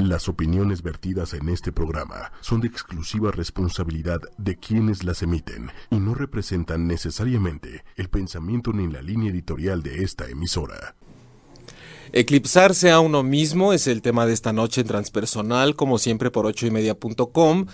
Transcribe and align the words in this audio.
Las 0.00 0.30
opiniones 0.30 0.82
vertidas 0.82 1.34
en 1.34 1.50
este 1.50 1.72
programa 1.72 2.32
son 2.40 2.62
de 2.62 2.68
exclusiva 2.68 3.32
responsabilidad 3.32 4.18
de 4.38 4.56
quienes 4.56 5.04
las 5.04 5.22
emiten 5.22 5.70
y 5.90 5.96
no 5.96 6.14
representan 6.14 6.86
necesariamente 6.86 7.84
el 7.96 8.08
pensamiento 8.08 8.72
ni 8.72 8.90
la 8.90 9.02
línea 9.02 9.30
editorial 9.30 9.82
de 9.82 10.02
esta 10.02 10.26
emisora. 10.26 10.96
Eclipsarse 12.14 12.90
a 12.90 13.00
uno 13.00 13.22
mismo 13.22 13.74
es 13.74 13.86
el 13.86 14.00
tema 14.00 14.24
de 14.24 14.32
esta 14.32 14.54
noche 14.54 14.80
en 14.80 14.86
Transpersonal, 14.86 15.76
como 15.76 15.98
siempre 15.98 16.30
por 16.30 16.46
ochoymedia.com 16.46 17.66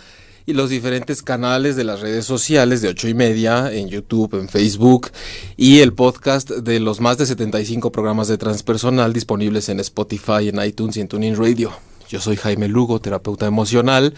y 0.47 0.53
los 0.53 0.69
diferentes 0.69 1.23
canales 1.23 1.77
de 1.77 1.85
las 1.85 2.01
redes 2.01 2.25
sociales 2.25 2.83
de 2.83 2.89
ocho 2.89 3.07
y 3.07 3.15
media, 3.15 3.73
en 3.73 3.87
YouTube, 3.87 4.35
en 4.35 4.49
Facebook 4.49 5.13
y 5.57 5.79
el 5.79 5.93
podcast 5.93 6.51
de 6.51 6.81
los 6.81 7.01
más 7.01 7.19
de 7.19 7.27
75 7.27 7.93
programas 7.93 8.27
de 8.27 8.37
transpersonal 8.37 9.13
disponibles 9.13 9.69
en 9.69 9.79
Spotify, 9.79 10.49
en 10.49 10.61
iTunes 10.61 10.97
y 10.97 11.03
en 11.03 11.09
TuneIn 11.09 11.37
Radio. 11.37 11.71
Yo 12.09 12.21
soy 12.21 12.37
Jaime 12.37 12.69
Lugo, 12.69 13.01
terapeuta 13.01 13.47
emocional 13.47 14.15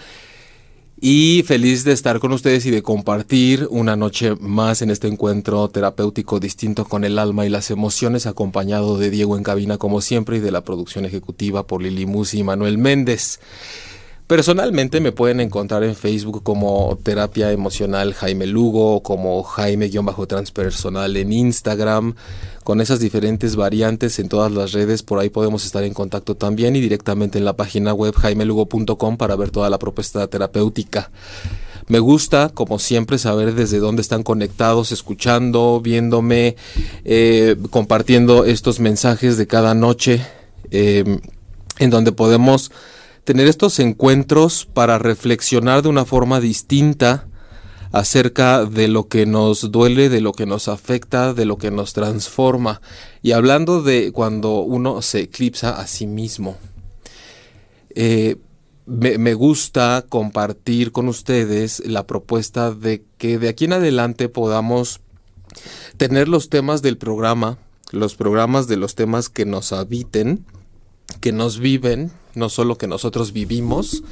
y 1.00 1.44
feliz 1.46 1.84
de 1.84 1.92
estar 1.92 2.18
con 2.18 2.32
ustedes 2.32 2.66
y 2.66 2.70
de 2.70 2.82
compartir 2.82 3.68
una 3.70 3.94
noche 3.96 4.34
más 4.40 4.82
en 4.82 4.90
este 4.90 5.06
encuentro 5.06 5.68
terapéutico 5.68 6.40
distinto 6.40 6.84
con 6.84 7.04
el 7.04 7.18
alma 7.18 7.46
y 7.46 7.48
las 7.48 7.70
emociones, 7.70 8.26
acompañado 8.26 8.98
de 8.98 9.10
Diego 9.10 9.36
en 9.36 9.44
cabina 9.44 9.78
como 9.78 10.00
siempre 10.00 10.38
y 10.38 10.40
de 10.40 10.50
la 10.50 10.64
producción 10.64 11.04
ejecutiva 11.04 11.66
por 11.66 11.82
Lili 11.82 12.04
Musi 12.04 12.40
y 12.40 12.44
Manuel 12.44 12.78
Méndez. 12.78 13.38
Personalmente 14.28 15.00
me 15.00 15.10
pueden 15.10 15.40
encontrar 15.40 15.82
en 15.84 15.96
Facebook 15.96 16.42
como 16.42 16.98
Terapia 17.02 17.50
Emocional 17.50 18.12
Jaime 18.12 18.46
Lugo, 18.46 19.02
como 19.02 19.42
Jaime-Transpersonal 19.42 21.16
en 21.16 21.32
Instagram, 21.32 22.14
con 22.62 22.82
esas 22.82 23.00
diferentes 23.00 23.56
variantes 23.56 24.18
en 24.18 24.28
todas 24.28 24.52
las 24.52 24.72
redes, 24.72 25.02
por 25.02 25.18
ahí 25.18 25.30
podemos 25.30 25.64
estar 25.64 25.82
en 25.82 25.94
contacto 25.94 26.34
también 26.34 26.76
y 26.76 26.82
directamente 26.82 27.38
en 27.38 27.46
la 27.46 27.56
página 27.56 27.94
web 27.94 28.14
jaimelugo.com 28.14 29.16
para 29.16 29.34
ver 29.34 29.50
toda 29.50 29.70
la 29.70 29.78
propuesta 29.78 30.26
terapéutica. 30.26 31.10
Me 31.86 31.98
gusta, 31.98 32.50
como 32.52 32.78
siempre, 32.78 33.16
saber 33.16 33.54
desde 33.54 33.78
dónde 33.78 34.02
están 34.02 34.22
conectados, 34.22 34.92
escuchando, 34.92 35.80
viéndome, 35.82 36.54
eh, 37.06 37.56
compartiendo 37.70 38.44
estos 38.44 38.78
mensajes 38.78 39.38
de 39.38 39.46
cada 39.46 39.72
noche, 39.72 40.22
eh, 40.70 41.18
en 41.78 41.88
donde 41.88 42.12
podemos 42.12 42.70
tener 43.28 43.46
estos 43.46 43.78
encuentros 43.78 44.64
para 44.64 44.98
reflexionar 44.98 45.82
de 45.82 45.90
una 45.90 46.06
forma 46.06 46.40
distinta 46.40 47.28
acerca 47.92 48.64
de 48.64 48.88
lo 48.88 49.08
que 49.08 49.26
nos 49.26 49.70
duele, 49.70 50.08
de 50.08 50.22
lo 50.22 50.32
que 50.32 50.46
nos 50.46 50.66
afecta, 50.66 51.34
de 51.34 51.44
lo 51.44 51.58
que 51.58 51.70
nos 51.70 51.92
transforma. 51.92 52.80
Y 53.20 53.32
hablando 53.32 53.82
de 53.82 54.12
cuando 54.12 54.60
uno 54.60 55.02
se 55.02 55.20
eclipsa 55.20 55.78
a 55.78 55.86
sí 55.86 56.06
mismo. 56.06 56.56
Eh, 57.90 58.36
me, 58.86 59.18
me, 59.18 59.34
gusta 59.34 60.06
compartir 60.08 60.90
con 60.90 61.06
ustedes 61.06 61.82
la 61.84 62.06
propuesta 62.06 62.70
de 62.70 63.04
que 63.18 63.38
de 63.38 63.50
aquí 63.50 63.66
en 63.66 63.74
adelante 63.74 64.30
podamos 64.30 65.02
tener 65.98 66.28
los 66.28 66.48
temas 66.48 66.80
del 66.80 66.96
programa, 66.96 67.58
los 67.90 68.14
programas 68.14 68.68
de 68.68 68.78
los 68.78 68.94
temas 68.94 69.28
que 69.28 69.44
nos 69.44 69.74
habiten, 69.74 70.46
que 71.20 71.32
nos 71.32 71.58
viven, 71.58 72.12
no 72.34 72.48
solo 72.48 72.78
que 72.78 72.86
nosotros 72.86 73.32
vivimos, 73.32 74.02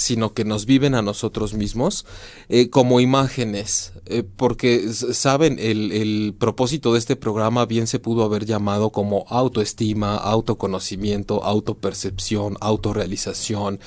sino 0.00 0.32
que 0.32 0.46
nos 0.46 0.64
viven 0.64 0.94
a 0.94 1.02
nosotros 1.02 1.52
mismos 1.52 2.06
eh, 2.48 2.70
como 2.70 3.00
imágenes, 3.00 3.92
eh, 4.06 4.22
porque 4.22 4.88
saben, 4.92 5.58
el, 5.58 5.92
el, 5.92 6.34
propósito 6.38 6.94
de 6.94 6.98
este 6.98 7.16
programa 7.16 7.66
bien 7.66 7.86
se 7.86 7.98
pudo 7.98 8.24
haber 8.24 8.46
llamado 8.46 8.90
como 8.90 9.26
autoestima, 9.28 10.16
autoconocimiento, 10.16 11.44
autopercepción, 11.44 12.56
autorrealización, 12.60 13.78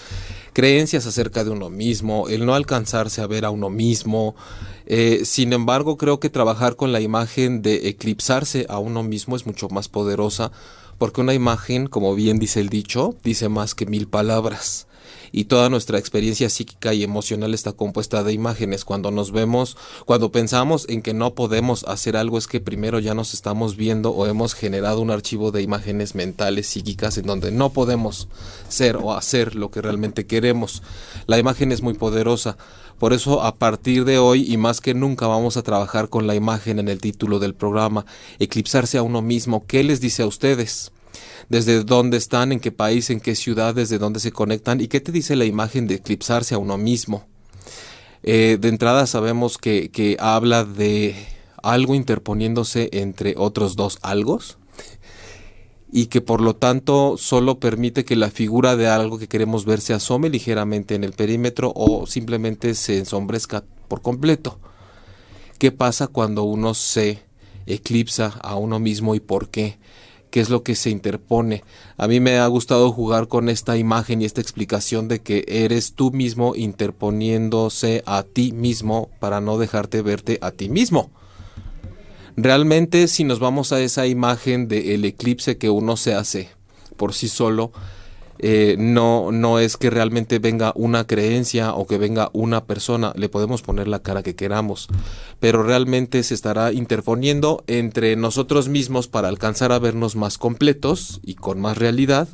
creencias 0.54 1.08
acerca 1.08 1.44
de 1.44 1.50
uno 1.50 1.72
mismo, 1.72 2.30
el 2.30 2.46
no 2.46 2.54
alcanzarse 2.54 3.22
a 3.22 3.28
ver 3.28 3.44
a 3.44 3.50
uno 3.50 3.72
mismo. 3.72 4.36
Eh, 4.86 5.22
sin 5.26 5.52
embargo, 5.52 5.98
creo 5.98 6.20
que 6.20 6.30
trabajar 6.30 6.76
con 6.76 6.92
la 6.92 7.02
imagen 7.02 7.64
de 7.64 7.88
eclipsarse 7.88 8.68
a 8.70 8.78
uno 8.78 9.02
mismo 9.02 9.36
es 9.36 9.48
mucho 9.48 9.68
más 9.70 9.90
poderosa 9.90 10.52
porque 11.04 11.20
una 11.20 11.34
imagen, 11.34 11.88
como 11.88 12.16
bien 12.16 12.40
dice 12.40 12.62
el 12.62 12.70
dicho, 12.70 13.14
dice 13.26 13.50
más 13.50 13.76
que 13.76 13.86
mil 13.86 14.08
palabras. 14.08 14.88
Y 15.34 15.44
toda 15.44 15.68
nuestra 15.68 16.00
experiencia 16.00 16.50
psíquica 16.50 16.94
y 16.94 17.04
emocional 17.04 17.54
está 17.54 17.74
compuesta 17.74 18.24
de 18.24 18.32
imágenes. 18.32 18.86
Cuando 18.86 19.12
nos 19.12 19.34
vemos, 19.34 19.76
cuando 20.06 20.32
pensamos 20.32 20.86
en 20.88 21.02
que 21.02 21.14
no 21.14 21.34
podemos 21.34 21.84
hacer 21.90 22.16
algo, 22.16 22.38
es 22.38 22.48
que 22.48 22.62
primero 22.62 23.00
ya 23.00 23.16
nos 23.16 23.34
estamos 23.34 23.76
viendo 23.76 24.12
o 24.12 24.28
hemos 24.28 24.54
generado 24.54 25.02
un 25.02 25.12
archivo 25.12 25.52
de 25.52 25.62
imágenes 25.62 26.16
mentales, 26.16 26.68
psíquicas, 26.68 27.18
en 27.18 27.26
donde 27.26 27.52
no 27.52 27.72
podemos 27.72 28.30
ser 28.70 28.96
o 28.96 29.14
hacer 29.14 29.56
lo 29.56 29.72
que 29.72 29.82
realmente 29.82 30.26
queremos. 30.26 30.84
La 31.28 31.38
imagen 31.38 31.74
es 31.74 31.82
muy 31.82 31.96
poderosa. 31.96 32.56
Por 32.98 33.12
eso 33.12 33.44
a 33.44 33.56
partir 33.56 34.06
de 34.06 34.20
hoy 34.20 34.50
y 34.50 34.56
más 34.56 34.80
que 34.80 34.94
nunca 34.94 35.28
vamos 35.28 35.58
a 35.58 35.64
trabajar 35.64 36.08
con 36.08 36.28
la 36.28 36.36
imagen 36.36 36.80
en 36.80 36.88
el 36.88 37.02
título 37.02 37.40
del 37.40 37.56
programa, 37.56 38.06
eclipsarse 38.40 38.98
a 38.98 39.02
uno 39.02 39.22
mismo. 39.22 39.66
¿Qué 39.68 39.84
les 39.84 40.00
dice 40.00 40.24
a 40.24 40.28
ustedes? 40.28 40.93
Desde 41.54 41.84
dónde 41.84 42.18
están, 42.18 42.52
en 42.52 42.60
qué 42.60 42.72
país, 42.72 43.12
en 43.12 43.20
qué 43.20 43.36
ciudad, 43.36 43.76
desde 43.76 44.00
dónde 44.00 44.20
se 44.20 44.32
conectan 44.32 44.82
y 44.82 44.88
qué 44.88 45.00
te 45.00 45.12
dice 45.12 45.36
la 45.36 45.46
imagen 45.46 45.86
de 45.86 45.94
eclipsarse 45.96 46.56
a 46.56 46.58
uno 46.58 46.80
mismo. 46.80 47.28
Eh, 48.24 48.58
de 48.60 48.70
entrada 48.70 49.06
sabemos 49.06 49.60
que, 49.60 49.92
que 49.92 50.18
habla 50.20 50.64
de 50.64 51.14
algo 51.62 51.94
interponiéndose 51.94 52.90
entre 52.92 53.36
otros 53.38 53.76
dos 53.76 54.00
algos 54.02 54.58
y 55.92 56.08
que 56.08 56.22
por 56.22 56.42
lo 56.42 56.56
tanto 56.56 57.18
solo 57.20 57.60
permite 57.60 58.04
que 58.04 58.16
la 58.16 58.32
figura 58.32 58.76
de 58.76 58.88
algo 58.88 59.20
que 59.20 59.28
queremos 59.28 59.64
ver 59.66 59.80
se 59.80 59.94
asome 59.94 60.30
ligeramente 60.30 60.96
en 60.96 61.04
el 61.04 61.14
perímetro 61.14 61.72
o 61.76 62.08
simplemente 62.08 62.74
se 62.74 62.98
ensombrezca 62.98 63.64
por 63.88 64.02
completo. 64.02 64.58
¿Qué 65.60 65.72
pasa 65.72 66.08
cuando 66.08 66.46
uno 66.46 66.74
se 66.74 67.22
eclipsa 67.68 68.40
a 68.42 68.56
uno 68.56 68.80
mismo 68.80 69.14
y 69.14 69.20
por 69.20 69.50
qué? 69.50 69.78
Qué 70.34 70.40
es 70.40 70.50
lo 70.50 70.64
que 70.64 70.74
se 70.74 70.90
interpone. 70.90 71.64
A 71.96 72.08
mí 72.08 72.20
me 72.20 72.40
ha 72.40 72.48
gustado 72.48 72.92
jugar 72.92 73.28
con 73.28 73.50
esta 73.50 73.78
imagen 73.78 74.20
y 74.20 74.26
esta 74.26 74.42
explicación 74.42 75.08
de 75.08 75.22
que 75.22 75.46
eres 75.48 75.94
tú 75.94 76.10
mismo 76.10 76.56
interponiéndose 76.56 78.02
a 78.08 78.24
ti 78.24 78.52
mismo 78.52 79.12
para 79.20 79.42
no 79.42 79.60
dejarte 79.60 80.02
verte 80.02 80.40
a 80.42 80.50
ti 80.50 80.70
mismo. 80.70 81.12
Realmente 82.36 83.08
si 83.10 83.24
nos 83.24 83.38
vamos 83.38 83.74
a 83.74 83.80
esa 83.80 84.08
imagen 84.08 84.68
del 84.68 85.06
eclipse 85.06 85.60
que 85.60 85.70
uno 85.70 85.98
se 85.98 86.16
hace 86.16 86.50
por 86.98 87.14
sí 87.14 87.28
solo, 87.28 87.72
eh, 88.46 88.76
no, 88.78 89.32
no 89.32 89.58
es 89.58 89.78
que 89.78 89.90
realmente 89.90 90.38
venga 90.38 90.74
una 90.76 91.08
creencia 91.08 91.74
o 91.74 91.88
que 91.88 91.98
venga 91.98 92.30
una 92.34 92.66
persona, 92.66 93.14
le 93.16 93.30
podemos 93.30 93.62
poner 93.62 93.88
la 93.88 94.04
cara 94.04 94.22
que 94.22 94.36
queramos, 94.36 94.90
pero 95.40 95.64
realmente 95.64 96.22
se 96.24 96.34
estará 96.34 96.74
interponiendo 96.74 97.64
entre 97.68 98.18
nosotros 98.18 98.68
mismos 98.68 99.08
para 99.08 99.30
alcanzar 99.30 99.72
a 99.72 99.80
vernos 99.80 100.18
más 100.18 100.38
completos 100.38 101.22
y 101.24 101.36
con 101.36 101.62
más 101.62 101.78
realidad. 101.78 102.28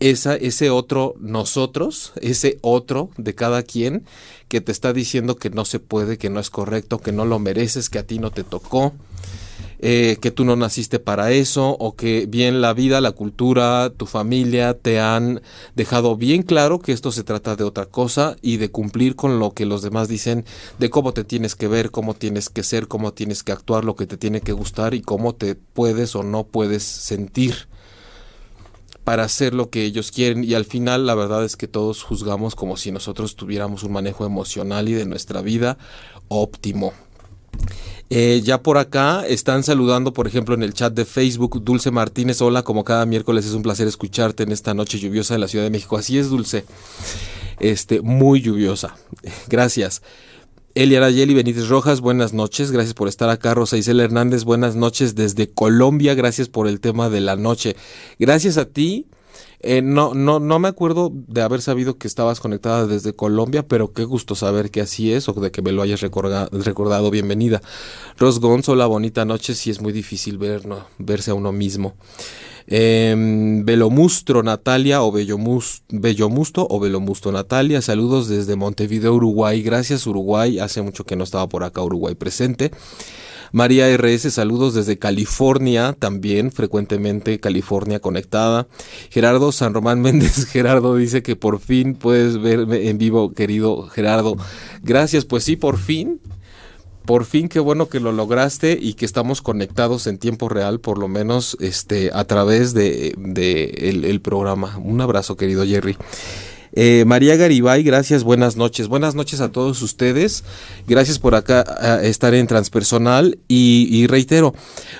Esa, 0.00 0.34
ese 0.34 0.70
otro 0.70 1.14
nosotros, 1.20 2.12
ese 2.20 2.58
otro 2.60 3.10
de 3.16 3.36
cada 3.36 3.62
quien 3.62 4.04
que 4.48 4.60
te 4.60 4.72
está 4.72 4.92
diciendo 4.92 5.36
que 5.36 5.50
no 5.50 5.64
se 5.64 5.78
puede, 5.78 6.18
que 6.18 6.28
no 6.28 6.40
es 6.40 6.50
correcto, 6.50 6.98
que 6.98 7.12
no 7.12 7.24
lo 7.24 7.38
mereces, 7.38 7.88
que 7.88 8.00
a 8.00 8.06
ti 8.06 8.18
no 8.18 8.32
te 8.32 8.42
tocó, 8.42 8.94
eh, 9.84 10.16
que 10.20 10.30
tú 10.30 10.44
no 10.44 10.54
naciste 10.54 11.00
para 11.00 11.32
eso 11.32 11.70
o 11.70 11.96
que 11.96 12.26
bien 12.26 12.60
la 12.60 12.72
vida, 12.72 13.00
la 13.00 13.10
cultura, 13.10 13.90
tu 13.90 14.06
familia 14.06 14.78
te 14.78 15.00
han 15.00 15.42
dejado 15.74 16.16
bien 16.16 16.44
claro 16.44 16.78
que 16.78 16.92
esto 16.92 17.10
se 17.10 17.24
trata 17.24 17.56
de 17.56 17.64
otra 17.64 17.86
cosa 17.86 18.36
y 18.42 18.58
de 18.58 18.70
cumplir 18.70 19.16
con 19.16 19.40
lo 19.40 19.54
que 19.54 19.66
los 19.66 19.82
demás 19.82 20.06
dicen 20.06 20.44
de 20.78 20.88
cómo 20.88 21.12
te 21.12 21.24
tienes 21.24 21.56
que 21.56 21.66
ver, 21.66 21.90
cómo 21.90 22.14
tienes 22.14 22.48
que 22.48 22.62
ser, 22.62 22.86
cómo 22.86 23.12
tienes 23.12 23.42
que 23.42 23.50
actuar, 23.50 23.84
lo 23.84 23.96
que 23.96 24.06
te 24.06 24.16
tiene 24.16 24.40
que 24.40 24.52
gustar 24.52 24.94
y 24.94 25.02
cómo 25.02 25.34
te 25.34 25.56
puedes 25.56 26.14
o 26.14 26.22
no 26.22 26.44
puedes 26.44 26.84
sentir 26.84 27.66
para 29.02 29.24
hacer 29.24 29.52
lo 29.52 29.68
que 29.68 29.82
ellos 29.82 30.12
quieren 30.12 30.44
y 30.44 30.54
al 30.54 30.64
final 30.64 31.06
la 31.06 31.16
verdad 31.16 31.44
es 31.44 31.56
que 31.56 31.66
todos 31.66 32.04
juzgamos 32.04 32.54
como 32.54 32.76
si 32.76 32.92
nosotros 32.92 33.34
tuviéramos 33.34 33.82
un 33.82 33.90
manejo 33.90 34.24
emocional 34.24 34.88
y 34.88 34.92
de 34.92 35.06
nuestra 35.06 35.42
vida 35.42 35.76
óptimo. 36.28 36.92
Eh, 38.10 38.42
ya 38.44 38.62
por 38.62 38.76
acá 38.76 39.26
están 39.26 39.62
saludando, 39.62 40.12
por 40.12 40.26
ejemplo, 40.26 40.54
en 40.54 40.62
el 40.62 40.74
chat 40.74 40.92
de 40.92 41.06
Facebook, 41.06 41.64
Dulce 41.64 41.90
Martínez. 41.90 42.42
Hola, 42.42 42.62
como 42.62 42.84
cada 42.84 43.06
miércoles 43.06 43.46
es 43.46 43.54
un 43.54 43.62
placer 43.62 43.88
escucharte 43.88 44.42
en 44.42 44.52
esta 44.52 44.74
noche 44.74 44.98
lluviosa 44.98 45.34
de 45.34 45.40
la 45.40 45.48
Ciudad 45.48 45.64
de 45.64 45.70
México. 45.70 45.96
Así 45.96 46.18
es, 46.18 46.28
Dulce. 46.28 46.64
Este, 47.58 48.02
muy 48.02 48.42
lluviosa. 48.42 48.96
Gracias. 49.48 50.02
Elia 50.74 50.98
Arayeli 50.98 51.34
Benítez 51.34 51.68
Rojas, 51.68 52.00
buenas 52.00 52.32
noches, 52.32 52.70
gracias 52.70 52.94
por 52.94 53.06
estar 53.06 53.28
acá. 53.28 53.52
Rosa 53.52 53.76
Isela 53.76 54.04
Hernández, 54.04 54.44
buenas 54.44 54.74
noches 54.74 55.14
desde 55.14 55.50
Colombia, 55.50 56.14
gracias 56.14 56.48
por 56.48 56.66
el 56.66 56.80
tema 56.80 57.10
de 57.10 57.20
la 57.20 57.36
noche. 57.36 57.76
Gracias 58.18 58.56
a 58.56 58.64
ti 58.64 59.06
Eh, 59.62 59.80
no, 59.80 60.12
no, 60.14 60.40
no 60.40 60.58
me 60.58 60.66
acuerdo 60.66 61.12
de 61.12 61.40
haber 61.40 61.62
sabido 61.62 61.96
que 61.96 62.08
estabas 62.08 62.40
conectada 62.40 62.86
desde 62.86 63.14
Colombia, 63.14 63.62
pero 63.62 63.92
qué 63.92 64.04
gusto 64.04 64.34
saber 64.34 64.70
que 64.72 64.80
así 64.80 65.12
es 65.12 65.28
o 65.28 65.32
de 65.34 65.52
que 65.52 65.62
me 65.62 65.70
lo 65.70 65.82
hayas 65.82 66.00
recordado. 66.00 67.10
Bienvenida. 67.10 67.62
Ros 68.18 68.40
Gonzo, 68.40 68.74
la 68.74 68.86
bonita 68.86 69.24
noche, 69.24 69.54
sí 69.54 69.70
es 69.70 69.80
muy 69.80 69.92
difícil 69.92 70.36
ver, 70.36 70.62
verse 70.98 71.30
a 71.30 71.34
uno 71.34 71.52
mismo. 71.52 71.94
Eh, 72.66 73.14
Belomustro 73.64 74.42
Natalia 74.42 75.02
o 75.02 75.12
Bellomusto 75.12 76.66
o 76.68 76.80
Belomusto 76.80 77.30
Natalia, 77.32 77.82
saludos 77.82 78.28
desde 78.28 78.56
Montevideo, 78.56 79.14
Uruguay. 79.14 79.62
Gracias 79.62 80.06
Uruguay, 80.06 80.58
hace 80.58 80.82
mucho 80.82 81.04
que 81.04 81.16
no 81.16 81.24
estaba 81.24 81.48
por 81.48 81.64
acá 81.64 81.82
Uruguay 81.82 82.14
presente. 82.14 82.72
María 83.52 83.94
RS, 83.94 84.32
saludos 84.32 84.74
desde 84.74 84.98
California, 84.98 85.94
también 85.98 86.50
frecuentemente 86.50 87.38
California 87.38 88.00
conectada. 88.00 88.66
Gerardo 89.10 89.52
San 89.52 89.74
Román 89.74 90.00
Méndez, 90.02 90.46
Gerardo 90.46 90.96
dice 90.96 91.22
que 91.22 91.36
por 91.36 91.60
fin 91.60 91.94
puedes 91.94 92.40
verme 92.40 92.88
en 92.88 92.96
vivo, 92.96 93.32
querido 93.32 93.88
Gerardo. 93.88 94.36
Gracias, 94.82 95.26
pues 95.26 95.44
sí, 95.44 95.56
por 95.56 95.78
fin. 95.78 96.20
Por 97.04 97.24
fin, 97.24 97.48
qué 97.48 97.58
bueno 97.58 97.88
que 97.88 97.98
lo 97.98 98.12
lograste 98.12 98.78
y 98.80 98.94
que 98.94 99.04
estamos 99.04 99.42
conectados 99.42 100.06
en 100.06 100.18
tiempo 100.18 100.48
real, 100.48 100.78
por 100.78 100.98
lo 100.98 101.08
menos 101.08 101.56
este, 101.60 102.10
a 102.14 102.24
través 102.24 102.74
de, 102.74 103.16
el 103.18 104.20
programa. 104.20 104.78
Un 104.78 105.00
abrazo, 105.00 105.36
querido 105.36 105.66
Jerry. 105.66 105.96
Eh, 106.74 107.04
María 107.06 107.36
Garibay, 107.36 107.82
gracias, 107.82 108.24
buenas 108.24 108.56
noches. 108.56 108.88
Buenas 108.88 109.14
noches 109.14 109.40
a 109.40 109.52
todos 109.52 109.82
ustedes. 109.82 110.44
Gracias 110.86 111.18
por 111.18 111.34
acá 111.34 112.00
estar 112.02 112.34
en 112.34 112.46
transpersonal 112.46 113.38
y, 113.48 114.06
reitero, 114.06 114.54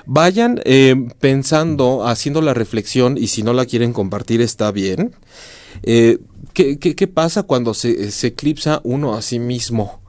vayan 0.06 0.60
eh, 0.64 0.94
pensando, 1.20 2.06
haciendo 2.06 2.42
la 2.42 2.54
reflexión 2.54 3.16
y 3.16 3.28
si 3.28 3.42
no 3.42 3.52
la 3.52 3.66
quieren 3.66 3.92
compartir 3.92 4.40
está 4.40 4.70
bien. 4.70 5.14
Eh, 5.82 6.18
¿qué, 6.52 7.08
pasa 7.08 7.44
cuando 7.44 7.72
se, 7.72 8.10
se 8.10 8.28
eclipsa 8.28 8.80
uno 8.84 9.14
a 9.14 9.22
sí 9.22 9.38
mismo? 9.38 10.00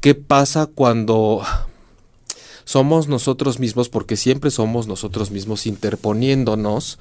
¿Qué 0.00 0.14
pasa 0.14 0.66
cuando 0.66 1.42
somos 2.66 3.06
nosotros 3.06 3.60
mismos, 3.60 3.88
porque 3.88 4.16
siempre 4.16 4.50
somos 4.50 4.88
nosotros 4.88 5.30
mismos 5.30 5.66
interponiéndonos 5.66 6.98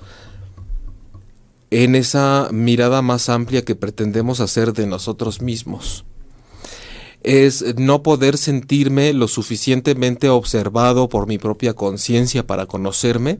en 1.83 1.95
esa 1.95 2.47
mirada 2.53 3.01
más 3.01 3.27
amplia 3.27 3.65
que 3.65 3.75
pretendemos 3.75 4.39
hacer 4.39 4.71
de 4.71 4.87
nosotros 4.87 5.41
mismos. 5.41 6.05
Es 7.21 7.75
no 7.75 8.01
poder 8.01 8.37
sentirme 8.37 9.11
lo 9.11 9.27
suficientemente 9.27 10.29
observado 10.29 11.09
por 11.09 11.27
mi 11.27 11.37
propia 11.37 11.73
conciencia 11.73 12.47
para 12.47 12.65
conocerme. 12.65 13.39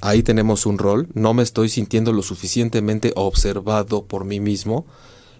Ahí 0.00 0.22
tenemos 0.22 0.66
un 0.66 0.78
rol. 0.78 1.08
No 1.14 1.34
me 1.34 1.42
estoy 1.42 1.68
sintiendo 1.68 2.12
lo 2.12 2.22
suficientemente 2.22 3.12
observado 3.16 4.04
por 4.04 4.24
mí 4.24 4.38
mismo, 4.38 4.86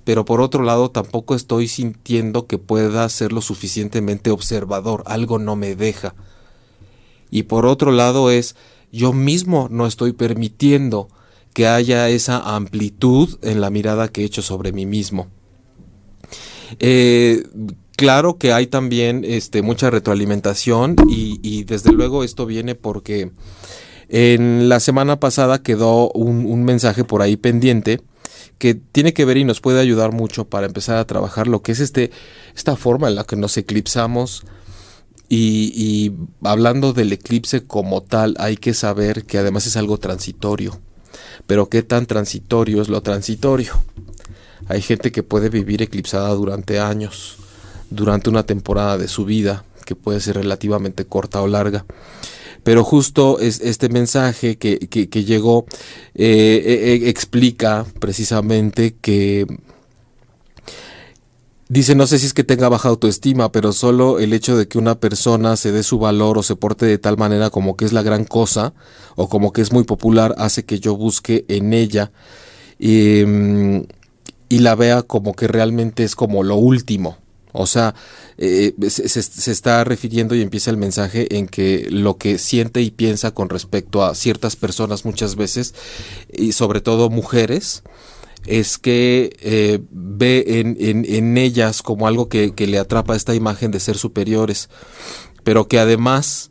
pero 0.02 0.24
por 0.24 0.40
otro 0.40 0.64
lado 0.64 0.90
tampoco 0.90 1.36
estoy 1.36 1.68
sintiendo 1.68 2.48
que 2.48 2.58
pueda 2.58 3.08
ser 3.08 3.32
lo 3.32 3.42
suficientemente 3.42 4.32
observador. 4.32 5.04
Algo 5.06 5.38
no 5.38 5.54
me 5.54 5.76
deja. 5.76 6.16
Y 7.30 7.44
por 7.44 7.64
otro 7.64 7.92
lado 7.92 8.32
es 8.32 8.56
yo 8.90 9.12
mismo 9.12 9.68
no 9.70 9.86
estoy 9.86 10.12
permitiendo 10.12 11.10
que 11.56 11.66
haya 11.66 12.10
esa 12.10 12.54
amplitud 12.54 13.38
en 13.40 13.62
la 13.62 13.70
mirada 13.70 14.08
que 14.08 14.20
he 14.20 14.24
hecho 14.26 14.42
sobre 14.42 14.72
mí 14.72 14.84
mismo. 14.84 15.28
Eh, 16.80 17.44
claro 17.96 18.36
que 18.36 18.52
hay 18.52 18.66
también 18.66 19.24
este, 19.24 19.62
mucha 19.62 19.88
retroalimentación 19.88 20.96
y, 21.08 21.64
desde 21.64 21.92
luego 21.92 22.24
esto 22.24 22.44
viene 22.44 22.74
porque 22.74 23.30
en 24.10 24.68
la 24.68 24.80
semana 24.80 25.18
pasada 25.18 25.62
quedó 25.62 26.10
un, 26.10 26.62
mensaje 26.62 27.04
por 27.04 27.22
ahí 27.22 27.38
pendiente 27.38 28.02
que 28.58 28.74
tiene 28.74 29.14
que 29.14 29.24
ver 29.24 29.38
y 29.38 29.44
nos 29.44 29.62
puede 29.62 29.80
ayudar 29.80 30.12
mucho 30.12 30.50
para 30.50 30.66
empezar 30.66 30.98
a 30.98 31.06
trabajar 31.06 31.46
lo 31.46 31.62
que 31.62 31.72
es 31.72 31.80
este, 31.80 32.10
esta 32.54 32.76
forma 32.76 33.08
en 33.08 33.14
la 33.14 33.24
que 33.24 33.36
nos 33.36 33.56
eclipsamos. 33.56 34.44
Y, 35.30 35.72
y 35.74 36.12
hablando 36.42 36.92
del 36.92 37.14
eclipse 37.14 37.66
como 37.66 38.02
tal, 38.02 38.34
hay 38.38 38.58
que 38.58 38.74
saber 38.74 39.24
que 39.24 39.38
además 39.38 39.66
es 39.66 39.78
algo 39.78 39.96
transitorio 39.96 40.82
pero 41.46 41.68
qué 41.68 41.82
tan 41.82 42.06
transitorio 42.06 42.82
es 42.82 42.88
lo 42.88 43.02
transitorio. 43.02 43.72
Hay 44.68 44.82
gente 44.82 45.12
que 45.12 45.22
puede 45.22 45.48
vivir 45.48 45.82
eclipsada 45.82 46.30
durante 46.30 46.80
años, 46.80 47.36
durante 47.90 48.30
una 48.30 48.44
temporada 48.44 48.98
de 48.98 49.08
su 49.08 49.24
vida, 49.24 49.64
que 49.84 49.94
puede 49.94 50.20
ser 50.20 50.36
relativamente 50.36 51.04
corta 51.04 51.40
o 51.40 51.46
larga. 51.46 51.84
Pero 52.64 52.82
justo 52.82 53.38
es 53.38 53.60
este 53.60 53.88
mensaje 53.88 54.56
que, 54.56 54.78
llegó 55.24 55.66
eh, 56.16 56.62
eh, 56.64 56.94
eh, 57.04 57.08
explica 57.08 57.86
precisamente 58.00 58.96
que 59.00 59.46
Dice, 61.68 61.96
no 61.96 62.06
sé 62.06 62.20
si 62.20 62.26
es 62.26 62.34
que 62.34 62.44
tenga 62.44 62.68
baja 62.68 62.88
autoestima, 62.88 63.50
pero 63.50 63.72
solo 63.72 64.20
el 64.20 64.32
hecho 64.32 64.56
de 64.56 64.68
que 64.68 64.78
una 64.78 65.00
persona 65.00 65.56
se 65.56 65.72
dé 65.72 65.82
su 65.82 65.98
valor 65.98 66.38
o 66.38 66.44
se 66.44 66.54
porte 66.54 66.86
de 66.86 66.98
tal 66.98 67.16
manera 67.16 67.50
como 67.50 67.76
que 67.76 67.84
es 67.84 67.92
la 67.92 68.02
gran 68.02 68.24
cosa 68.24 68.72
o 69.16 69.28
como 69.28 69.52
que 69.52 69.62
es 69.62 69.72
muy 69.72 69.82
popular 69.82 70.36
hace 70.38 70.64
que 70.64 70.78
yo 70.78 70.96
busque 70.96 71.44
en 71.48 71.72
ella 71.72 72.12
em, 72.78 73.84
y 74.48 74.60
la 74.60 74.76
vea 74.76 75.02
como 75.02 75.34
que 75.34 75.48
realmente 75.48 76.04
es 76.04 76.14
como 76.14 76.44
lo 76.44 76.54
último. 76.54 77.18
O 77.52 77.66
sea, 77.66 77.94
eh, 78.38 78.74
se, 78.88 79.08
se, 79.08 79.50
está 79.50 79.82
refiriendo 79.82 80.34
y 80.34 80.42
empieza 80.42 80.70
el 80.70 80.76
mensaje 80.76 81.36
en 81.36 81.48
que 81.48 81.88
lo 81.90 82.16
que 82.18 82.38
siente 82.38 82.82
y 82.82 82.90
piensa 82.90 83.32
con 83.32 83.48
respecto 83.48 84.04
a 84.04 84.14
ciertas 84.14 84.56
personas 84.56 85.06
muchas 85.06 85.36
veces, 85.36 85.74
y 86.32 86.52
sobre 86.52 86.82
todo 86.82 87.08
mujeres, 87.08 87.82
es 88.46 88.78
que 88.78 89.36
eh, 89.40 89.80
ve 89.90 90.44
en, 90.60 91.38
ellas 91.38 91.82
como 91.82 92.06
algo 92.06 92.28
que, 92.28 92.52
le 92.56 92.78
atrapa 92.78 93.16
esta 93.16 93.34
imagen 93.34 93.70
de 93.70 93.80
ser 93.80 93.96
superiores, 93.98 94.68
pero 95.44 95.68
que 95.68 95.78
además 95.78 96.50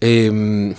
em, 0.00 0.74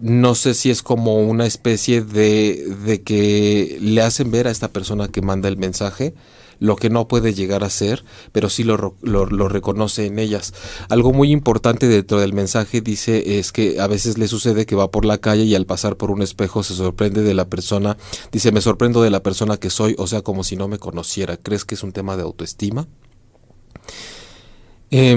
no 0.00 0.34
sé 0.34 0.54
si 0.54 0.70
es 0.70 0.82
como 0.82 1.20
una 1.20 1.46
especie 1.46 2.02
de, 2.02 2.74
de 2.84 3.02
que 3.02 3.78
le 3.80 4.02
hacen 4.02 4.30
ver 4.30 4.46
a 4.48 4.50
esta 4.50 4.68
persona 4.68 5.08
que 5.08 5.22
manda 5.22 5.48
el 5.48 5.56
mensaje 5.56 6.14
lo 6.58 6.76
que 6.76 6.90
no 6.90 7.08
puede 7.08 7.34
llegar 7.34 7.64
a 7.64 7.70
ser, 7.70 8.04
pero 8.32 8.48
sí 8.48 8.64
lo, 8.64 8.94
lo, 9.02 9.48
reconoce 9.48 10.06
en 10.06 10.18
ellas. 10.18 10.54
Algo 10.88 11.12
muy 11.12 11.30
importante 11.30 11.88
dentro 11.88 12.20
del 12.20 12.32
mensaje 12.32 12.80
dice 12.80 13.38
es 13.38 13.52
que 13.52 13.80
a 13.80 13.86
veces 13.86 14.18
le 14.18 14.28
sucede 14.28 14.66
que 14.66 14.76
va 14.76 14.90
por 14.90 15.04
la 15.04 15.18
calle 15.18 15.44
y 15.44 15.54
al 15.54 15.66
pasar 15.66 15.96
por 15.96 16.10
un 16.10 16.22
espejo 16.22 16.62
se 16.62 16.74
sorprende 16.74 17.22
de 17.22 17.34
la 17.34 17.48
persona, 17.48 17.96
dice 18.32 18.52
me 18.52 18.60
sorprendo 18.60 19.02
de 19.02 19.10
la 19.10 19.22
persona 19.22 19.56
que 19.56 19.70
soy, 19.70 19.94
o 19.98 20.06
sea, 20.06 20.22
como 20.22 20.44
si 20.44 20.56
no 20.56 20.68
me 20.68 20.78
conociera. 20.78 21.36
¿Crees 21.36 21.64
que 21.64 21.74
es 21.74 21.82
un 21.82 21.92
tema 21.92 22.16
de 22.16 22.22
autoestima? 22.22 22.86
Eh, 24.90 25.16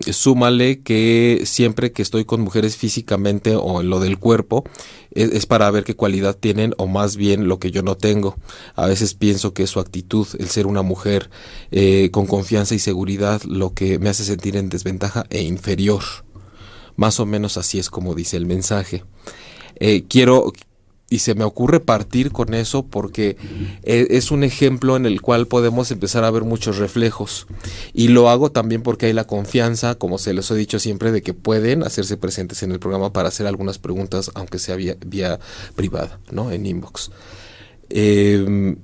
súmale 0.00 0.80
que 0.80 1.42
siempre 1.44 1.92
que 1.92 2.02
estoy 2.02 2.24
con 2.24 2.40
mujeres 2.40 2.76
físicamente 2.76 3.56
o 3.56 3.80
en 3.80 3.90
lo 3.90 4.00
del 4.00 4.18
cuerpo 4.18 4.64
es, 5.12 5.46
para 5.46 5.70
ver 5.70 5.84
qué 5.84 5.94
cualidad 5.94 6.36
tienen 6.36 6.74
o 6.78 6.86
más 6.86 7.16
bien 7.16 7.48
lo 7.48 7.58
que 7.58 7.70
yo 7.70 7.82
no 7.82 7.96
tengo. 7.96 8.36
A 8.74 8.86
veces 8.86 9.14
pienso 9.14 9.52
que 9.52 9.66
su 9.66 9.80
actitud, 9.80 10.26
el 10.38 10.48
ser 10.48 10.66
una 10.66 10.82
mujer 10.82 11.30
eh, 11.70 12.10
con 12.12 12.26
confianza 12.26 12.74
y 12.74 12.78
seguridad, 12.78 13.42
lo 13.42 13.74
que 13.74 13.98
me 13.98 14.08
hace 14.08 14.24
sentir 14.24 14.56
en 14.56 14.68
desventaja 14.68 15.24
e 15.30 15.42
inferior. 15.42 16.02
Más 16.96 17.20
o 17.20 17.26
menos 17.26 17.56
así 17.56 17.78
es 17.78 17.90
como 17.90 18.14
dice 18.14 18.36
el 18.36 18.46
mensaje. 18.46 19.04
Eh, 19.76 20.04
quiero, 20.08 20.52
y 21.10 21.18
se 21.18 21.34
me 21.34 21.44
ocurre 21.44 21.80
partir 21.80 22.30
con 22.30 22.54
eso 22.54 22.86
porque 22.86 23.36
e, 23.82 24.06
es 24.10 24.30
un 24.30 24.44
ejemplo 24.44 24.96
en 24.96 25.04
el 25.04 25.20
cual 25.20 25.48
podemos 25.48 25.90
empezar 25.90 26.22
a 26.22 26.30
ver 26.30 26.44
muchos 26.44 26.78
reflejos. 26.78 27.48
Y 27.92 28.08
lo 28.08 28.30
hago 28.30 28.52
también 28.52 28.82
porque 28.82 29.06
hay 29.06 29.12
la 29.12 29.26
confianza, 29.26 29.96
como 29.96 30.18
se 30.18 30.32
les 30.32 30.48
he 30.52 30.54
dicho 30.54 30.78
siempre, 30.78 31.10
de 31.10 31.20
que 31.20 31.34
pueden 31.34 31.82
hacerse 31.82 32.16
presentes 32.16 32.62
en 32.62 32.70
el 32.70 32.78
programa 32.78 33.12
para 33.12 33.28
hacer 33.28 33.48
algunas 33.48 33.78
preguntas, 33.78 34.30
aunque 34.34 34.60
sea 34.60 34.76
vía, 34.76 35.40
privada, 35.74 36.20
¿no? 36.30 36.52
En 36.52 36.64
inbox. 36.64 37.10
Em, 37.88 38.76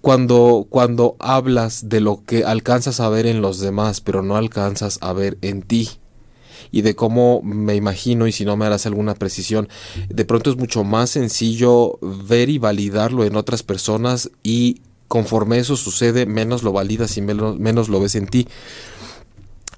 cuando, 0.00 0.66
cuando 0.70 1.16
hablas 1.18 1.90
de 1.90 2.00
lo 2.00 2.24
que 2.24 2.44
alcanzas 2.44 3.00
a 3.00 3.10
ver 3.10 3.26
en 3.26 3.42
los 3.42 3.60
demás, 3.60 4.00
pero 4.00 4.22
no 4.22 4.36
alcanzas 4.36 4.96
a 5.02 5.12
ver 5.12 5.36
en 5.42 5.60
ti, 5.60 5.99
y 6.70 6.82
de 6.82 6.94
cómo 6.94 7.40
me 7.42 7.74
imagino 7.74 8.26
y 8.26 8.32
si 8.32 8.44
no 8.44 8.56
me 8.56 8.66
harás 8.66 8.86
alguna 8.86 9.14
precisión. 9.14 9.68
De 10.08 10.24
pronto 10.24 10.50
es 10.50 10.56
mucho 10.56 10.84
más 10.84 11.10
sencillo 11.10 11.98
ver 12.00 12.48
y 12.48 12.58
validarlo 12.58 13.24
en 13.24 13.36
otras 13.36 13.62
personas 13.62 14.30
y 14.42 14.82
conforme 15.08 15.58
eso 15.58 15.76
sucede, 15.76 16.26
menos 16.26 16.62
lo 16.62 16.72
validas 16.72 17.16
y 17.16 17.22
menos, 17.22 17.58
menos 17.58 17.88
lo 17.88 18.00
ves 18.00 18.14
en 18.14 18.26
ti 18.26 18.46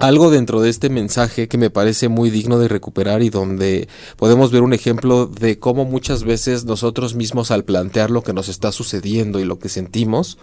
algo 0.03 0.31
dentro 0.31 0.61
de 0.61 0.69
este 0.69 0.91
mensaje 0.91 1.47
que 1.47 1.59
me 1.59 1.71
parece 1.71 2.09
muy 2.09 2.31
digno 2.31 2.59
de 2.59 2.67
recuperar 2.67 3.23
y 3.23 3.31
donde 3.31 3.89
podemos 4.17 4.51
ver 4.51 4.63
un 4.63 4.73
ejemplo 4.73 5.27
de 5.27 5.61
cómo 5.61 5.85
muchas 5.85 6.25
veces 6.25 6.65
nosotros 6.65 7.15
mismos 7.15 7.53
al 7.53 7.63
plantear 7.63 8.11
lo 8.11 8.25
que 8.25 8.33
nos 8.33 8.49
está 8.49 8.73
sucediendo 8.73 9.39
y 9.39 9.45
lo 9.45 9.61
que 9.61 9.69
sentimos, 9.69 10.39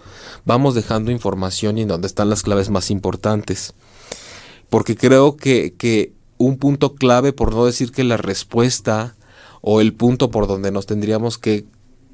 vamos 0.46 0.74
dejando 0.74 1.10
información 1.10 1.76
y 1.76 1.82
en 1.82 1.88
donde 1.88 2.06
están 2.06 2.30
las 2.30 2.42
claves 2.42 2.70
más 2.70 2.90
importantes. 2.90 3.74
Porque 4.70 4.96
creo 4.96 5.36
que, 5.36 5.74
que 5.76 6.14
un 6.40 6.56
punto 6.56 6.94
clave, 6.94 7.34
por 7.34 7.54
no 7.54 7.66
decir 7.66 7.92
que 7.92 8.02
la 8.02 8.16
respuesta 8.16 9.14
o 9.60 9.82
el 9.82 9.92
punto 9.92 10.30
por 10.30 10.46
donde 10.46 10.72
nos 10.72 10.86
tendríamos 10.86 11.36
que 11.36 11.66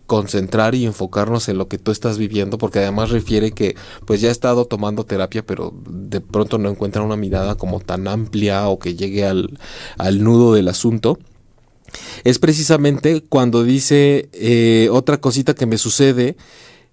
concentrar 0.07 0.75
y 0.75 0.85
enfocarnos 0.85 1.49
en 1.49 1.59
lo 1.59 1.69
que 1.69 1.79
tú 1.79 1.93
estás 1.93 2.19
viviendo, 2.19 2.59
porque 2.59 2.81
además 2.81 3.11
refiere 3.11 3.53
que 3.53 3.77
pues 4.05 4.21
ya 4.21 4.29
ha 4.29 4.33
estado 4.33 4.65
tomando 4.65 5.05
terapia, 5.05 5.47
pero 5.47 5.73
de 5.89 6.21
pronto 6.21 6.59
no 6.59 6.69
encuentra 6.69 7.03
una 7.03 7.17
mirada 7.17 7.55
como 7.55 7.79
tan 7.79 8.09
amplia 8.09 8.69
o 8.69 8.81
que 8.81 8.97
llegue 8.97 9.25
al, 9.25 9.59
al 9.97 10.25
nudo 10.25 10.55
del 10.55 10.67
asunto. 10.67 11.19
Es 12.25 12.41
precisamente 12.41 13.23
cuando 13.23 13.63
dice 13.63 14.29
eh, 14.33 14.89
otra 14.91 15.21
cosita 15.21 15.55
que 15.55 15.67
me 15.67 15.79
sucede 15.79 16.37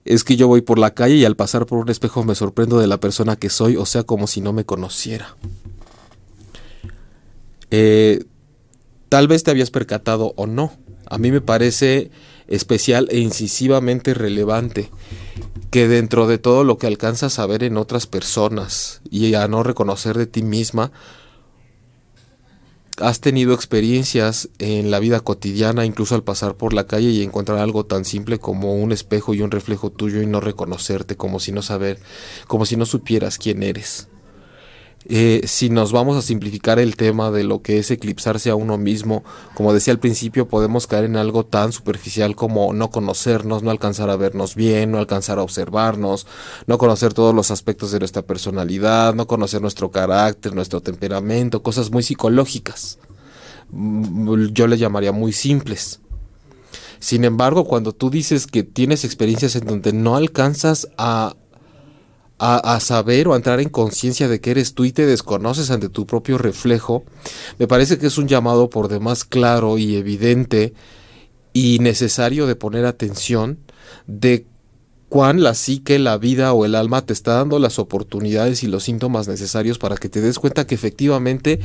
es 0.05 0.23
que 0.23 0.35
yo 0.35 0.47
voy 0.47 0.61
por 0.61 0.77
la 0.77 0.93
calle 0.93 1.15
y 1.15 1.25
al 1.25 1.35
pasar 1.35 1.65
por 1.65 1.79
un 1.79 1.89
espejo 1.89 2.23
me 2.23 2.35
sorprendo 2.35 2.77
de 2.77 2.85
la 2.85 2.99
persona 2.99 3.37
que 3.37 3.49
soy, 3.49 3.75
o 3.75 3.87
sea, 3.87 4.03
como 4.03 4.27
si 4.27 4.39
no 4.39 4.53
me 4.53 4.65
conociera. 4.65 5.35
Eh, 7.75 8.25
tal 9.09 9.27
vez 9.27 9.41
te 9.41 9.49
habías 9.49 9.71
percatado 9.71 10.35
o 10.35 10.45
no. 10.45 10.73
A 11.09 11.17
mí 11.17 11.31
me 11.31 11.41
parece 11.41 12.11
especial 12.47 13.07
e 13.09 13.17
incisivamente 13.17 14.13
relevante 14.13 14.91
que 15.71 15.87
dentro 15.87 16.27
de 16.27 16.37
todo 16.37 16.63
lo 16.63 16.77
que 16.77 16.85
alcanzas 16.85 17.39
a 17.39 17.47
ver 17.47 17.63
en 17.63 17.77
otras 17.77 18.05
personas 18.05 19.01
y 19.09 19.33
a 19.33 19.47
no 19.47 19.63
reconocer 19.63 20.19
de 20.19 20.27
ti 20.27 20.43
misma, 20.43 20.91
has 22.99 23.21
tenido 23.21 23.55
experiencias 23.55 24.49
en 24.59 24.91
la 24.91 24.99
vida 24.99 25.21
cotidiana, 25.21 25.83
incluso 25.83 26.13
al 26.13 26.23
pasar 26.23 26.57
por 26.57 26.73
la 26.73 26.85
calle 26.85 27.09
y 27.09 27.23
encontrar 27.23 27.57
algo 27.57 27.87
tan 27.87 28.05
simple 28.05 28.37
como 28.37 28.75
un 28.75 28.91
espejo 28.91 29.33
y 29.33 29.41
un 29.41 29.49
reflejo 29.49 29.89
tuyo 29.89 30.21
y 30.21 30.27
no 30.27 30.41
reconocerte, 30.41 31.17
como 31.17 31.39
si 31.39 31.51
no 31.51 31.63
saber, 31.63 31.99
como 32.45 32.67
si 32.67 32.77
no 32.77 32.85
supieras 32.85 33.39
quién 33.39 33.63
eres. 33.63 34.09
Eh, 35.05 35.41
si 35.45 35.69
nos 35.69 35.91
vamos 35.91 36.17
a 36.17 36.22
simplificar 36.22 36.79
el 36.79 36.95
tema 36.95 37.29
de 37.29 37.43
lo 37.43 37.62
que 37.62 37.77
es 37.77 37.91
eclipsarse 37.91 38.50
a 38.50 38.55
uno 38.55 38.77
mismo, 38.77 39.24
como 39.53 39.74
decía 39.74 39.93
al 39.93 40.00
principio, 40.00 40.48
podemos 40.48 40.88
caer 40.88 41.05
en 41.05 41.17
algo 41.17 41.45
tan 41.45 41.72
superficial 41.72 42.36
como 42.36 42.74
no 42.74 42.89
conocernos, 42.89 43.63
no 43.63 43.72
alcanzar 43.72 44.10
a 44.10 44.15
vernos 44.15 44.55
bien, 44.55 44.91
no 44.91 45.00
alcanzar 45.00 45.39
a 45.39 45.43
observarnos, 45.43 46.25
no 46.67 46.77
conocer 46.77 47.13
todos 47.13 47.36
los 47.36 47.51
aspectos 47.51 47.91
de 47.91 48.00
nuestra 48.00 48.22
personalidad, 48.22 49.13
no 49.13 49.27
conocer 49.27 49.62
nuestro 49.62 49.91
carácter, 49.91 50.55
nuestro 50.55 50.81
temperamento, 50.81 51.63
cosas 51.63 51.91
muy 51.91 52.03
psicológicas. 52.03 53.00
Mm, 53.72 54.48
yo 54.53 54.67
le 54.67 54.77
llamaría 54.77 55.12
muy 55.12 55.33
simples. 55.33 56.00
Sin 57.00 57.25
embargo, 57.25 57.65
cuando 57.65 57.91
tú 57.91 58.10
dices 58.10 58.48
que 58.48 58.63
tienes 58.63 59.03
experiencias 59.03 59.57
en 59.57 59.65
donde 59.65 59.91
no 59.91 60.15
alcanzas 60.15 60.88
a 60.98 61.36
a, 62.45 62.79
saber 62.81 63.29
o 63.29 63.33
a 63.33 63.38
entrar 63.38 63.62
en 63.62 63.69
conciencia 63.69 64.27
de 64.27 64.41
que 64.41 64.51
eres 64.51 64.73
tú 64.73 64.83
y 64.83 64.91
te 64.91 65.05
desconoces 65.05 65.71
ante 65.71 65.88
tu 65.88 66.05
propio 66.05 66.38
reflejo, 66.38 67.05
me 67.57 67.69
parece 67.69 67.97
que 67.97 68.07
es 68.07 68.17
un 68.17 68.27
llamado 68.27 68.69
por 68.69 68.89
demás 68.89 69.23
claro 69.23 69.77
y 69.77 69.95
evidente 69.95 70.73
y 71.53 71.79
necesario 71.79 72.45
de 72.45 72.57
poner 72.57 72.85
atención 72.85 73.59
de 74.07 74.45
cuán 75.07 75.41
la 75.41 75.53
psique, 75.53 75.97
la 76.00 76.17
vida 76.17 76.51
o 76.51 76.65
el 76.65 76.75
alma 76.75 77.05
te 77.05 77.13
está 77.13 77.35
dando 77.35 77.59
las 77.59 77.79
oportunidades 77.79 78.62
y 78.63 78.67
los 78.67 78.83
síntomas 78.83 79.29
necesarios 79.29 79.77
para 79.77 79.95
que 79.95 80.09
te 80.09 80.19
des 80.19 80.38
cuenta 80.38 80.67
que 80.67 80.75
efectivamente 80.75 81.62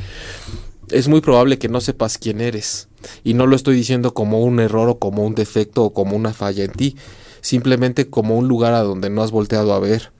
es 0.91 1.09
muy 1.09 1.19
probable 1.19 1.59
que 1.59 1.67
no 1.67 1.81
sepas 1.81 2.17
quién 2.17 2.39
eres. 2.39 2.87
Y 3.25 3.33
no 3.33 3.47
lo 3.47 3.57
estoy 3.57 3.75
diciendo 3.75 4.13
como 4.13 4.41
un 4.43 4.61
error 4.61 4.87
o 4.87 4.97
como 4.97 5.25
un 5.25 5.35
defecto 5.35 5.83
o 5.83 5.93
como 5.93 6.15
una 6.15 6.33
falla 6.33 6.63
en 6.63 6.71
ti, 6.71 6.95
simplemente 7.41 8.09
como 8.09 8.37
un 8.37 8.47
lugar 8.47 8.73
a 8.73 8.83
donde 8.83 9.09
no 9.09 9.23
has 9.23 9.31
volteado 9.31 9.73
a 9.73 9.79
ver 9.79 10.13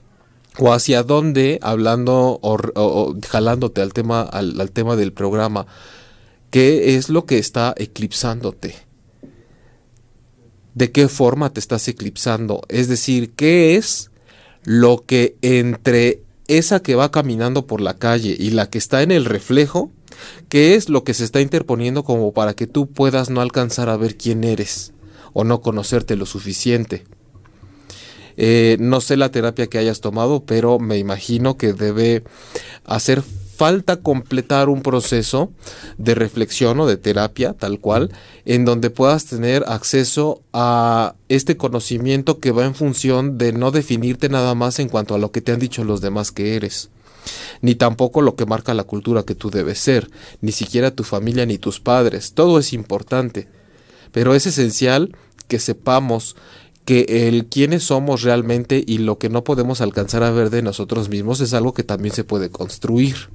o 0.58 0.74
hacia 0.74 1.04
dónde, 1.04 1.60
hablando 1.62 2.40
o, 2.42 3.16
jalándote 3.28 3.82
al 3.82 3.94
tema, 3.94 4.22
al, 4.22 4.72
tema 4.72 4.96
del 4.96 5.14
programa, 5.14 5.68
qué 6.50 6.96
es 6.96 7.10
lo 7.10 7.26
que 7.26 7.38
está 7.38 7.74
eclipsándote. 7.78 8.76
¿De 10.74 10.92
qué 10.92 11.08
forma 11.08 11.52
te 11.52 11.60
estás 11.60 11.88
eclipsando? 11.88 12.62
Es 12.70 12.88
decir, 12.88 13.32
¿qué 13.36 13.76
es 13.76 14.12
lo 14.64 15.04
que 15.06 15.36
entre 15.42 16.24
esa 16.48 16.82
que 16.82 16.96
va 16.96 17.12
caminando 17.12 17.68
por 17.68 17.82
la 17.82 17.98
calle 17.98 18.36
y 18.38 18.52
la 18.52 18.70
que 18.70 18.78
está 18.78 19.04
en 19.04 19.12
el 19.12 19.26
reflejo, 19.26 19.92
qué 20.48 20.76
es 20.76 20.90
lo 20.90 21.04
que 21.04 21.14
se 21.14 21.24
está 21.24 21.42
interponiendo 21.42 22.04
como 22.04 22.34
para 22.34 22.54
que 22.54 22.68
tú 22.68 22.88
puedas 22.88 23.30
no 23.30 23.42
alcanzar 23.42 23.90
a 23.90 23.98
ver 23.98 24.18
quién 24.18 24.44
eres 24.44 24.94
o 25.34 25.44
no 25.44 25.62
conocerte 25.62 26.16
lo 26.16 26.26
suficiente? 26.26 27.06
Eh, 28.42 28.78
no 28.80 29.02
sé 29.02 29.18
la 29.18 29.32
terapia 29.32 29.68
que 29.68 29.80
hayas 29.80 30.00
tomado, 30.00 30.46
pero 30.46 30.80
me 30.80 30.98
imagino 30.98 31.58
que 31.58 31.74
debe 31.74 32.24
hacer 32.86 33.22
falta 33.22 33.98
completar 33.98 34.70
un 34.70 34.82
proceso 34.82 35.52
de 35.98 36.16
reflexión 36.16 36.80
o 36.80 36.88
de 36.88 36.96
terapia, 36.96 37.52
tal 37.52 37.82
cual, 37.82 38.14
en 38.46 38.64
donde 38.64 38.92
puedas 38.92 39.26
tener 39.26 39.66
acceso 39.68 40.42
a 40.54 41.16
este 41.28 41.58
conocimiento 41.58 42.40
que 42.40 42.52
va 42.52 42.64
en 42.64 42.76
función 42.76 43.38
de 43.38 43.52
no 43.52 43.72
definirte 43.72 44.30
nada 44.30 44.56
más 44.56 44.80
en 44.80 44.88
cuanto 44.88 45.16
a 45.16 45.20
lo 45.20 45.34
que 45.34 45.42
te 45.42 45.52
han 45.52 45.60
dicho 45.60 45.84
los 45.84 46.00
demás 46.00 46.32
que 46.32 46.56
eres 46.56 46.92
ni 47.62 47.76
tampoco 47.76 48.22
lo 48.22 48.38
que 48.38 48.46
marca 48.46 48.74
la 48.74 48.86
cultura 48.86 49.24
que 49.24 49.36
tú 49.36 49.52
debes 49.52 49.80
ser, 49.80 50.10
ni 50.40 50.54
siquiera 50.54 50.92
tu 50.92 51.04
familia 51.04 51.46
ni 51.46 51.58
tus 51.58 51.82
padres, 51.82 52.34
todo 52.34 52.58
es 52.58 52.72
importante, 52.72 53.50
pero 54.14 54.34
es 54.34 54.48
esencial 54.48 55.14
que 55.50 55.60
sepamos 55.60 56.38
que 56.90 57.28
el 57.28 57.46
quiénes 57.46 57.84
somos 57.84 58.24
realmente 58.24 58.84
y 58.84 58.98
lo 58.98 59.20
que 59.20 59.30
no 59.30 59.44
podemos 59.44 59.80
alcanzar 59.80 60.24
a 60.24 60.32
ver 60.32 60.50
de 60.50 60.64
nosotros 60.64 61.08
mismos 61.08 61.40
es 61.40 61.54
algo 61.54 61.76
que 61.76 61.84
también 61.84 62.16
se 62.16 62.24
puede 62.24 62.50
construir. 62.50 63.30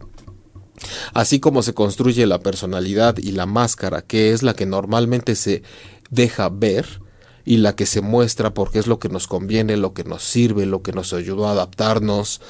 Así 1.13 1.39
como 1.39 1.63
se 1.63 1.73
construye 1.73 2.27
la 2.27 2.41
personalidad 2.41 3.17
y 3.17 3.31
la 3.31 3.47
máscara, 3.47 4.03
que 4.03 4.33
es 4.33 4.43
la 4.43 4.55
que 4.55 4.67
normalmente 4.67 5.37
se 5.37 5.63
deja 6.11 6.49
ver 6.49 7.01
y 7.45 7.59
la 7.59 7.77
que 7.77 7.87
se 7.87 8.01
muestra 8.01 8.53
porque 8.55 8.81
es 8.81 8.89
lo 8.89 8.99
que 8.99 9.09
nos 9.09 9.29
conviene, 9.29 9.77
lo 9.77 9.95
que 9.95 10.03
nos 10.03 10.25
sirve, 10.25 10.67
lo 10.67 10.83
que 10.83 10.91
nos 10.91 11.13
ayudó 11.13 11.47
a 11.47 11.53
adaptarnos, 11.53 12.41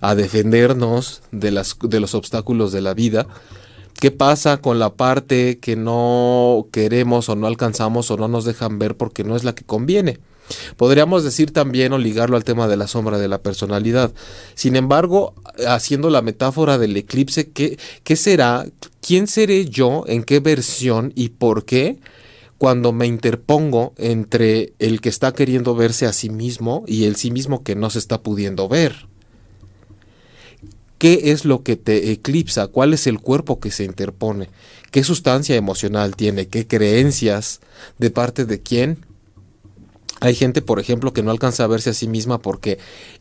a 0.00 0.14
defendernos 0.14 1.20
de, 1.30 1.50
las, 1.50 1.76
de 1.78 2.00
los 2.00 2.14
obstáculos 2.14 2.72
de 2.72 2.80
la 2.80 2.94
vida. 2.94 3.26
¿Qué 4.00 4.10
pasa 4.10 4.62
con 4.62 4.78
la 4.78 4.94
parte 4.94 5.58
que 5.58 5.76
no 5.76 6.68
queremos 6.72 7.28
o 7.28 7.36
no 7.36 7.48
alcanzamos 7.48 8.10
o 8.10 8.16
no 8.16 8.28
nos 8.28 8.46
dejan 8.46 8.78
ver 8.78 8.96
porque 8.96 9.24
no 9.24 9.36
es 9.36 9.44
la 9.44 9.54
que 9.54 9.64
conviene? 9.64 10.20
Podríamos 10.76 11.24
decir 11.24 11.52
también 11.52 11.92
o 11.92 11.98
ligarlo 11.98 12.36
al 12.36 12.44
tema 12.44 12.68
de 12.68 12.76
la 12.76 12.86
sombra 12.86 13.18
de 13.18 13.28
la 13.28 13.42
personalidad. 13.42 14.12
Sin 14.54 14.76
embargo, 14.76 15.34
haciendo 15.66 16.10
la 16.10 16.22
metáfora 16.22 16.78
del 16.78 16.96
eclipse, 16.96 17.50
¿qué, 17.50 18.16
será? 18.16 18.66
¿Quién 19.00 19.26
seré 19.26 19.66
yo? 19.66 20.04
¿En 20.06 20.22
qué 20.22 20.40
versión? 20.40 21.12
¿Y 21.14 21.30
por 21.30 21.64
qué? 21.64 21.98
Cuando 22.58 22.92
me 22.92 23.06
interpongo 23.06 23.94
entre 23.96 24.74
el 24.78 25.00
que 25.00 25.08
está 25.08 25.32
queriendo 25.32 25.74
verse 25.74 26.06
a 26.06 26.12
sí 26.12 26.30
mismo 26.30 26.84
y 26.86 27.04
el 27.04 27.16
sí 27.16 27.30
mismo 27.30 27.62
que 27.62 27.74
no 27.74 27.90
se 27.90 27.98
está 27.98 28.22
pudiendo 28.22 28.68
ver. 28.68 29.06
¿Qué 30.98 31.32
es 31.32 31.44
lo 31.44 31.62
que 31.62 31.76
te 31.76 32.12
eclipsa? 32.12 32.68
¿Cuál 32.68 32.94
es 32.94 33.06
el 33.06 33.20
cuerpo 33.20 33.60
que 33.60 33.70
se 33.70 33.84
interpone? 33.84 34.48
¿Qué 34.90 35.04
sustancia 35.04 35.56
emocional 35.56 36.16
tiene? 36.16 36.46
¿Qué 36.46 36.66
creencias? 36.66 37.60
¿De 37.98 38.10
parte 38.10 38.46
de 38.46 38.62
quién? 38.62 39.04
Hay 40.24 40.34
gente, 40.34 40.62
por 40.62 40.80
ejemplo, 40.80 41.12
que 41.12 41.22
no 41.22 41.30
alcanza 41.30 41.64
a 41.64 41.66
verse 41.66 41.90
a 41.90 41.92
sí 41.92 42.08
misma 42.08 42.38
porque 42.38 42.78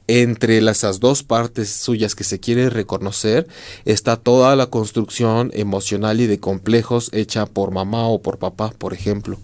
entre 0.07 0.59
esas 0.59 1.01
dos 1.01 1.21
partes 1.21 1.69
suyas 1.69 2.15
que 2.15 2.23
se 2.23 2.39
quiere 2.39 2.69
reconocer 2.69 3.45
está 3.83 4.15
toda 4.15 4.55
la 4.55 4.67
construcción 4.67 5.51
emocional 5.53 6.21
y 6.21 6.27
de 6.27 6.39
complejos 6.39 7.09
hecha 7.11 7.45
por 7.45 7.71
mamá 7.71 8.07
o 8.07 8.21
por 8.21 8.37
papá, 8.37 8.71
por 8.77 8.93
ejemplo. 8.93 9.37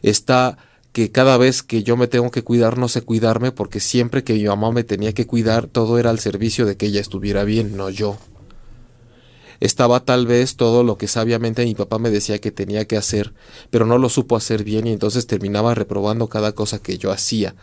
Está 0.00 0.56
que 0.92 1.10
cada 1.10 1.36
vez 1.36 1.62
que 1.62 1.82
yo 1.82 1.98
me 1.98 2.06
tengo 2.06 2.30
que 2.30 2.42
cuidar 2.42 2.78
no 2.78 2.88
sé 2.88 3.02
cuidarme 3.02 3.52
porque 3.52 3.78
siempre 3.78 4.24
que 4.24 4.32
mi 4.32 4.44
mamá 4.44 4.72
me 4.72 4.84
tenía 4.84 5.12
que 5.12 5.26
cuidar 5.26 5.66
todo 5.66 5.98
era 5.98 6.08
al 6.08 6.18
servicio 6.18 6.64
de 6.64 6.78
que 6.78 6.86
ella 6.86 7.02
estuviera 7.02 7.44
bien, 7.44 7.76
no 7.76 7.90
yo 7.90 8.16
estaba 9.64 10.00
tal 10.00 10.26
vez 10.26 10.56
todo 10.56 10.84
lo 10.84 10.98
que 10.98 11.08
sabiamente 11.08 11.64
mi 11.64 11.74
papá 11.74 11.98
me 11.98 12.10
decía 12.10 12.38
que 12.38 12.52
tenía 12.52 12.86
que 12.86 12.98
hacer, 12.98 13.32
pero 13.70 13.86
no 13.86 13.96
lo 13.96 14.10
supo 14.10 14.36
hacer 14.36 14.62
bien 14.62 14.86
y 14.86 14.92
entonces 14.92 15.26
terminaba 15.26 15.74
reprobando 15.74 16.28
cada 16.28 16.52
cosa 16.52 16.82
que 16.82 16.98
yo 16.98 17.10
hacía. 17.10 17.54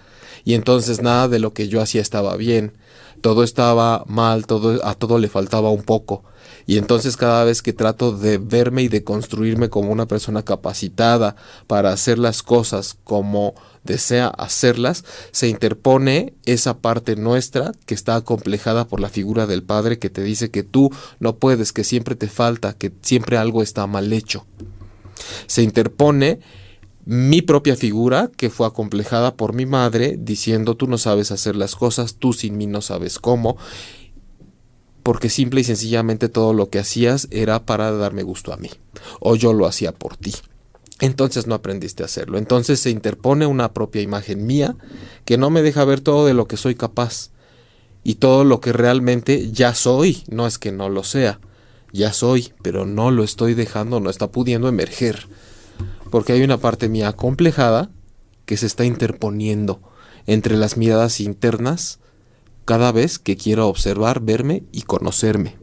Y 0.43 0.55
entonces 0.55 1.03
nada 1.03 1.27
de 1.27 1.37
lo 1.37 1.53
que 1.53 1.67
yo 1.67 1.79
hacía 1.79 2.01
estaba 2.01 2.35
bien, 2.37 2.73
todo 3.21 3.43
estaba 3.43 4.03
mal, 4.07 4.47
todo 4.47 4.83
a 4.83 4.95
todo 4.95 5.19
le 5.19 5.29
faltaba 5.29 5.69
un 5.69 5.83
poco. 5.83 6.23
Y 6.65 6.79
entonces 6.79 7.17
cada 7.17 7.43
vez 7.43 7.61
que 7.61 7.71
trato 7.71 8.11
de 8.11 8.39
verme 8.39 8.81
y 8.81 8.87
de 8.87 9.03
construirme 9.03 9.69
como 9.69 9.91
una 9.91 10.07
persona 10.07 10.43
capacitada 10.43 11.35
para 11.67 11.91
hacer 11.91 12.17
las 12.17 12.41
cosas 12.41 12.97
como 13.03 13.53
desea 13.83 14.27
hacerlas, 14.27 15.03
se 15.31 15.47
interpone 15.47 16.33
esa 16.45 16.77
parte 16.79 17.15
nuestra 17.15 17.71
que 17.85 17.93
está 17.93 18.15
acomplejada 18.15 18.87
por 18.87 18.99
la 18.99 19.09
figura 19.09 19.47
del 19.47 19.63
Padre 19.63 19.99
que 19.99 20.09
te 20.09 20.23
dice 20.23 20.51
que 20.51 20.63
tú 20.63 20.91
no 21.19 21.37
puedes, 21.37 21.73
que 21.73 21.83
siempre 21.83 22.15
te 22.15 22.27
falta, 22.27 22.73
que 22.73 22.91
siempre 23.01 23.37
algo 23.37 23.63
está 23.63 23.87
mal 23.87 24.11
hecho. 24.13 24.45
Se 25.47 25.63
interpone 25.63 26.39
mi 27.05 27.41
propia 27.41 27.75
figura, 27.75 28.29
que 28.35 28.49
fue 28.49 28.67
acomplejada 28.67 29.35
por 29.35 29.53
mi 29.53 29.65
madre, 29.65 30.17
diciendo 30.19 30.75
tú 30.75 30.87
no 30.87 30.97
sabes 30.97 31.31
hacer 31.31 31.55
las 31.55 31.75
cosas, 31.75 32.15
tú 32.15 32.33
sin 32.33 32.57
mí 32.57 32.67
no 32.67 32.81
sabes 32.81 33.17
cómo, 33.17 33.57
porque 35.03 35.29
simple 35.29 35.61
y 35.61 35.63
sencillamente 35.63 36.29
todo 36.29 36.53
lo 36.53 36.69
que 36.69 36.79
hacías 36.79 37.27
era 37.31 37.65
para 37.65 37.91
darme 37.91 38.21
gusto 38.21 38.53
a 38.53 38.57
mí, 38.57 38.69
o 39.19 39.35
yo 39.35 39.53
lo 39.53 39.65
hacía 39.65 39.91
por 39.91 40.15
ti. 40.15 40.33
Entonces 41.01 41.47
no 41.47 41.55
aprendiste 41.55 42.03
a 42.03 42.05
hacerlo. 42.05 42.37
Entonces 42.37 42.79
se 42.79 42.91
interpone 42.91 43.47
una 43.47 43.73
propia 43.73 44.03
imagen 44.03 44.45
mía 44.45 44.77
que 45.25 45.37
no 45.37 45.49
me 45.49 45.63
deja 45.63 45.83
ver 45.83 45.99
todo 45.99 46.25
de 46.25 46.35
lo 46.35 46.47
que 46.47 46.57
soy 46.57 46.75
capaz 46.75 47.31
y 48.03 48.15
todo 48.15 48.43
lo 48.45 48.61
que 48.61 48.71
realmente 48.71 49.51
ya 49.51 49.73
soy. 49.73 50.23
No 50.29 50.45
es 50.45 50.59
que 50.59 50.71
no 50.71 50.89
lo 50.89 51.03
sea, 51.03 51.39
ya 51.91 52.13
soy, 52.13 52.53
pero 52.61 52.85
no 52.85 53.09
lo 53.09 53.23
estoy 53.23 53.55
dejando, 53.55 53.99
no 53.99 54.11
está 54.11 54.31
pudiendo 54.31 54.67
emerger. 54.67 55.27
Porque 56.11 56.33
hay 56.33 56.43
una 56.43 56.57
parte 56.57 56.87
mía 56.87 57.09
acomplejada 57.09 57.89
que 58.45 58.55
se 58.55 58.67
está 58.67 58.85
interponiendo 58.85 59.81
entre 60.27 60.55
las 60.55 60.77
miradas 60.77 61.19
internas 61.19 61.99
cada 62.65 62.91
vez 62.91 63.17
que 63.17 63.37
quiero 63.37 63.67
observar, 63.67 64.19
verme 64.19 64.63
y 64.71 64.83
conocerme. 64.83 65.60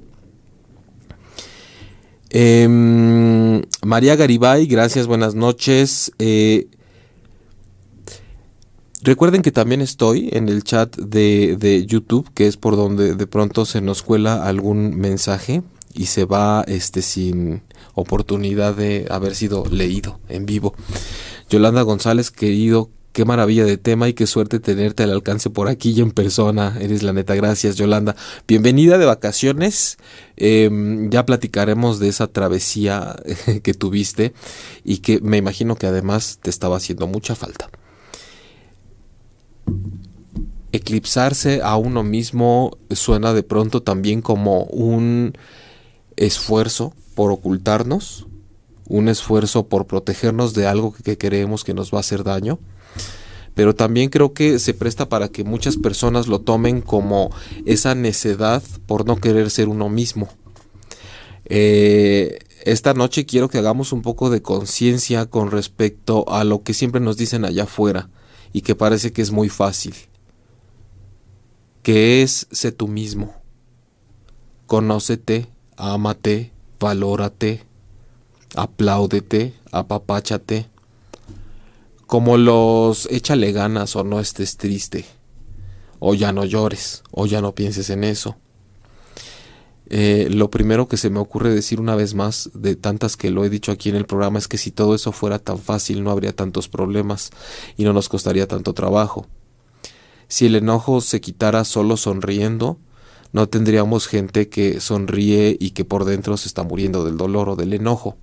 Em, 2.31 3.63
María 3.85 4.17
Garibay, 4.17 4.67
gracias, 4.67 5.07
buenas 5.07 5.35
noches. 5.35 6.13
Eh, 6.19 6.69
recuerden 9.03 9.41
que 9.41 9.51
también 9.51 9.81
estoy 9.81 10.29
en 10.33 10.49
el 10.49 10.63
chat 10.63 10.95
de, 10.97 11.57
de, 11.59 11.87
YouTube, 11.87 12.31
que 12.35 12.47
es 12.47 12.59
por 12.59 12.77
donde 12.77 13.15
de 13.15 13.27
pronto 13.27 13.65
se 13.65 13.81
nos 13.81 14.03
cuela 14.03 14.45
algún 14.45 14.97
mensaje 14.97 15.63
y 15.95 16.07
se 16.07 16.27
va 16.27 16.65
este 16.69 17.01
sin 17.01 17.63
oportunidad 17.95 18.75
de 18.75 19.07
haber 19.11 19.35
sido 19.35 19.65
leído 19.65 20.21
en 20.29 20.45
vivo. 20.45 20.75
Yolanda 21.49 21.81
González, 21.81 22.31
querido 22.31 22.91
Qué 23.19 23.25
maravilla 23.25 23.65
de 23.65 23.79
tema 23.79 24.09
y 24.09 24.13
qué 24.13 24.29
suerte 24.29 24.61
tenerte 24.61 25.03
al 25.03 25.11
alcance 25.11 25.51
por 25.51 25.67
aquí 25.67 25.91
y 25.91 26.01
en 26.03 26.13
persona. 26.13 26.79
Eres 26.81 27.03
la 27.03 27.13
neta. 27.13 27.35
Gracias, 27.35 27.75
Yolanda. 27.75 28.15
Bienvenida 28.47 28.97
de 28.97 29.07
vacaciones. 29.07 29.99
Em, 30.37 31.11
ya 31.11 31.27
platicaremos 31.27 31.99
de 31.99 32.11
esa 32.11 32.29
travesía 32.29 33.17
que 33.65 33.75
tuviste 33.75 34.35
y 34.85 34.99
que 34.99 35.21
me 35.21 35.37
imagino 35.37 35.75
que 35.75 35.89
además 35.89 36.39
te 36.41 36.49
estaba 36.49 36.77
haciendo 36.77 37.09
mucha 37.09 37.35
falta. 37.35 37.69
Eclipsarse 40.71 41.61
a 41.65 41.75
uno 41.75 42.05
mismo 42.05 42.79
suena 42.93 43.35
de 43.35 43.43
pronto 43.43 43.83
también 43.83 44.23
como 44.23 44.63
un 44.67 45.33
esfuerzo 46.15 46.95
por 47.17 47.33
ocultarnos, 47.33 48.29
un 48.87 49.09
esfuerzo 49.09 49.67
por 49.67 49.89
protegernos 49.89 50.55
de 50.55 50.69
algo 50.69 50.95
que 50.95 51.19
creemos 51.19 51.65
que 51.65 51.75
nos 51.75 51.93
va 51.93 51.97
a 51.97 52.03
hacer 52.03 52.23
daño 52.23 52.61
pero 53.59 53.75
también 53.75 54.09
creo 54.09 54.35
que 54.35 54.61
se 54.61 54.73
presta 54.73 55.09
para 55.09 55.31
que 55.31 55.43
muchas 55.43 55.77
personas 55.77 56.29
lo 56.29 56.41
tomen 56.43 56.81
como 56.81 57.33
esa 57.67 57.97
necedad 57.97 58.63
por 58.87 59.05
no 59.05 59.17
querer 59.17 59.51
ser 59.51 59.69
uno 59.69 59.89
mismo. 59.89 60.29
Eh, 61.47 62.39
esta 62.65 62.95
noche 62.95 63.27
quiero 63.27 63.49
que 63.49 63.59
hagamos 63.59 63.93
un 63.93 64.03
poco 64.03 64.31
de 64.31 64.43
conciencia 64.43 65.27
con 65.27 65.51
respecto 65.51 66.25
a 66.29 66.45
lo 66.45 66.63
que 66.63 66.73
siempre 66.73 67.01
nos 67.01 67.17
dicen 67.17 67.45
allá 67.45 67.65
afuera 67.65 68.11
y 68.53 68.61
que 68.61 68.77
parece 68.77 69.13
que 69.13 69.23
es 69.23 69.33
muy 69.33 69.49
fácil, 69.49 69.95
que 71.83 72.23
es 72.23 72.47
sé 72.53 72.71
tú 72.71 72.87
mismo, 72.87 73.35
conócete, 74.67 75.49
ámate, 75.77 76.53
valórate, 76.79 77.65
apláudete, 78.55 79.55
apapáchate 79.73 80.69
como 82.09 82.39
los 82.39 83.07
échale 83.11 83.53
ganas 83.53 83.95
o 83.95 84.03
no 84.03 84.19
estés 84.19 84.57
triste, 84.57 85.05
o 85.99 86.15
ya 86.15 86.33
no 86.33 86.47
llores, 86.47 87.03
o 87.11 87.27
ya 87.27 87.43
no 87.43 87.55
pienses 87.55 87.91
en 87.91 88.03
eso. 88.03 88.39
Eh, 89.91 90.29
lo 90.31 90.51
primero 90.51 90.89
que 90.89 90.97
se 90.97 91.11
me 91.11 91.19
ocurre 91.19 91.51
decir 91.51 91.81
una 91.83 91.97
vez 91.97 92.15
más, 92.15 92.51
de 92.55 92.77
tantas 92.77 93.19
que 93.19 93.31
lo 93.31 93.45
he 93.45 93.51
dicho 93.51 93.73
aquí 93.73 93.91
en 93.91 93.97
el 93.97 94.07
programa, 94.07 94.39
es 94.39 94.49
que 94.49 94.57
si 94.57 94.71
todo 94.71 94.95
eso 94.95 95.13
fuera 95.13 95.39
tan 95.39 95.59
fácil 95.59 96.03
no 96.03 96.11
habría 96.11 96.35
tantos 96.35 96.67
problemas 96.67 97.29
y 97.77 97.85
no 97.85 97.93
nos 97.93 98.09
costaría 98.09 98.49
tanto 98.49 98.73
trabajo. 98.73 99.27
Si 100.29 100.47
el 100.47 100.57
enojo 100.57 101.03
se 101.03 101.21
quitara 101.21 101.63
solo 101.65 101.99
sonriendo, 101.99 102.79
no 103.35 103.51
tendríamos 103.51 104.07
gente 104.07 104.49
que 104.49 104.81
sonríe 104.81 105.59
y 105.61 105.73
que 105.73 105.85
por 105.85 106.07
dentro 106.07 106.39
se 106.39 106.49
está 106.49 106.63
muriendo 106.63 107.05
del 107.05 107.19
dolor 107.19 107.51
o 107.51 107.57
del 107.57 107.75
enojo 107.75 108.17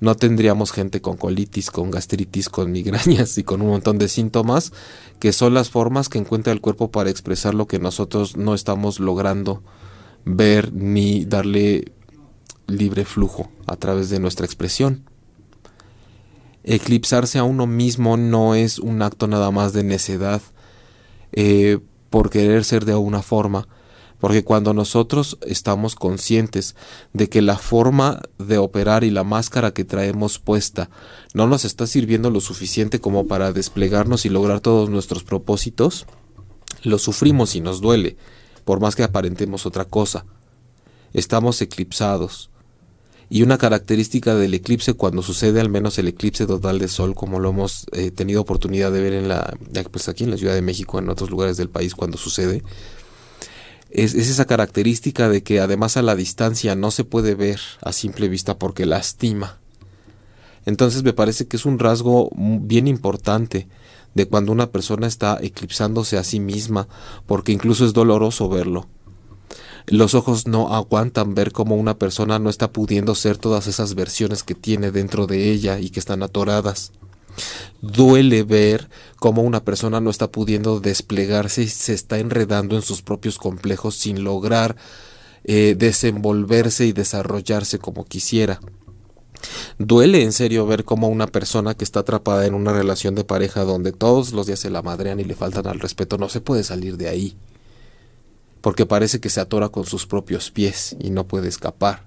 no 0.00 0.16
tendríamos 0.16 0.72
gente 0.72 1.00
con 1.00 1.16
colitis, 1.16 1.70
con 1.70 1.90
gastritis, 1.90 2.48
con 2.48 2.72
migrañas 2.72 3.38
y 3.38 3.44
con 3.44 3.62
un 3.62 3.68
montón 3.68 3.98
de 3.98 4.08
síntomas 4.08 4.72
que 5.18 5.32
son 5.32 5.54
las 5.54 5.70
formas 5.70 6.08
que 6.08 6.18
encuentra 6.18 6.52
el 6.52 6.60
cuerpo 6.60 6.90
para 6.90 7.10
expresar 7.10 7.54
lo 7.54 7.66
que 7.66 7.78
nosotros 7.78 8.36
no 8.36 8.54
estamos 8.54 9.00
logrando 9.00 9.62
ver 10.24 10.72
ni 10.72 11.24
darle 11.24 11.92
libre 12.66 13.04
flujo 13.04 13.50
a 13.66 13.76
través 13.76 14.10
de 14.10 14.20
nuestra 14.20 14.46
expresión. 14.46 15.04
Eclipsarse 16.64 17.38
a 17.38 17.44
uno 17.44 17.66
mismo 17.66 18.16
no 18.16 18.54
es 18.54 18.78
un 18.78 19.02
acto 19.02 19.26
nada 19.26 19.50
más 19.50 19.72
de 19.74 19.84
necedad 19.84 20.40
eh, 21.32 21.78
por 22.10 22.30
querer 22.30 22.64
ser 22.64 22.84
de 22.84 22.94
una 22.94 23.22
forma, 23.22 23.68
porque 24.24 24.42
cuando 24.42 24.72
nosotros 24.72 25.36
estamos 25.46 25.96
conscientes 25.96 26.76
de 27.12 27.28
que 27.28 27.42
la 27.42 27.58
forma 27.58 28.22
de 28.38 28.56
operar 28.56 29.04
y 29.04 29.10
la 29.10 29.22
máscara 29.22 29.74
que 29.74 29.84
traemos 29.84 30.38
puesta 30.38 30.88
no 31.34 31.46
nos 31.46 31.66
está 31.66 31.86
sirviendo 31.86 32.30
lo 32.30 32.40
suficiente 32.40 33.02
como 33.02 33.26
para 33.26 33.52
desplegarnos 33.52 34.24
y 34.24 34.30
lograr 34.30 34.60
todos 34.60 34.88
nuestros 34.88 35.24
propósitos, 35.24 36.06
lo 36.84 36.96
sufrimos 36.96 37.54
y 37.54 37.60
nos 37.60 37.82
duele, 37.82 38.16
por 38.64 38.80
más 38.80 38.96
que 38.96 39.02
aparentemos 39.02 39.66
otra 39.66 39.84
cosa. 39.84 40.24
Estamos 41.12 41.60
eclipsados. 41.60 42.48
Y 43.28 43.42
una 43.42 43.58
característica 43.58 44.34
del 44.34 44.54
eclipse 44.54 44.94
cuando 44.94 45.20
sucede 45.20 45.60
al 45.60 45.68
menos 45.68 45.98
el 45.98 46.08
eclipse 46.08 46.46
total 46.46 46.78
de 46.78 46.88
sol, 46.88 47.14
como 47.14 47.40
lo 47.40 47.50
hemos 47.50 47.84
eh, 47.92 48.10
tenido 48.10 48.40
oportunidad 48.40 48.90
de 48.90 49.02
ver 49.02 49.12
en 49.12 49.28
la, 49.28 49.54
pues 49.92 50.08
aquí 50.08 50.24
en 50.24 50.30
la 50.30 50.38
Ciudad 50.38 50.54
de 50.54 50.62
México, 50.62 50.98
en 50.98 51.10
otros 51.10 51.28
lugares 51.28 51.58
del 51.58 51.68
país 51.68 51.94
cuando 51.94 52.16
sucede, 52.16 52.62
es, 53.94 54.14
esa 54.14 54.44
característica 54.44 55.28
de 55.28 55.42
que 55.42 55.60
además 55.60 55.96
a 55.96 56.02
la 56.02 56.16
distancia 56.16 56.74
no 56.74 56.90
se 56.90 57.04
puede 57.04 57.34
ver 57.34 57.60
a 57.80 57.92
simple 57.92 58.28
vista 58.28 58.58
porque 58.58 58.86
lastima. 58.86 59.58
Entonces 60.66 61.02
me 61.02 61.12
parece 61.12 61.46
que 61.46 61.56
es 61.56 61.64
un 61.64 61.78
rasgo 61.78 62.30
bien 62.34 62.88
importante 62.88 63.68
de 64.14 64.26
cuando 64.26 64.52
una 64.52 64.70
persona 64.70 65.06
está 65.06 65.38
eclipsándose 65.40 66.18
a 66.18 66.24
sí 66.24 66.40
misma, 66.40 66.88
porque 67.26 67.52
incluso 67.52 67.84
es 67.84 67.92
doloroso 67.92 68.48
verlo. 68.48 68.88
Los 69.86 70.14
ojos 70.14 70.46
no 70.46 70.74
aguantan 70.74 71.34
ver 71.34 71.52
cómo 71.52 71.76
una 71.76 71.98
persona 71.98 72.38
no 72.38 72.48
está 72.48 72.72
pudiendo 72.72 73.14
ser 73.14 73.36
todas 73.36 73.66
esas 73.66 73.94
versiones 73.94 74.42
que 74.42 74.54
tiene 74.54 74.90
dentro 74.90 75.26
de 75.26 75.50
ella 75.50 75.78
y 75.78 75.90
que 75.90 76.00
están 76.00 76.22
atoradas. 76.22 76.92
Duele 77.80 78.42
ver 78.44 78.88
cómo 79.18 79.42
una 79.42 79.64
persona 79.64 80.00
no 80.00 80.10
está 80.10 80.30
pudiendo 80.30 80.80
desplegarse 80.80 81.62
y 81.62 81.68
se 81.68 81.92
está 81.92 82.18
enredando 82.18 82.76
en 82.76 82.82
sus 82.82 83.02
propios 83.02 83.38
complejos 83.38 83.96
sin 83.96 84.24
lograr 84.24 84.76
eh, 85.44 85.74
desenvolverse 85.76 86.86
y 86.86 86.92
desarrollarse 86.92 87.78
como 87.78 88.04
quisiera. 88.04 88.60
Duele 89.78 90.22
en 90.22 90.32
serio 90.32 90.66
ver 90.66 90.84
cómo 90.84 91.08
una 91.08 91.26
persona 91.26 91.74
que 91.74 91.84
está 91.84 92.00
atrapada 92.00 92.46
en 92.46 92.54
una 92.54 92.72
relación 92.72 93.14
de 93.14 93.24
pareja 93.24 93.64
donde 93.64 93.92
todos 93.92 94.32
los 94.32 94.46
días 94.46 94.60
se 94.60 94.70
la 94.70 94.82
madrean 94.82 95.20
y 95.20 95.24
le 95.24 95.34
faltan 95.34 95.66
al 95.66 95.80
respeto 95.80 96.16
no 96.16 96.28
se 96.28 96.40
puede 96.40 96.64
salir 96.64 96.96
de 96.96 97.08
ahí. 97.08 97.36
Porque 98.60 98.86
parece 98.86 99.20
que 99.20 99.28
se 99.28 99.40
atora 99.40 99.68
con 99.68 99.84
sus 99.84 100.06
propios 100.06 100.50
pies 100.50 100.96
y 100.98 101.10
no 101.10 101.26
puede 101.26 101.48
escapar. 101.48 102.04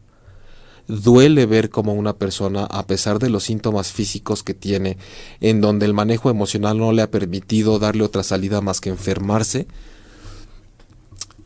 Duele 0.87 1.45
ver 1.45 1.69
cómo 1.69 1.93
una 1.93 2.13
persona, 2.13 2.63
a 2.65 2.87
pesar 2.87 3.19
de 3.19 3.29
los 3.29 3.43
síntomas 3.43 3.91
físicos 3.91 4.43
que 4.43 4.53
tiene, 4.53 4.97
en 5.41 5.61
donde 5.61 5.85
el 5.85 5.93
manejo 5.93 6.29
emocional 6.29 6.77
no 6.77 6.93
le 6.93 7.01
ha 7.01 7.11
permitido 7.11 7.79
darle 7.79 8.03
otra 8.03 8.23
salida 8.23 8.61
más 8.61 8.79
que 8.79 8.89
enfermarse, 8.89 9.67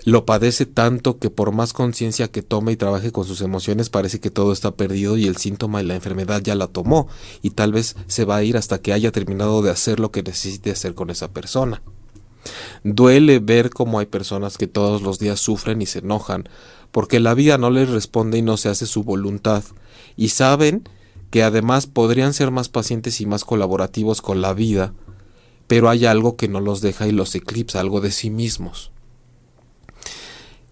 lo 0.03 0.25
padece 0.25 0.65
tanto 0.65 1.19
que 1.19 1.29
por 1.29 1.51
más 1.51 1.73
conciencia 1.73 2.27
que 2.27 2.41
tome 2.41 2.71
y 2.71 2.75
trabaje 2.75 3.11
con 3.11 3.25
sus 3.25 3.41
emociones 3.41 3.89
parece 3.89 4.19
que 4.19 4.31
todo 4.31 4.51
está 4.51 4.71
perdido 4.71 5.17
y 5.17 5.27
el 5.27 5.37
síntoma 5.37 5.81
y 5.81 5.85
la 5.85 5.95
enfermedad 5.95 6.41
ya 6.41 6.55
la 6.55 6.67
tomó 6.67 7.07
y 7.41 7.51
tal 7.51 7.71
vez 7.71 7.95
se 8.07 8.25
va 8.25 8.37
a 8.37 8.43
ir 8.43 8.57
hasta 8.57 8.79
que 8.79 8.93
haya 8.93 9.11
terminado 9.11 9.61
de 9.61 9.69
hacer 9.69 9.99
lo 9.99 10.11
que 10.11 10.23
necesite 10.23 10.71
hacer 10.71 10.95
con 10.95 11.09
esa 11.09 11.31
persona. 11.31 11.81
Duele 12.83 13.37
ver 13.37 13.69
cómo 13.69 13.99
hay 13.99 14.07
personas 14.07 14.57
que 14.57 14.65
todos 14.67 15.03
los 15.03 15.19
días 15.19 15.39
sufren 15.39 15.81
y 15.81 15.85
se 15.85 15.99
enojan 15.99 16.49
porque 16.91 17.19
la 17.19 17.33
vida 17.33 17.57
no 17.57 17.69
les 17.69 17.89
responde 17.89 18.37
y 18.37 18.41
no 18.41 18.57
se 18.57 18.69
hace 18.69 18.85
su 18.85 19.03
voluntad, 19.03 19.63
y 20.17 20.29
saben 20.29 20.83
que 21.29 21.43
además 21.43 21.87
podrían 21.87 22.33
ser 22.33 22.51
más 22.51 22.69
pacientes 22.69 23.21
y 23.21 23.25
más 23.25 23.45
colaborativos 23.45 24.21
con 24.21 24.41
la 24.41 24.53
vida, 24.53 24.93
pero 25.67 25.89
hay 25.89 26.05
algo 26.05 26.35
que 26.35 26.49
no 26.49 26.59
los 26.59 26.81
deja 26.81 27.07
y 27.07 27.11
los 27.11 27.33
eclipsa, 27.33 27.79
algo 27.79 28.01
de 28.01 28.11
sí 28.11 28.29
mismos. 28.29 28.91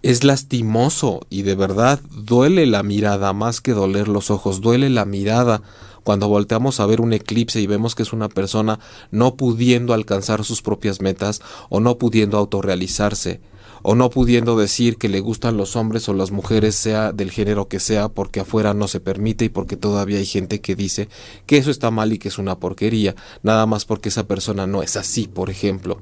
Es 0.01 0.23
lastimoso 0.23 1.21
y 1.29 1.41
de 1.41 1.55
verdad 1.55 1.99
duele 2.11 2.65
la 2.65 2.83
mirada 2.83 3.33
más 3.33 3.61
que 3.61 3.73
doler 3.73 4.07
los 4.07 4.31
ojos, 4.31 4.61
duele 4.61 4.89
la 4.89 5.05
mirada 5.05 5.61
cuando 6.03 6.27
volteamos 6.27 6.79
a 6.79 6.85
ver 6.85 7.01
un 7.01 7.13
eclipse 7.13 7.59
y 7.59 7.67
vemos 7.67 7.95
que 7.95 8.03
es 8.03 8.13
una 8.13 8.29
persona 8.29 8.79
no 9.11 9.35
pudiendo 9.35 9.93
alcanzar 9.93 10.43
sus 10.45 10.61
propias 10.61 11.01
metas 11.01 11.41
o 11.69 11.79
no 11.79 11.97
pudiendo 11.97 12.37
autorrealizarse 12.37 13.41
o 13.81 13.95
no 13.95 14.09
pudiendo 14.09 14.57
decir 14.57 14.97
que 14.97 15.09
le 15.09 15.19
gustan 15.19 15.57
los 15.57 15.75
hombres 15.75 16.07
o 16.09 16.13
las 16.13 16.31
mujeres, 16.31 16.75
sea 16.75 17.11
del 17.11 17.31
género 17.31 17.67
que 17.67 17.79
sea, 17.79 18.09
porque 18.09 18.41
afuera 18.41 18.73
no 18.73 18.87
se 18.87 18.99
permite 18.99 19.45
y 19.45 19.49
porque 19.49 19.77
todavía 19.77 20.17
hay 20.17 20.25
gente 20.25 20.61
que 20.61 20.75
dice 20.75 21.09
que 21.45 21.57
eso 21.57 21.71
está 21.71 21.91
mal 21.91 22.13
y 22.13 22.19
que 22.19 22.27
es 22.27 22.37
una 22.37 22.59
porquería, 22.59 23.15
nada 23.43 23.65
más 23.65 23.85
porque 23.85 24.09
esa 24.09 24.27
persona 24.27 24.67
no 24.67 24.83
es 24.83 24.97
así, 24.97 25.27
por 25.27 25.49
ejemplo. 25.49 25.99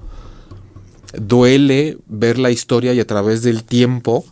Duele 1.13 1.97
ver 2.07 2.37
la 2.37 2.51
historia 2.51 2.93
y 2.93 2.99
a 2.99 3.07
través 3.07 3.41
del 3.41 3.63
tiempo 3.63 4.25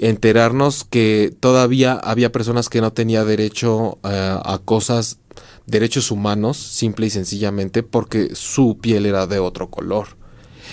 enterarnos 0.00 0.84
que 0.84 1.34
todavía 1.40 1.94
había 1.94 2.30
personas 2.30 2.68
que 2.68 2.80
no 2.80 2.92
tenían 2.92 3.26
derecho 3.26 3.98
eh, 4.04 4.38
a 4.44 4.58
cosas, 4.64 5.18
derechos 5.66 6.10
humanos, 6.10 6.56
simple 6.56 7.06
y 7.06 7.10
sencillamente 7.10 7.82
porque 7.82 8.34
su 8.34 8.78
piel 8.78 9.06
era 9.06 9.26
de 9.26 9.38
otro 9.38 9.70
color 9.70 10.17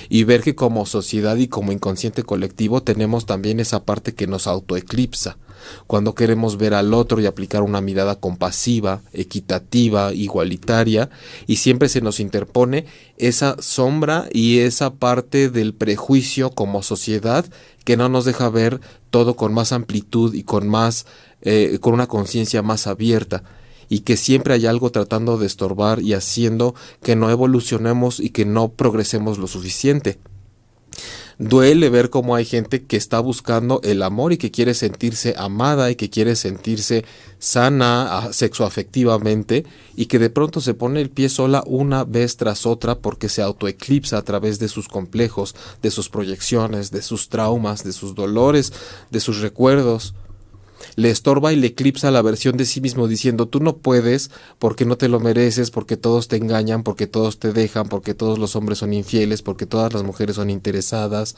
y 0.09 0.23
ver 0.23 0.41
que 0.41 0.55
como 0.55 0.85
sociedad 0.85 1.37
y 1.37 1.47
como 1.47 1.71
inconsciente 1.71 2.23
colectivo 2.23 2.83
tenemos 2.83 3.25
también 3.25 3.59
esa 3.59 3.83
parte 3.83 4.13
que 4.13 4.27
nos 4.27 4.47
autoeclipsa. 4.47 5.37
Cuando 5.87 6.13
queremos 6.13 6.57
ver 6.57 6.73
al 6.73 6.93
otro 6.93 7.19
y 7.19 7.25
aplicar 7.25 7.63
una 7.63 7.81
mirada 7.81 8.19
compasiva, 8.19 9.01
equitativa, 9.13 10.13
igualitaria, 10.13 11.09
y 11.47 11.55
siempre 11.55 11.89
se 11.89 12.01
nos 12.01 12.19
interpone 12.19 12.85
esa 13.17 13.55
sombra 13.59 14.27
y 14.31 14.59
esa 14.59 14.93
parte 14.93 15.49
del 15.49 15.73
prejuicio 15.73 16.51
como 16.51 16.83
sociedad 16.83 17.45
que 17.83 17.97
no 17.97 18.09
nos 18.09 18.25
deja 18.25 18.49
ver 18.49 18.79
todo 19.09 19.35
con 19.35 19.53
más 19.53 19.71
amplitud 19.71 20.33
y 20.33 20.43
con 20.43 20.67
más, 20.67 21.05
eh, 21.41 21.77
con 21.81 21.93
una 21.93 22.07
conciencia 22.07 22.61
más 22.61 22.87
abierta 22.87 23.43
y 23.89 23.99
que 23.99 24.17
siempre 24.17 24.53
hay 24.53 24.65
algo 24.65 24.91
tratando 24.91 25.37
de 25.37 25.47
estorbar 25.47 26.01
y 26.01 26.13
haciendo 26.13 26.75
que 27.01 27.15
no 27.15 27.29
evolucionemos 27.29 28.19
y 28.19 28.29
que 28.29 28.45
no 28.45 28.69
progresemos 28.69 29.37
lo 29.37 29.47
suficiente. 29.47 30.19
Duele 31.37 31.89
ver 31.89 32.09
cómo 32.09 32.35
hay 32.35 32.45
gente 32.45 32.85
que 32.85 32.95
está 32.95 33.19
buscando 33.19 33.81
el 33.83 34.03
amor 34.03 34.31
y 34.31 34.37
que 34.37 34.51
quiere 34.51 34.73
sentirse 34.73 35.35
amada 35.37 35.91
y 35.91 35.95
que 35.95 36.09
quiere 36.09 36.37
sentirse 36.37 37.03
sana 37.39 38.29
sexoafectivamente 38.31 39.65
y 39.97 40.05
que 40.05 40.17
de 40.17 40.29
pronto 40.29 40.61
se 40.61 40.73
pone 40.73 41.01
el 41.01 41.09
pie 41.09 41.27
sola 41.27 41.61
una 41.67 42.05
vez 42.05 42.37
tras 42.37 42.65
otra 42.65 42.99
porque 42.99 43.27
se 43.27 43.41
autoeclipsa 43.41 44.17
a 44.17 44.21
través 44.21 44.59
de 44.59 44.69
sus 44.69 44.87
complejos, 44.87 45.55
de 45.81 45.91
sus 45.91 46.07
proyecciones, 46.07 46.91
de 46.91 47.01
sus 47.01 47.27
traumas, 47.27 47.83
de 47.83 47.91
sus 47.91 48.15
dolores, 48.15 48.71
de 49.11 49.19
sus 49.19 49.41
recuerdos 49.41 50.13
le 50.95 51.09
estorba 51.09 51.53
y 51.53 51.55
le 51.55 51.67
eclipsa 51.67 52.11
la 52.11 52.21
versión 52.21 52.57
de 52.57 52.65
sí 52.65 52.81
mismo 52.81 53.07
diciendo 53.07 53.47
tú 53.47 53.59
no 53.59 53.77
puedes 53.77 54.31
porque 54.59 54.85
no 54.85 54.97
te 54.97 55.09
lo 55.09 55.19
mereces, 55.19 55.71
porque 55.71 55.97
todos 55.97 56.27
te 56.27 56.37
engañan, 56.37 56.83
porque 56.83 57.07
todos 57.07 57.39
te 57.39 57.53
dejan, 57.53 57.87
porque 57.89 58.13
todos 58.13 58.39
los 58.39 58.55
hombres 58.55 58.79
son 58.79 58.93
infieles, 58.93 59.41
porque 59.41 59.65
todas 59.65 59.93
las 59.93 60.03
mujeres 60.03 60.35
son 60.35 60.49
interesadas, 60.49 61.35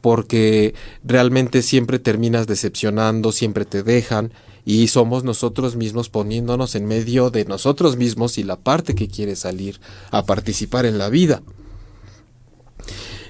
porque 0.00 0.74
realmente 1.04 1.62
siempre 1.62 1.98
terminas 1.98 2.46
decepcionando, 2.46 3.32
siempre 3.32 3.64
te 3.64 3.82
dejan 3.82 4.32
y 4.64 4.88
somos 4.88 5.24
nosotros 5.24 5.76
mismos 5.76 6.10
poniéndonos 6.10 6.74
en 6.74 6.86
medio 6.86 7.30
de 7.30 7.46
nosotros 7.46 7.96
mismos 7.96 8.36
y 8.36 8.44
la 8.44 8.56
parte 8.56 8.94
que 8.94 9.08
quiere 9.08 9.34
salir 9.34 9.80
a 10.10 10.26
participar 10.26 10.84
en 10.84 10.98
la 10.98 11.08
vida 11.08 11.42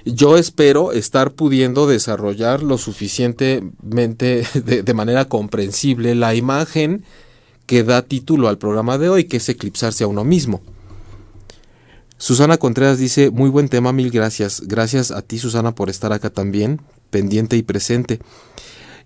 yo 0.05 0.37
espero 0.37 0.91
estar 0.91 1.31
pudiendo 1.31 1.87
desarrollar 1.87 2.63
lo 2.63 2.77
suficientemente 2.77 4.45
de, 4.53 4.93
manera 4.93 5.25
comprensible 5.25 6.15
la 6.15 6.35
imagen 6.35 7.03
que 7.65 7.83
da 7.83 8.01
título 8.01 8.47
al 8.47 8.57
programa 8.57 8.97
de 8.97 9.09
hoy, 9.09 9.25
que 9.25 9.37
es 9.37 9.49
eclipsarse 9.49 10.03
a 10.03 10.07
uno 10.07 10.23
mismo. 10.23 10.61
Susana 12.17 12.57
Contreras 12.57 12.97
dice, 12.97 13.29
muy 13.29 13.49
buen 13.49 13.69
tema, 13.69 13.93
mil 13.93 14.09
gracias. 14.11 14.63
Gracias 14.65 15.11
a 15.11 15.21
ti, 15.21 15.37
Susana, 15.37 15.75
por 15.75 15.89
estar 15.89 16.11
acá 16.11 16.29
también, 16.29 16.81
pendiente 17.11 17.55
y 17.55 17.63
presente. 17.63 18.19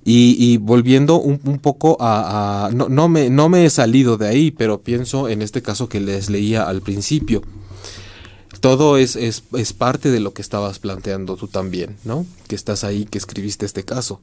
Y, 0.05 0.57
volviendo 0.57 1.17
un, 1.17 1.37
poco 1.59 1.95
a... 1.99 2.69
no, 2.73 2.89
no, 2.89 3.07
me, 3.07 3.29
no 3.29 3.47
me 3.47 3.65
he 3.65 3.69
salido 3.69 4.17
de 4.17 4.27
ahí, 4.27 4.51
pero 4.51 4.81
pienso 4.81 5.29
en 5.29 5.41
este 5.41 5.61
caso 5.61 5.87
que 5.87 6.01
les 6.01 6.29
leía 6.29 6.63
al 6.63 6.81
principio 6.81 7.41
todo 8.63 8.95
es, 8.95 9.17
es, 9.17 9.43
es, 9.57 9.73
parte 9.73 10.09
de 10.09 10.21
lo 10.21 10.33
que 10.33 10.41
estabas 10.41 10.79
planteando 10.79 11.35
tú 11.35 11.49
también, 11.49 11.97
¿no? 12.05 12.25
Que 12.47 12.55
estás 12.55 12.85
ahí, 12.85 13.03
que 13.03 13.17
escribiste 13.17 13.65
este 13.65 13.83
caso. 13.83 14.21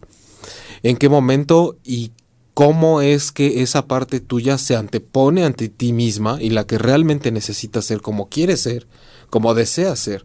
¿En 0.82 0.96
qué 0.96 1.10
momento 1.10 1.76
y 1.84 2.12
cómo 2.54 3.02
es 3.02 3.32
que 3.32 3.60
esa 3.60 3.86
parte 3.86 4.18
tuya 4.18 4.56
se 4.56 4.76
antepone 4.76 5.44
ante 5.44 5.68
ti 5.68 5.92
misma 5.92 6.38
y 6.40 6.48
la 6.48 6.66
que 6.66 6.78
realmente 6.78 7.32
necesitas 7.32 7.84
ser 7.84 8.00
como 8.00 8.30
quieres 8.30 8.62
ser, 8.62 8.88
como 9.28 9.52
deseas 9.52 9.98
ser? 9.98 10.24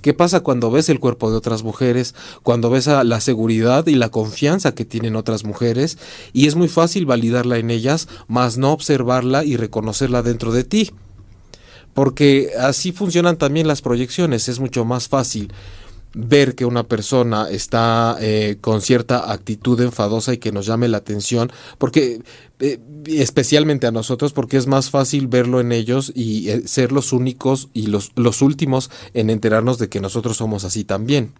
¿Qué 0.00 0.14
pasa 0.14 0.40
cuando 0.40 0.70
ves 0.70 0.88
el 0.88 0.98
cuerpo 0.98 1.30
de 1.30 1.36
otras 1.36 1.62
mujeres, 1.62 2.14
cuando 2.42 2.70
ves 2.70 2.88
a 2.88 3.04
la 3.04 3.20
seguridad 3.20 3.86
y 3.88 3.94
la 3.94 4.08
confianza 4.08 4.74
que 4.74 4.86
tienen 4.86 5.16
otras 5.16 5.44
mujeres 5.44 5.98
y 6.32 6.46
es 6.46 6.54
muy 6.54 6.68
fácil 6.68 7.04
validarla 7.04 7.58
en 7.58 7.70
ellas, 7.70 8.08
más 8.26 8.56
no 8.56 8.72
observarla 8.72 9.44
y 9.44 9.58
reconocerla 9.58 10.22
dentro 10.22 10.50
de 10.50 10.64
ti? 10.64 10.90
Porque 11.94 12.52
así 12.58 12.92
funcionan 12.92 13.36
también 13.36 13.66
las 13.66 13.82
proyecciones, 13.82 14.48
es 14.48 14.60
mucho 14.60 14.84
más 14.84 15.08
fácil 15.08 15.52
ver 16.12 16.54
que 16.54 16.64
una 16.64 16.84
persona 16.84 17.48
está 17.50 18.16
eh, 18.20 18.56
con 18.60 18.80
cierta 18.80 19.32
actitud 19.32 19.80
enfadosa 19.80 20.34
y 20.34 20.38
que 20.38 20.52
nos 20.52 20.66
llame 20.66 20.88
la 20.88 20.98
atención, 20.98 21.52
porque 21.78 22.22
eh, 22.58 22.80
especialmente 23.06 23.86
a 23.86 23.92
nosotros, 23.92 24.32
porque 24.32 24.56
es 24.56 24.66
más 24.66 24.90
fácil 24.90 25.28
verlo 25.28 25.60
en 25.60 25.72
ellos 25.72 26.12
y 26.14 26.48
eh, 26.48 26.62
ser 26.66 26.90
los 26.92 27.12
únicos 27.12 27.68
y 27.74 27.86
los, 27.86 28.10
los 28.16 28.42
últimos 28.42 28.90
en 29.14 29.30
enterarnos 29.30 29.78
de 29.78 29.88
que 29.88 30.00
nosotros 30.00 30.36
somos 30.36 30.64
así 30.64 30.84
también. 30.84 31.32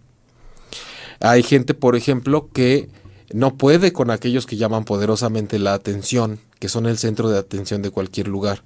Hay 1.19 1.43
gente, 1.43 1.73
por 1.73 1.95
ejemplo, 1.95 2.49
que 2.51 2.89
no 3.33 3.55
puede 3.57 3.93
con 3.93 4.09
aquellos 4.09 4.45
que 4.45 4.57
llaman 4.57 4.85
poderosamente 4.85 5.59
la 5.59 5.73
atención, 5.73 6.39
que 6.59 6.69
son 6.69 6.85
el 6.85 6.97
centro 6.97 7.29
de 7.29 7.37
atención 7.37 7.81
de 7.81 7.91
cualquier 7.91 8.27
lugar 8.27 8.63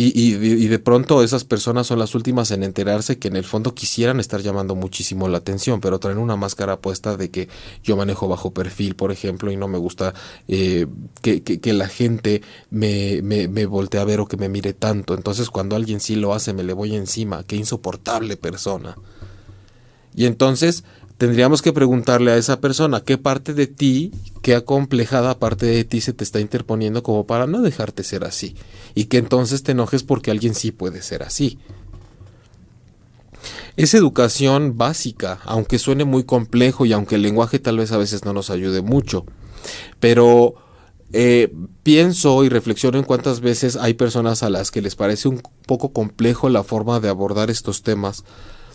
y, 0.00 0.68
de 0.68 0.78
pronto 0.78 1.24
esas 1.24 1.42
personas 1.42 1.88
son 1.88 1.98
las 1.98 2.14
últimas 2.14 2.52
en 2.52 2.62
enterarse 2.62 3.18
que 3.18 3.26
en 3.26 3.34
el 3.34 3.42
fondo 3.42 3.74
quisieran 3.74 4.20
estar 4.20 4.40
llamando 4.40 4.76
muchísimo 4.76 5.28
la 5.28 5.38
atención, 5.38 5.80
pero 5.80 5.98
traen 5.98 6.18
una 6.18 6.36
máscara 6.36 6.80
puesta 6.80 7.16
de 7.16 7.30
que 7.30 7.48
yo 7.82 7.96
manejo 7.96 8.28
bajo 8.28 8.52
perfil, 8.52 8.94
por 8.94 9.10
ejemplo, 9.10 9.50
y 9.50 9.56
no 9.56 9.66
me 9.66 9.76
gusta 9.76 10.14
eh, 10.46 10.86
que, 11.20 11.42
que, 11.42 11.72
la 11.72 11.88
gente 11.88 12.42
me, 12.70 13.22
me, 13.22 13.48
me 13.48 13.66
voltee 13.66 14.00
a 14.00 14.04
ver 14.04 14.20
o 14.20 14.26
que 14.26 14.36
me 14.36 14.48
mire 14.48 14.72
tanto. 14.72 15.14
Entonces 15.14 15.50
cuando 15.50 15.74
alguien 15.74 15.98
sí 15.98 16.14
lo 16.14 16.32
hace, 16.32 16.52
me 16.52 16.62
le 16.62 16.74
voy 16.74 16.94
encima. 16.94 17.42
Qué 17.42 17.56
insoportable 17.56 18.36
persona. 18.36 18.96
Y 20.14 20.26
entonces 20.26 20.84
tendríamos 21.18 21.62
que 21.62 21.72
preguntarle 21.72 22.30
a 22.30 22.36
esa 22.36 22.60
persona 22.60 23.02
qué 23.02 23.18
parte 23.18 23.52
de 23.52 23.66
ti, 23.66 24.12
qué 24.40 24.54
acomplejada 24.54 25.38
parte 25.38 25.66
de 25.66 25.84
ti 25.84 26.00
se 26.00 26.12
te 26.12 26.24
está 26.24 26.40
interponiendo 26.40 27.02
como 27.02 27.26
para 27.26 27.46
no 27.46 27.60
dejarte 27.60 28.04
ser 28.04 28.24
así. 28.24 28.54
Y 28.94 29.04
que 29.04 29.18
entonces 29.18 29.64
te 29.64 29.72
enojes 29.72 30.04
porque 30.04 30.30
alguien 30.30 30.54
sí 30.54 30.70
puede 30.70 31.02
ser 31.02 31.24
así. 31.24 31.58
Es 33.76 33.94
educación 33.94 34.78
básica, 34.78 35.40
aunque 35.44 35.78
suene 35.78 36.04
muy 36.04 36.24
complejo 36.24 36.86
y 36.86 36.92
aunque 36.92 37.16
el 37.16 37.22
lenguaje 37.22 37.58
tal 37.58 37.78
vez 37.78 37.92
a 37.92 37.98
veces 37.98 38.24
no 38.24 38.32
nos 38.32 38.50
ayude 38.50 38.80
mucho. 38.80 39.26
Pero 40.00 40.54
eh, 41.12 41.52
pienso 41.82 42.44
y 42.44 42.48
reflexiono 42.48 42.98
en 42.98 43.04
cuántas 43.04 43.40
veces 43.40 43.76
hay 43.76 43.94
personas 43.94 44.44
a 44.44 44.50
las 44.50 44.70
que 44.70 44.82
les 44.82 44.94
parece 44.94 45.28
un 45.28 45.42
poco 45.66 45.92
complejo 45.92 46.48
la 46.48 46.62
forma 46.62 47.00
de 47.00 47.08
abordar 47.08 47.50
estos 47.50 47.82
temas 47.82 48.24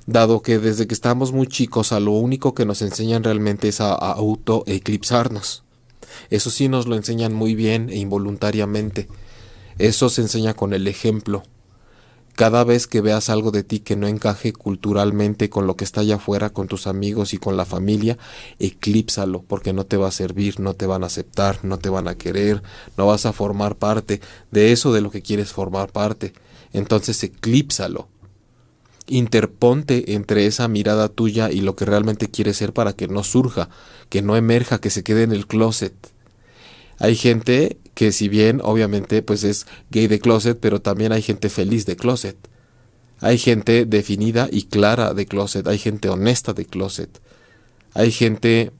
dado 0.05 0.41
que 0.41 0.59
desde 0.59 0.87
que 0.87 0.93
estamos 0.93 1.31
muy 1.31 1.47
chicos 1.47 1.91
a 1.91 1.99
lo 1.99 2.11
único 2.11 2.53
que 2.53 2.65
nos 2.65 2.81
enseñan 2.81 3.23
realmente 3.23 3.69
es 3.69 3.81
a, 3.81 3.93
auto-eclipsarnos. 3.93 5.63
Eso 6.29 6.49
sí 6.49 6.67
nos 6.67 6.87
lo 6.87 6.95
enseñan 6.95 7.33
muy 7.33 7.55
bien 7.55 7.89
e 7.89 7.97
involuntariamente. 7.97 9.07
Eso 9.77 10.09
se 10.09 10.21
enseña 10.21 10.53
con 10.53 10.73
el 10.73 10.87
ejemplo. 10.87 11.43
Cada 12.35 12.63
vez 12.63 12.87
que 12.87 13.01
veas 13.01 13.29
algo 13.29 13.51
de 13.51 13.63
ti 13.63 13.79
que 13.79 13.95
no 13.95 14.07
encaje 14.07 14.53
culturalmente 14.53 15.51
con 15.51 15.67
lo 15.67 15.75
que 15.75 15.83
está 15.83 16.01
allá 16.01 16.15
afuera, 16.15 16.49
con 16.49 16.67
tus 16.67 16.87
amigos 16.87 17.33
y 17.35 17.37
con 17.37 17.57
la 17.57 17.65
familia, 17.65 18.17
eclípsalo, 18.57 19.43
porque 19.43 19.71
no 19.71 19.85
te 19.85 19.97
va 19.97 20.07
a 20.07 20.11
servir, 20.11 20.59
no 20.59 20.73
te 20.73 20.87
van 20.87 21.03
a 21.03 21.07
aceptar, 21.07 21.63
no 21.63 21.77
te 21.77 21.89
van 21.89 22.07
a 22.07 22.15
querer, 22.15 22.63
no 22.97 23.05
vas 23.05 23.27
a 23.27 23.33
formar 23.33 23.75
parte 23.75 24.19
de 24.49 24.71
eso 24.71 24.91
de 24.93 25.01
lo 25.01 25.11
que 25.11 25.21
quieres 25.21 25.51
formar 25.51 25.91
parte. 25.91 26.33
Entonces 26.71 27.23
eclípsalo 27.23 28.09
interponte 29.07 30.13
entre 30.13 30.45
esa 30.45 30.67
mirada 30.67 31.09
tuya 31.09 31.51
y 31.51 31.61
lo 31.61 31.75
que 31.75 31.85
realmente 31.85 32.29
quieres 32.29 32.57
ser 32.57 32.73
para 32.73 32.93
que 32.93 33.07
no 33.07 33.23
surja, 33.23 33.69
que 34.09 34.21
no 34.21 34.35
emerja, 34.35 34.79
que 34.79 34.89
se 34.89 35.03
quede 35.03 35.23
en 35.23 35.31
el 35.31 35.47
closet. 35.47 35.93
Hay 36.99 37.15
gente 37.15 37.77
que 37.93 38.11
si 38.11 38.29
bien 38.29 38.61
obviamente 38.63 39.21
pues 39.21 39.43
es 39.43 39.67
gay 39.91 40.07
de 40.07 40.19
closet, 40.19 40.57
pero 40.59 40.81
también 40.81 41.11
hay 41.11 41.21
gente 41.21 41.49
feliz 41.49 41.85
de 41.85 41.95
closet. 41.95 42.37
Hay 43.19 43.37
gente 43.37 43.85
definida 43.85 44.49
y 44.51 44.63
clara 44.63 45.13
de 45.13 45.25
closet, 45.25 45.67
hay 45.67 45.77
gente 45.77 46.09
honesta 46.09 46.53
de 46.53 46.65
closet. 46.65 47.21
Hay 47.93 48.11
gente 48.11 48.71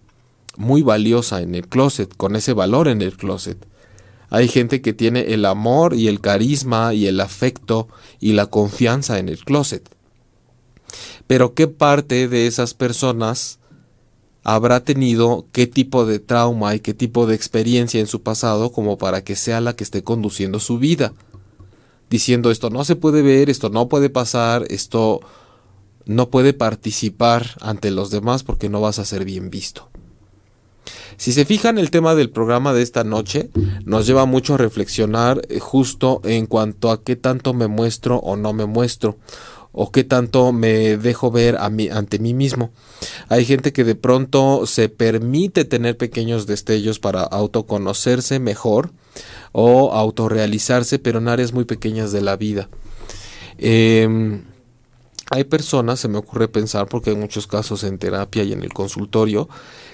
muy 0.57 0.81
valiosa 0.81 1.41
en 1.41 1.55
el 1.55 1.67
closet, 1.67 2.15
con 2.15 2.36
ese 2.36 2.53
valor 2.53 2.88
en 2.88 3.01
el 3.01 3.15
closet. 3.15 3.57
Hay 4.29 4.47
gente 4.47 4.81
que 4.81 4.93
tiene 4.93 5.33
el 5.33 5.45
amor 5.45 5.93
y 5.93 6.07
el 6.07 6.19
carisma 6.19 6.93
y 6.93 7.05
el 7.05 7.21
afecto 7.21 7.88
y 8.19 8.33
la 8.33 8.47
confianza 8.47 9.19
en 9.19 9.29
el 9.29 9.43
closet. 9.43 9.92
Pero 11.27 11.53
¿qué 11.53 11.67
parte 11.67 12.27
de 12.27 12.47
esas 12.47 12.73
personas 12.73 13.59
habrá 14.43 14.83
tenido 14.83 15.45
qué 15.51 15.67
tipo 15.67 16.05
de 16.05 16.19
trauma 16.19 16.75
y 16.75 16.81
qué 16.81 16.93
tipo 16.93 17.25
de 17.25 17.36
experiencia 17.36 17.99
en 17.99 18.07
su 18.07 18.21
pasado 18.21 18.71
como 18.71 18.97
para 18.97 19.23
que 19.23 19.36
sea 19.36 19.62
la 19.62 19.75
que 19.75 19.83
esté 19.83 20.03
conduciendo 20.03 20.59
su 20.59 20.77
vida. 20.77 21.13
Diciendo 22.09 22.51
esto 22.51 22.69
no 22.69 22.83
se 22.83 22.95
puede 22.95 23.21
ver, 23.21 23.49
esto 23.49 23.69
no 23.69 23.88
puede 23.88 24.09
pasar, 24.09 24.65
esto 24.69 25.21
no 26.05 26.29
puede 26.29 26.53
participar 26.53 27.51
ante 27.62 27.89
los 27.89 28.12
demás 28.12 28.43
porque 28.43 28.69
no 28.69 28.81
vas 28.81 28.99
a 28.99 29.05
ser 29.05 29.23
bien 29.23 29.49
visto. 29.49 29.89
Si 31.15 31.31
se 31.31 31.45
fijan, 31.45 31.77
el 31.77 31.91
tema 31.91 32.13
del 32.13 32.29
programa 32.29 32.73
de 32.73 32.81
esta 32.81 33.05
noche 33.05 33.49
nos 33.86 34.05
lleva 34.05 34.25
mucho 34.25 34.55
a 34.55 34.57
reflexionar 34.57 35.41
eh, 35.47 35.59
justo 35.59 36.19
en 36.25 36.47
cuanto 36.47 36.91
a 36.91 37.01
qué 37.01 37.15
tanto 37.15 37.53
me 37.53 37.67
muestro 37.67 38.17
o 38.17 38.36
no 38.36 38.51
me 38.51 38.65
muestro 38.65 39.17
o 39.73 39.91
qué 39.91 40.03
tanto 40.03 40.53
me 40.53 40.97
dejo 40.97 41.31
ver 41.31 41.57
ante 41.57 42.19
mí 42.19 42.33
mismo. 42.33 42.71
Hay 43.27 43.43
gente 43.43 43.73
que 43.73 43.83
de 43.83 43.95
pronto 43.95 44.65
se 44.65 44.88
permite 44.88 45.65
tener 45.65 45.97
pequeños 45.97 46.45
destellos 46.45 46.99
para 46.99 47.23
autoconocerse 47.23 48.39
mejor 48.39 48.91
o 49.51 49.91
autorrealizarse, 49.91 50.99
pero 50.99 51.19
en 51.19 51.27
áreas 51.27 51.53
muy 51.53 51.65
pequeñas 51.65 52.12
de 52.12 52.21
la 52.21 52.38
vida. 52.38 52.69
Em, 53.57 54.43
hay 55.31 55.43
personas, 55.45 55.99
se 55.99 56.07
me 56.07 56.19
ocurre 56.19 56.47
pensar, 56.47 56.88
porque 56.88 57.09
hay 57.09 57.15
muchos 57.15 57.47
casos 57.47 57.83
en 57.83 57.97
terapia 57.97 58.43
y 58.43 58.53
en 58.53 58.62
el 58.62 58.73
consultorio, 58.73 59.49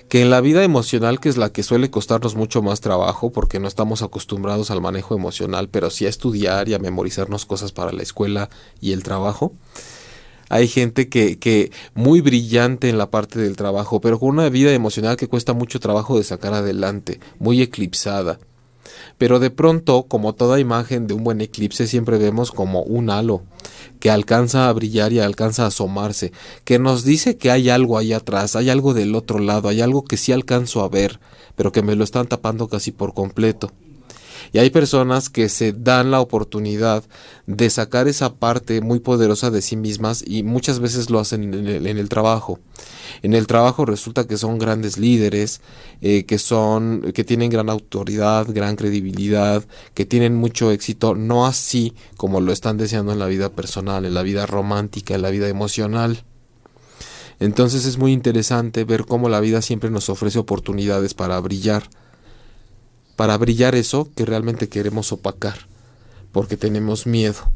que 0.10 0.22
en 0.22 0.32
la 0.32 0.42
vida 0.42 0.64
emocional, 0.64 1.20
que 1.20 1.30
es 1.30 1.38
la 1.38 1.52
que 1.52 1.62
suele 1.62 1.92
costarnos 1.92 2.36
mucho 2.36 2.64
más 2.64 2.82
trabajo, 2.82 3.32
porque 3.32 3.60
no 3.60 3.68
estamos 3.68 4.02
acostumbrados 4.02 4.72
al 4.72 4.82
manejo 4.82 5.16
emocional, 5.16 5.70
pero 5.70 5.92
sí 5.92 6.08
a 6.08 6.10
estudiar 6.10 6.68
y 6.68 6.74
a 6.74 6.80
memorizarnos 6.80 7.46
cosas 7.46 7.72
para 7.72 7.92
la 7.92 8.02
escuela 8.02 8.50
y 8.82 8.92
el 8.92 9.04
trabajo, 9.04 9.54
hay 10.50 10.68
gente 10.68 11.10
que, 11.10 11.38
que 11.38 11.72
muy 11.94 12.22
brillante 12.22 12.90
en 12.90 12.98
la 12.98 13.12
parte 13.12 13.40
del 13.40 13.56
trabajo, 13.56 14.02
pero 14.02 14.20
con 14.20 14.30
una 14.30 14.50
vida 14.50 14.74
emocional 14.74 15.16
que 15.16 15.28
cuesta 15.28 15.54
mucho 15.54 15.80
trabajo 15.80 16.18
de 16.18 16.24
sacar 16.24 16.56
adelante, 16.56 17.20
muy 17.38 17.62
eclipsada. 17.62 18.40
Pero 19.20 19.40
de 19.40 19.52
pronto, 19.52 20.04
como 20.04 20.34
toda 20.34 20.60
imagen 20.60 21.06
de 21.06 21.14
un 21.14 21.26
buen 21.26 21.42
eclipse, 21.42 21.86
siempre 21.88 22.18
vemos 22.18 22.52
como 22.52 22.82
un 22.82 23.10
halo 23.12 23.44
que 24.00 24.10
alcanza 24.10 24.70
a 24.70 24.74
brillar 24.74 25.12
y 25.12 25.20
alcanza 25.20 25.66
a 25.66 25.68
asomarse, 25.68 26.32
que 26.64 26.80
nos 26.80 27.04
dice 27.04 27.36
que 27.38 27.52
hay 27.52 27.70
algo 27.70 27.98
ahí 27.98 28.14
atrás, 28.14 28.56
hay 28.56 28.70
algo 28.70 28.94
del 28.94 29.14
otro 29.14 29.40
lado, 29.40 29.68
hay 29.68 29.82
algo 29.82 30.06
que 30.06 30.16
sí 30.16 30.32
alcanzo 30.32 30.82
a 30.82 30.90
ver, 30.90 31.20
pero 31.58 31.74
que 31.74 31.84
me 31.84 31.96
lo 31.96 32.06
están 32.06 32.28
tapando 32.28 32.70
casi 32.70 32.92
por 32.92 33.14
completo. 33.14 33.72
Y 34.52 34.60
hay 34.60 34.70
personas 34.70 35.30
que 35.30 35.50
se 35.50 35.74
dan 35.74 36.12
la 36.12 36.22
oportunidad 36.22 37.04
de 37.48 37.70
sacar 37.70 38.08
esa 38.08 38.36
parte 38.36 38.82
muy 38.82 39.00
poderosa 39.00 39.52
de 39.52 39.62
sí 39.62 39.76
mismas 39.76 40.24
y 40.26 40.44
muchas 40.44 40.80
veces 40.80 41.10
lo 41.10 41.20
hacen 41.20 41.54
en 41.54 41.98
el, 41.98 42.10
trabajo. 42.10 42.60
En 43.22 43.34
el 43.34 43.48
trabajo 43.48 43.86
resulta 43.86 44.28
que 44.28 44.38
son 44.38 44.58
grandes 44.60 44.98
líderes, 44.98 45.62
eh, 46.02 46.26
que 46.26 46.38
son, 46.38 47.12
que 47.14 47.24
tienen 47.24 47.50
gran 47.50 47.70
autoridad, 47.70 48.48
gran 48.50 48.76
credibilidad, 48.76 49.64
que 49.94 50.06
tienen 50.06 50.36
mucho 50.36 50.72
éxito, 50.72 51.16
no 51.16 51.46
así 51.46 51.94
como 52.18 52.42
lo 52.42 52.52
están 52.52 52.78
deseando 52.78 53.12
en 53.12 53.20
la 53.20 53.28
vida 53.28 53.50
personal, 53.50 54.06
en 54.06 54.14
la 54.14 54.24
vida 54.24 54.46
romántica, 54.46 55.16
en 55.16 55.22
la 55.22 55.30
vida 55.30 55.48
emocional. 55.48 56.24
Entonces 57.40 57.86
es 57.86 57.98
muy 57.98 58.12
interesante 58.12 58.84
ver 58.84 59.06
cómo 59.06 59.30
la 59.30 59.40
vida 59.40 59.62
siempre 59.62 59.90
nos 59.90 60.10
ofrece 60.10 60.40
oportunidades 60.40 61.14
para 61.14 61.40
brillar 61.40 61.90
para 63.20 63.38
brillar 63.38 63.76
eso 63.76 64.08
que 64.16 64.24
realmente 64.24 64.70
queremos 64.70 65.12
opacar, 65.12 65.68
porque 66.32 66.56
tenemos 66.56 67.06
miedo. 67.06 67.52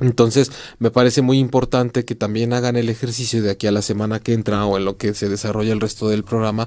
Entonces, 0.00 0.50
me 0.80 0.90
parece 0.90 1.22
muy 1.22 1.38
importante 1.38 2.04
que 2.04 2.16
también 2.16 2.52
hagan 2.52 2.74
el 2.74 2.88
ejercicio 2.88 3.40
de 3.40 3.52
aquí 3.52 3.68
a 3.68 3.70
la 3.70 3.82
semana 3.82 4.18
que 4.18 4.32
entra 4.32 4.66
o 4.66 4.76
en 4.76 4.84
lo 4.84 4.96
que 4.96 5.14
se 5.14 5.28
desarrolla 5.28 5.72
el 5.72 5.80
resto 5.80 6.08
del 6.08 6.24
programa, 6.24 6.66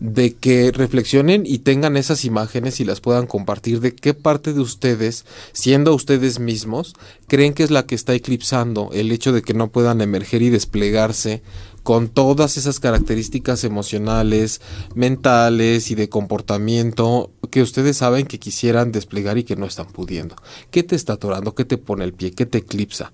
de 0.00 0.34
que 0.34 0.72
reflexionen 0.72 1.44
y 1.46 1.60
tengan 1.60 1.96
esas 1.96 2.24
imágenes 2.24 2.80
y 2.80 2.84
las 2.84 3.00
puedan 3.00 3.28
compartir 3.28 3.78
de 3.78 3.94
qué 3.94 4.14
parte 4.14 4.52
de 4.52 4.58
ustedes, 4.58 5.24
siendo 5.52 5.94
ustedes 5.94 6.40
mismos, 6.40 6.94
creen 7.28 7.54
que 7.54 7.62
es 7.62 7.70
la 7.70 7.86
que 7.86 7.94
está 7.94 8.14
eclipsando 8.14 8.90
el 8.92 9.12
hecho 9.12 9.30
de 9.30 9.42
que 9.42 9.54
no 9.54 9.68
puedan 9.68 10.00
emerger 10.00 10.42
y 10.42 10.50
desplegarse 10.50 11.40
con 11.82 12.08
todas 12.08 12.56
esas 12.56 12.80
características 12.80 13.64
emocionales, 13.64 14.60
mentales 14.94 15.90
y 15.90 15.94
de 15.94 16.08
comportamiento 16.08 17.30
que 17.50 17.62
ustedes 17.62 17.98
saben 17.98 18.26
que 18.26 18.38
quisieran 18.38 18.92
desplegar 18.92 19.38
y 19.38 19.44
que 19.44 19.56
no 19.56 19.66
están 19.66 19.86
pudiendo. 19.86 20.36
¿Qué 20.70 20.82
te 20.82 20.96
está 20.96 21.14
atorando? 21.14 21.54
¿Qué 21.54 21.64
te 21.64 21.78
pone 21.78 22.04
el 22.04 22.12
pie? 22.12 22.32
¿Qué 22.32 22.46
te 22.46 22.58
eclipsa? 22.58 23.12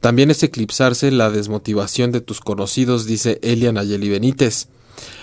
También 0.00 0.30
es 0.30 0.42
eclipsarse 0.42 1.10
la 1.12 1.30
desmotivación 1.30 2.10
de 2.10 2.20
tus 2.20 2.40
conocidos, 2.40 3.06
dice 3.06 3.38
Elia 3.42 3.72
Nayeli 3.72 4.08
Benítez, 4.08 4.68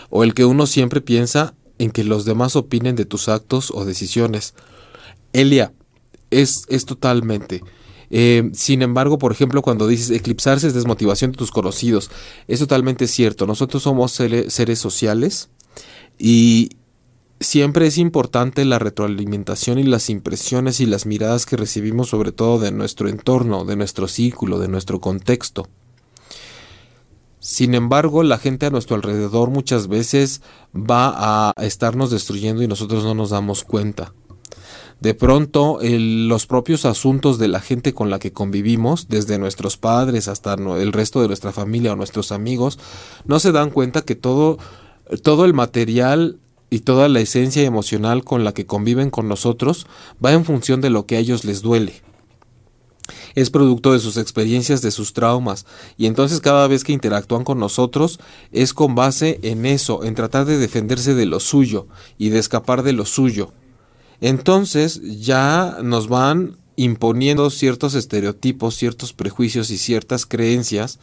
o 0.10 0.24
el 0.24 0.34
que 0.34 0.46
uno 0.46 0.68
siempre 0.68 1.02
piensa 1.02 1.54
en 1.80 1.92
que 1.92 2.04
los 2.04 2.26
demás 2.26 2.56
opinen 2.56 2.96
de 2.96 3.06
tus 3.06 3.28
actos 3.28 3.72
o 3.72 3.84
decisiones. 3.84 4.54
Elia, 5.34 5.74
es, 6.32 6.64
es 6.70 6.86
totalmente. 6.86 7.62
Eh, 8.10 8.50
sin 8.54 8.82
embargo, 8.82 9.18
por 9.18 9.32
ejemplo, 9.32 9.62
cuando 9.62 9.88
dices 9.88 10.10
eclipsarse 10.10 10.68
es 10.68 10.74
desmotivación 10.74 11.32
de 11.32 11.38
tus 11.38 11.52
conocidos, 11.52 12.10
es 12.48 12.60
totalmente 12.60 13.08
cierto. 13.08 13.46
Nosotros 13.46 13.84
somos 13.84 14.12
seres 14.12 14.80
sociales 14.80 15.50
y 16.18 16.70
siempre 17.40 17.88
es 17.88 17.98
importante 17.98 18.66
la 18.66 18.80
retroalimentación 18.80 19.80
y 19.80 19.84
las 19.84 20.10
impresiones 20.10 20.80
y 20.80 20.86
las 20.86 21.06
miradas 21.06 21.46
que 21.46 21.58
recibimos 21.58 22.10
sobre 22.10 22.32
todo 22.32 22.60
de 22.60 22.72
nuestro 22.72 23.10
entorno, 23.10 23.66
de 23.66 23.76
nuestro 23.76 24.08
círculo, 24.08 24.60
de 24.60 24.68
nuestro 24.68 25.00
contexto. 25.00 25.68
Sin 27.40 27.74
embargo, 27.74 28.22
la 28.24 28.38
gente 28.38 28.66
a 28.66 28.70
nuestro 28.70 28.98
alrededor 28.98 29.50
muchas 29.50 29.88
veces 29.88 30.42
va 30.76 31.14
a 31.16 31.54
estarnos 31.64 32.12
destruyendo 32.12 32.62
y 32.62 32.68
nosotros 32.68 33.04
no 33.06 33.14
nos 33.14 33.30
damos 33.30 33.64
cuenta 33.64 34.14
de 35.00 35.14
pronto 35.14 35.80
los 35.82 36.46
propios 36.46 36.86
asuntos 36.86 37.40
de 37.40 37.48
la 37.48 37.62
gente 37.62 37.94
con 37.94 38.10
la 38.10 38.20
que 38.20 38.34
convivimos, 38.34 39.08
desde 39.08 39.40
nuestros 39.40 39.78
padres 39.78 40.28
hasta 40.28 40.54
el 40.54 40.92
resto 40.92 41.22
de 41.22 41.28
nuestra 41.28 41.52
familia 41.52 41.94
o 41.94 41.96
nuestros 41.96 42.32
amigos, 42.32 42.80
no 43.26 43.40
se 43.40 43.52
dan 43.52 43.70
cuenta 43.70 44.02
que 44.02 44.16
todo, 44.16 44.58
todo 45.24 45.46
el 45.46 45.54
material 45.54 46.38
y 46.70 46.80
toda 46.80 47.08
la 47.08 47.22
esencia 47.22 47.64
emocional 47.64 48.24
con 48.24 48.44
la 48.44 48.54
que 48.54 48.66
conviven 48.66 49.10
con 49.10 49.28
nosotros 49.28 49.88
va 50.24 50.34
en 50.34 50.46
función 50.46 50.82
de 50.82 50.90
lo 50.90 51.06
que 51.06 51.16
a 51.16 51.20
ellos 51.20 51.46
les 51.46 51.62
duele. 51.62 52.02
Es 53.34 53.50
producto 53.50 53.94
de 53.94 54.00
sus 54.00 54.18
experiencias, 54.18 54.84
de 54.84 54.92
sus 54.92 55.14
traumas, 55.14 55.66
y 55.98 56.06
entonces 56.06 56.42
cada 56.42 56.68
vez 56.68 56.84
que 56.84 56.92
interactúan 56.92 57.44
con 57.44 57.58
nosotros 57.58 58.20
es 58.52 58.74
con 58.74 58.94
base 58.94 59.40
en 59.42 59.66
eso, 59.66 60.04
en 60.04 60.14
tratar 60.14 60.46
de 60.46 60.60
defenderse 60.60 61.16
de 61.16 61.26
lo 61.26 61.40
suyo 61.40 61.88
y 62.20 62.30
de 62.30 62.38
escapar 62.38 62.84
de 62.84 62.94
lo 62.94 63.06
suyo 63.06 63.52
entonces 64.22 65.02
ya 65.20 65.78
nos 65.82 66.08
van 66.08 66.58
imponiendo 66.76 67.50
ciertos 67.50 67.94
estereotipos, 67.94 68.76
ciertos 68.76 69.14
prejuicios 69.14 69.70
y 69.70 69.78
ciertas 69.78 70.26
creencias 70.26 71.00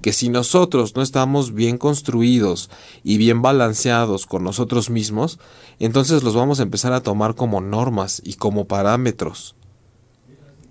que 0.00 0.12
si 0.12 0.28
nosotros 0.28 0.96
no 0.96 1.02
estamos 1.02 1.52
bien 1.52 1.76
construidos 1.76 2.70
y 3.04 3.18
bien 3.18 3.42
balanceados 3.42 4.26
con 4.26 4.44
nosotros 4.44 4.88
mismos, 4.88 5.38
entonces 5.78 6.22
los 6.22 6.34
vamos 6.34 6.58
a 6.60 6.62
empezar 6.62 6.92
a 6.92 7.02
tomar 7.02 7.34
como 7.34 7.60
normas 7.60 8.22
y 8.24 8.34
como 8.34 8.66
parámetros. 8.66 9.56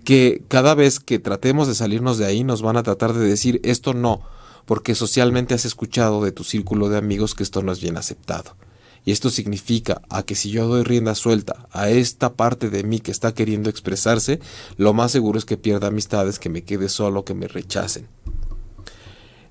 Que 0.04 0.44
cada 0.48 0.74
vez 0.74 1.00
que 1.00 1.20
tratemos 1.20 1.68
de 1.68 1.76
salirnos 1.76 2.18
de 2.18 2.26
ahí 2.26 2.44
nos 2.44 2.62
van 2.62 2.78
a 2.78 2.84
tratar 2.84 3.14
de 3.14 3.28
decir 3.28 3.62
esto 3.64 3.94
no, 3.94 4.22
porque 4.66 4.96
socialmente 4.96 5.54
has 5.54 5.66
escuchado 5.66 6.24
de 6.24 6.32
tu 6.32 6.44
círculo 6.44 6.90
de 6.90 6.98
amigos 6.98 7.36
que 7.36 7.44
esto 7.44 7.62
no 7.62 7.72
es 7.72 7.82
bien 7.82 7.98
aceptado. 7.98 8.56
Y 9.06 9.12
esto 9.12 9.30
significa 9.30 10.02
a 10.10 10.24
que 10.24 10.36
si 10.36 10.52
yo 10.52 10.68
doy 10.68 10.84
rienda 10.84 11.16
suelta 11.16 11.68
a 11.72 11.90
esta 11.90 12.34
parte 12.34 12.70
de 12.70 12.84
mí 12.84 13.00
que 13.00 13.12
está 13.12 13.34
queriendo 13.34 13.70
expresarse, 13.70 14.40
lo 14.78 14.94
más 14.94 15.12
seguro 15.12 15.40
es 15.40 15.46
que 15.46 15.58
pierda 15.58 15.88
amistades, 15.88 16.40
que 16.40 16.50
me 16.50 16.64
quede 16.64 16.90
solo, 16.90 17.26
que 17.26 17.34
me 17.34 17.48
rechacen. 17.48 18.08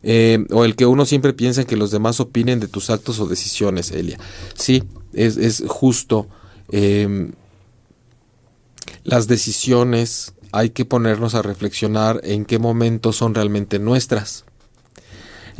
Eh, 0.02 0.46
o 0.50 0.64
el 0.64 0.76
que 0.76 0.86
uno 0.86 1.06
siempre 1.06 1.32
piensa 1.32 1.62
en 1.62 1.66
que 1.66 1.76
los 1.76 1.90
demás 1.90 2.20
opinen 2.20 2.60
de 2.60 2.68
tus 2.68 2.90
actos 2.90 3.18
o 3.20 3.26
decisiones, 3.26 3.90
Elia. 3.90 4.18
Sí, 4.54 4.84
es, 5.12 5.64
justo. 5.66 6.28
Em, 6.70 7.32
las 9.02 9.26
decisiones 9.26 10.34
hay 10.52 10.70
que 10.70 10.84
ponernos 10.84 11.34
a 11.34 11.42
reflexionar 11.42 12.20
en 12.24 12.44
qué 12.44 12.58
momento 12.58 13.12
son 13.12 13.34
realmente 13.34 13.78
nuestras 13.78 14.44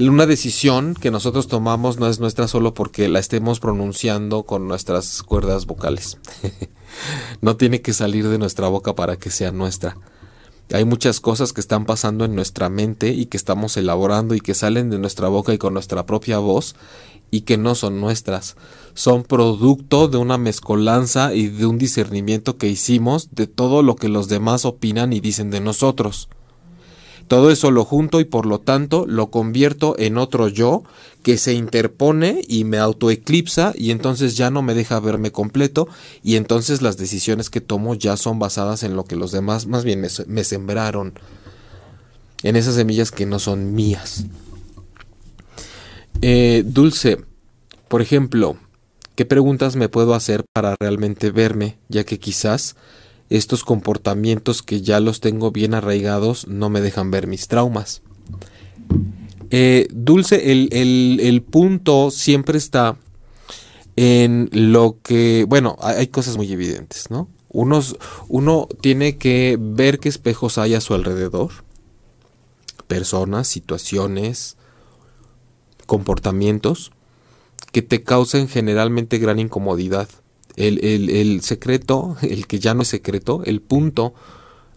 una 0.07 0.27
decisión 0.27 0.95
que 0.95 1.11
nosotros 1.11 1.49
tomamos 1.49 1.99
no 1.99 2.07
es 2.07 2.21
nuestra 2.21 2.47
solo 2.47 2.73
porque 2.73 3.09
la 3.09 3.19
estemos 3.19 3.59
pronunciando 3.59 4.45
con 4.45 4.69
nuestras 4.69 5.25
cuerdas 5.25 5.67
vocales. 5.67 6.19
no 7.41 7.57
tiene 7.57 7.83
que 7.83 7.93
salir 7.93 8.29
de 8.29 8.39
nuestra 8.39 8.69
boca 8.69 8.95
para 8.95 9.17
que 9.17 9.31
sea 9.31 9.51
nuestra. 9.51 9.97
Hay 10.73 10.85
muchas 10.85 11.19
cosas 11.19 11.53
que 11.53 11.61
están 11.61 11.85
pasando 11.85 12.25
en 12.25 12.37
nuestra 12.37 12.69
mente 12.69 13.09
y 13.09 13.27
que 13.27 13.37
estamos 13.37 13.77
elaborando 13.77 14.37
y 14.37 14.41
que 14.41 14.55
salen 14.55 14.89
de 14.89 14.99
nuestra 14.99 15.27
boca 15.27 15.53
y 15.53 15.59
con 15.59 15.75
nuestra 15.75 16.07
propia 16.07 16.39
voz 16.39 16.77
y 17.33 17.41
que 17.41 17.59
no 17.59 17.75
son 17.75 18.01
nuestras. 18.01 18.57
Son 18.95 19.25
producto 19.25 20.07
de 20.07 20.19
una 20.19 20.39
mezcolanza 20.39 21.35
y 21.35 21.49
de 21.49 21.67
un 21.67 21.77
discernimiento 21.77 22.57
que 22.57 22.69
hicimos 22.69 23.35
de 23.35 23.49
todo 23.49 23.83
lo 23.83 23.97
que 23.97 24.09
los 24.09 24.29
demás 24.29 24.65
opinan 24.65 25.13
y 25.13 25.19
dicen 25.19 25.51
de 25.51 25.61
nosotros 25.61 26.29
Todo 27.29 27.51
eso 27.51 27.71
lo 27.71 27.85
junto 27.85 28.21
y 28.21 28.25
por 28.25 28.47
lo 28.47 28.59
tanto 28.59 29.05
lo 29.07 29.31
convierto 29.31 29.95
en 29.99 30.17
otro 30.17 30.49
yo 30.49 30.83
que 31.23 31.37
se 31.37 31.53
interpone 31.53 32.41
y 32.49 32.65
me 32.65 32.79
autoeclipsa 32.79 33.75
y 33.77 33.91
entonces 33.91 34.35
ya 34.35 34.51
no 34.51 34.63
me 34.63 34.73
deja 34.73 34.99
verme 34.99 35.31
completo 35.31 35.89
y 36.23 36.37
entonces 36.37 36.81
las 36.81 36.97
decisiones 36.97 37.51
que 37.51 37.61
tomo 37.61 37.95
ya 37.95 38.17
son 38.17 38.39
basadas 38.39 38.83
en 38.83 38.97
lo 38.97 39.05
que 39.05 39.15
los 39.15 39.31
demás 39.31 39.67
más 39.67 39.85
bien 39.85 40.01
me, 40.01 40.45
sembraron, 40.45 41.19
en 42.43 42.57
esas 42.57 42.77
semillas 42.77 43.11
que 43.11 43.27
no 43.27 43.39
son 43.39 43.75
mías. 43.75 44.25
Eh, 46.23 46.63
Dulce, 46.65 47.19
por 47.89 48.01
ejemplo, 48.01 48.57
¿qué 49.17 49.27
preguntas 49.27 49.77
me 49.77 49.91
puedo 49.91 50.15
hacer 50.15 50.45
para 50.55 50.77
realmente 50.81 51.31
verme, 51.31 51.77
ya 51.89 52.05
que 52.05 52.19
quizás 52.19 52.75
estos 53.31 53.65
comportamientos 53.65 54.63
que 54.63 54.81
ya 54.81 55.01
los 55.01 55.21
tengo 55.21 55.51
bien 55.51 55.75
arraigados 55.75 56.49
no 56.49 56.71
me 56.71 56.81
dejan 56.81 57.11
ver 57.11 57.27
mis 57.27 57.49
traumas. 57.49 58.03
Eh, 59.51 59.89
Dulce, 59.91 60.53
el, 60.53 61.43
punto 61.43 62.11
siempre 62.11 62.59
está 62.59 62.97
en 63.97 64.49
lo 64.53 64.99
que, 65.03 65.45
bueno, 65.49 65.77
hay, 65.81 66.09
cosas 66.09 66.37
muy 66.37 66.53
evidentes, 66.53 67.11
¿no? 67.11 67.29
uno 67.51 68.69
tiene 68.81 69.17
que 69.17 69.57
ver 69.59 69.99
qué 69.99 70.11
espejos 70.11 70.59
hay 70.59 70.75
a 70.75 70.83
su 70.83 70.95
alrededor, 70.95 71.51
personas, 72.87 73.49
situaciones, 73.49 74.57
comportamientos 75.87 76.93
que 77.73 77.83
te 77.83 78.03
causen 78.03 78.49
generalmente 78.49 79.19
gran 79.19 79.39
incomodidad 79.39 80.09
el, 80.59 81.41
secreto, 81.43 82.17
el 82.23 82.47
que 82.47 82.59
ya 82.59 82.75
no 82.75 82.83
es 82.83 82.89
secreto, 82.89 83.43
el 83.45 83.61
punto, 83.61 84.15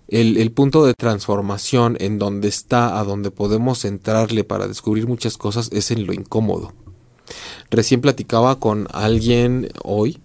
el, 0.08 0.52
punto 0.52 0.86
de 0.86 0.94
transformación 0.94 1.98
en 2.00 2.20
donde 2.20 2.48
está, 2.48 3.00
a 3.00 3.04
donde 3.04 3.32
podemos 3.32 3.84
entrarle 3.86 4.44
para 4.44 4.68
descubrir 4.68 5.08
muchas 5.08 5.38
cosas, 5.38 5.70
es 5.72 5.92
en 5.92 6.06
lo 6.06 6.14
incómodo. 6.14 6.74
Recién 7.70 8.02
platicaba 8.02 8.60
con 8.60 8.88
alguien 8.92 9.70
hoy 9.84 10.20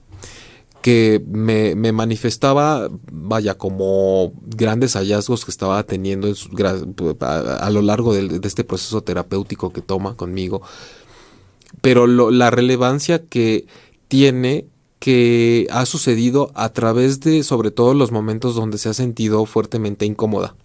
que 0.83 1.23
me, 1.27 1.75
manifestaba, 1.93 2.89
vaya, 3.11 3.55
como 3.55 4.33
grandes 4.43 4.95
hallazgos 4.95 5.45
que 5.45 5.51
estaba 5.51 5.83
teniendo 5.85 6.33
a, 7.21 7.71
lo 7.71 7.83
largo 7.83 8.15
de, 8.15 8.41
este 8.45 8.63
proceso 8.63 9.03
terapéutico 9.03 9.73
que 9.73 9.83
toma 9.83 10.17
conmigo, 10.17 10.63
pero 11.81 12.07
la 12.07 12.51
relevancia 12.51 13.25
que 13.25 13.67
tiene 14.09 14.69
que 14.99 15.67
ha 15.71 15.87
sucedido 15.87 16.51
a 16.55 16.71
través 16.71 17.21
de 17.21 17.43
sobre 17.43 17.71
todo 17.71 17.95
los 17.95 18.13
momentos 18.13 18.55
donde 18.55 18.79
se 18.79 18.89
ha 18.89 18.95
sentido 18.95 19.45
fuertemente 19.47 20.07
incómoda 20.07 20.57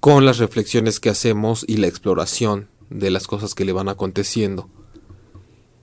con 0.00 0.24
las 0.24 0.38
reflexiones 0.38 1.00
que 1.00 1.10
hacemos 1.10 1.64
y 1.66 1.78
la 1.78 1.88
exploración 1.88 2.68
de 2.90 3.10
las 3.10 3.26
cosas 3.26 3.54
que 3.54 3.64
le 3.64 3.72
van 3.72 3.88
aconteciendo. 3.88 4.68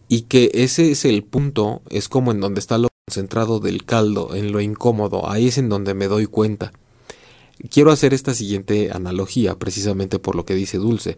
Y 0.07 0.21
que 0.21 0.51
ese 0.53 0.91
es 0.91 1.05
el 1.05 1.23
punto, 1.23 1.81
es 1.89 2.07
como 2.09 2.31
en 2.31 2.39
donde 2.39 2.59
está 2.59 2.77
lo 2.77 2.87
concentrado 3.07 3.59
del 3.59 3.85
caldo, 3.85 4.35
en 4.35 4.51
lo 4.51 4.61
incómodo, 4.61 5.29
ahí 5.29 5.47
es 5.47 5.57
en 5.57 5.69
donde 5.69 5.93
me 5.93 6.07
doy 6.07 6.27
cuenta. 6.27 6.71
Quiero 7.69 7.91
hacer 7.91 8.13
esta 8.13 8.33
siguiente 8.33 8.91
analogía, 8.91 9.55
precisamente 9.55 10.19
por 10.19 10.35
lo 10.35 10.45
que 10.45 10.55
dice 10.55 10.77
Dulce. 10.77 11.17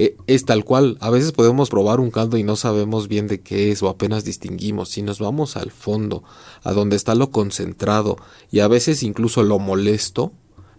Eh, 0.00 0.16
es 0.28 0.44
tal 0.44 0.64
cual. 0.64 0.96
A 1.00 1.10
veces 1.10 1.32
podemos 1.32 1.70
probar 1.70 1.98
un 1.98 2.12
caldo 2.12 2.38
y 2.38 2.44
no 2.44 2.54
sabemos 2.54 3.08
bien 3.08 3.26
de 3.26 3.40
qué 3.40 3.72
es 3.72 3.82
o 3.82 3.88
apenas 3.88 4.24
distinguimos. 4.24 4.90
Si 4.90 5.02
nos 5.02 5.18
vamos 5.18 5.56
al 5.56 5.72
fondo, 5.72 6.22
a 6.62 6.72
donde 6.72 6.94
está 6.94 7.16
lo 7.16 7.32
concentrado 7.32 8.16
y 8.52 8.60
a 8.60 8.68
veces 8.68 9.02
incluso 9.02 9.42
lo 9.42 9.58
molesto, 9.58 10.30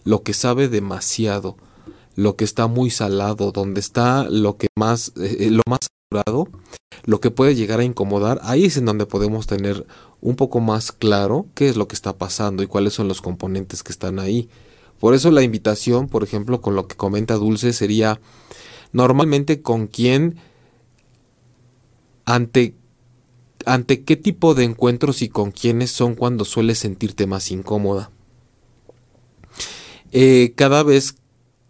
lo 0.05 0.23
que 0.23 0.33
sabe 0.33 0.69
demasiado, 0.69 1.57
lo 2.15 2.37
que 2.37 2.45
está 2.45 2.67
muy 2.67 2.89
salado, 2.89 3.51
donde 3.51 3.81
está 3.81 4.23
lo 4.29 4.55
que 4.55 4.67
más, 4.77 5.09
eh, 5.17 5.35
eh, 5.41 5.51
lo 5.51 5.63
más 5.69 5.79
saturado, 5.81 6.47
lo 7.03 7.19
que 7.19 7.29
puede 7.29 7.55
llegar 7.55 7.81
a 7.81 7.83
incomodar, 7.83 8.39
ahí 8.43 8.65
es 8.65 8.77
en 8.77 8.85
donde 8.85 9.05
podemos 9.05 9.47
tener 9.47 9.85
un 10.21 10.37
poco 10.37 10.61
más 10.61 10.93
claro 10.93 11.45
qué 11.55 11.67
es 11.67 11.75
lo 11.75 11.89
que 11.89 11.95
está 11.95 12.17
pasando 12.17 12.63
y 12.63 12.67
cuáles 12.67 12.93
son 12.93 13.09
los 13.09 13.21
componentes 13.21 13.83
que 13.83 13.91
están 13.91 14.17
ahí. 14.17 14.47
Por 14.97 15.13
eso 15.13 15.29
la 15.29 15.43
invitación, 15.43 16.07
por 16.07 16.23
ejemplo, 16.23 16.61
con 16.61 16.75
lo 16.75 16.87
que 16.87 16.95
comenta 16.95 17.35
Dulce, 17.35 17.73
sería 17.73 18.21
normalmente 18.91 19.61
con 19.61 19.87
quién, 19.87 20.37
ante, 22.25 22.75
ante 23.65 24.03
qué 24.03 24.15
tipo 24.15 24.55
de 24.55 24.63
encuentros 24.63 25.21
y 25.21 25.29
con 25.29 25.51
quiénes 25.51 25.91
son 25.91 26.15
cuando 26.15 26.45
sueles 26.45 26.79
sentirte 26.79 27.27
más 27.27 27.51
incómoda. 27.51 28.11
Eh, 30.11 30.53
cada 30.55 30.83
vez 30.83 31.15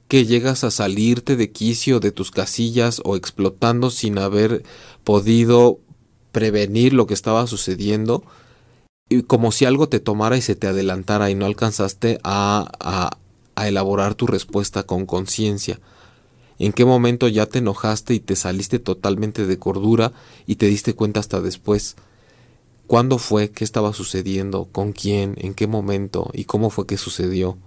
que 0.08 0.26
llegas 0.26 0.64
a 0.64 0.72
salirte 0.72 1.36
de 1.36 1.52
quicio 1.52 2.00
de 2.00 2.12
tus 2.12 2.32
casillas 2.32 3.02
o 3.04 3.16
explotando 3.16 3.92
sin 3.92 4.18
haber 4.18 4.64
podido 5.04 5.80
prevenir 6.32 6.94
lo 6.94 7.06
que 7.06 7.14
estaba 7.14 7.46
sucediendo, 7.48 8.24
como 9.28 9.52
si 9.52 9.66
algo 9.66 9.90
te 9.90 10.00
tomara 10.00 10.38
y 10.38 10.42
se 10.42 10.56
te 10.56 10.68
adelantara 10.68 11.30
y 11.30 11.36
no 11.36 11.46
alcanzaste 11.46 12.20
a, 12.24 13.18
a 13.56 13.68
elaborar 13.68 14.16
tu 14.16 14.26
respuesta 14.26 14.84
con 14.84 15.06
conciencia 15.06 15.80
en 16.60 16.74
qué 16.74 16.84
momento 16.84 17.28
ya 17.30 17.46
te 17.46 17.60
enojaste 17.60 18.14
y 18.14 18.20
te 18.20 18.36
saliste 18.36 18.80
totalmente 18.80 19.48
de 19.48 19.58
cordura 19.58 20.12
y 20.46 20.58
te 20.58 20.68
diste 20.68 20.94
cuenta 20.94 21.22
hasta 21.22 21.40
después. 21.40 21.96
¿Cuándo 22.86 23.18
fue? 23.18 23.50
¿Qué 23.50 23.64
estaba 23.64 23.94
sucediendo? 23.94 24.66
¿Con 24.66 24.92
quién? 24.92 25.36
¿En 25.38 25.54
qué 25.54 25.68
momento? 25.68 26.30
¿Y 26.34 26.44
cómo 26.44 26.70
fue 26.70 26.86
que 26.86 26.98
sucedió? 26.98 27.58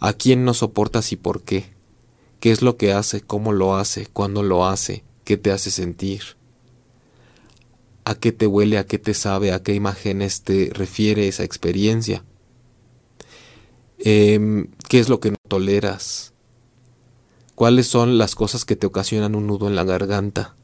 ¿A 0.00 0.14
quién 0.14 0.44
no 0.44 0.52
soportas 0.52 1.12
y 1.12 1.16
por 1.16 1.42
qué? 1.42 1.66
¿Qué 2.40 2.50
es 2.50 2.60
lo 2.60 2.76
que 2.76 2.92
hace? 2.92 3.20
¿Cómo 3.20 3.52
lo 3.52 3.76
hace? 3.76 4.06
¿Cuándo 4.06 4.42
lo 4.42 4.66
hace? 4.66 5.04
¿Qué 5.24 5.36
te 5.36 5.52
hace 5.52 5.70
sentir? 5.70 6.22
¿A 8.04 8.16
qué 8.16 8.32
te 8.32 8.48
huele? 8.48 8.78
¿A 8.78 8.86
qué 8.86 8.98
te 8.98 9.14
sabe? 9.14 9.52
¿A 9.52 9.62
qué 9.62 9.74
imágenes 9.74 10.42
te 10.42 10.70
refiere 10.72 11.28
esa 11.28 11.44
experiencia? 11.44 12.24
Em, 13.98 14.66
¿Qué 14.88 14.98
es 14.98 15.08
lo 15.08 15.20
que 15.20 15.30
no 15.30 15.36
toleras? 15.46 16.31
Cuáles 17.62 17.86
son 17.86 18.18
las 18.18 18.34
cosas 18.34 18.64
que 18.64 18.74
te 18.74 18.88
ocasionan 18.88 19.36
un 19.36 19.46
nudo 19.46 19.68
en 19.68 19.76
la 19.76 19.84
garganta. 19.84 20.56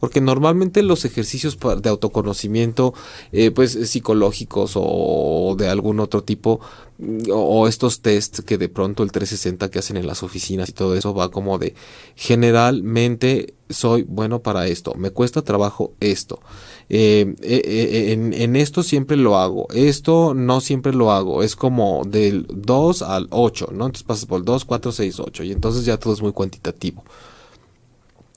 Porque 0.00 0.20
normalmente 0.20 0.82
los 0.82 1.04
ejercicios 1.04 1.58
de 1.82 1.88
autoconocimiento, 1.88 2.94
eh, 3.32 3.50
pues 3.50 3.72
psicológicos 3.90 4.72
o 4.74 5.54
de 5.58 5.68
algún 5.68 6.00
otro 6.00 6.22
tipo, 6.22 6.60
mm, 6.98 7.30
o 7.32 7.68
estos 7.68 8.00
tests 8.00 8.42
que 8.42 8.58
de 8.58 8.68
pronto 8.68 9.02
el 9.02 9.12
360 9.12 9.70
que 9.70 9.78
hacen 9.78 9.96
en 9.96 10.06
las 10.06 10.22
oficinas 10.22 10.68
y 10.68 10.72
todo 10.72 10.94
eso 10.96 11.14
va 11.14 11.30
como 11.30 11.58
de 11.58 11.74
generalmente 12.16 13.54
soy 13.70 14.02
bueno 14.02 14.40
para 14.40 14.66
esto, 14.66 14.94
me 14.94 15.10
cuesta 15.10 15.42
trabajo 15.42 15.92
esto, 16.00 16.40
eh, 16.88 17.34
eh, 17.42 18.12
en, 18.12 18.32
en, 18.32 18.56
esto 18.56 18.82
siempre 18.82 19.16
lo 19.16 19.36
hago, 19.36 19.68
esto 19.74 20.32
no 20.34 20.60
siempre 20.60 20.94
lo 20.94 21.12
hago, 21.12 21.42
es 21.42 21.54
como 21.54 22.02
del 22.06 22.46
2 22.48 23.02
al 23.02 23.26
8, 23.30 23.70
¿no? 23.72 23.86
Entonces 23.86 24.04
pasas 24.04 24.26
por 24.26 24.38
el 24.38 24.44
2, 24.46 24.64
4, 24.64 24.92
6, 24.92 25.20
8 25.20 25.44
y 25.44 25.52
entonces 25.52 25.84
ya 25.84 25.98
todo 25.98 26.14
es 26.14 26.22
muy 26.22 26.32
cuantitativo. 26.32 27.04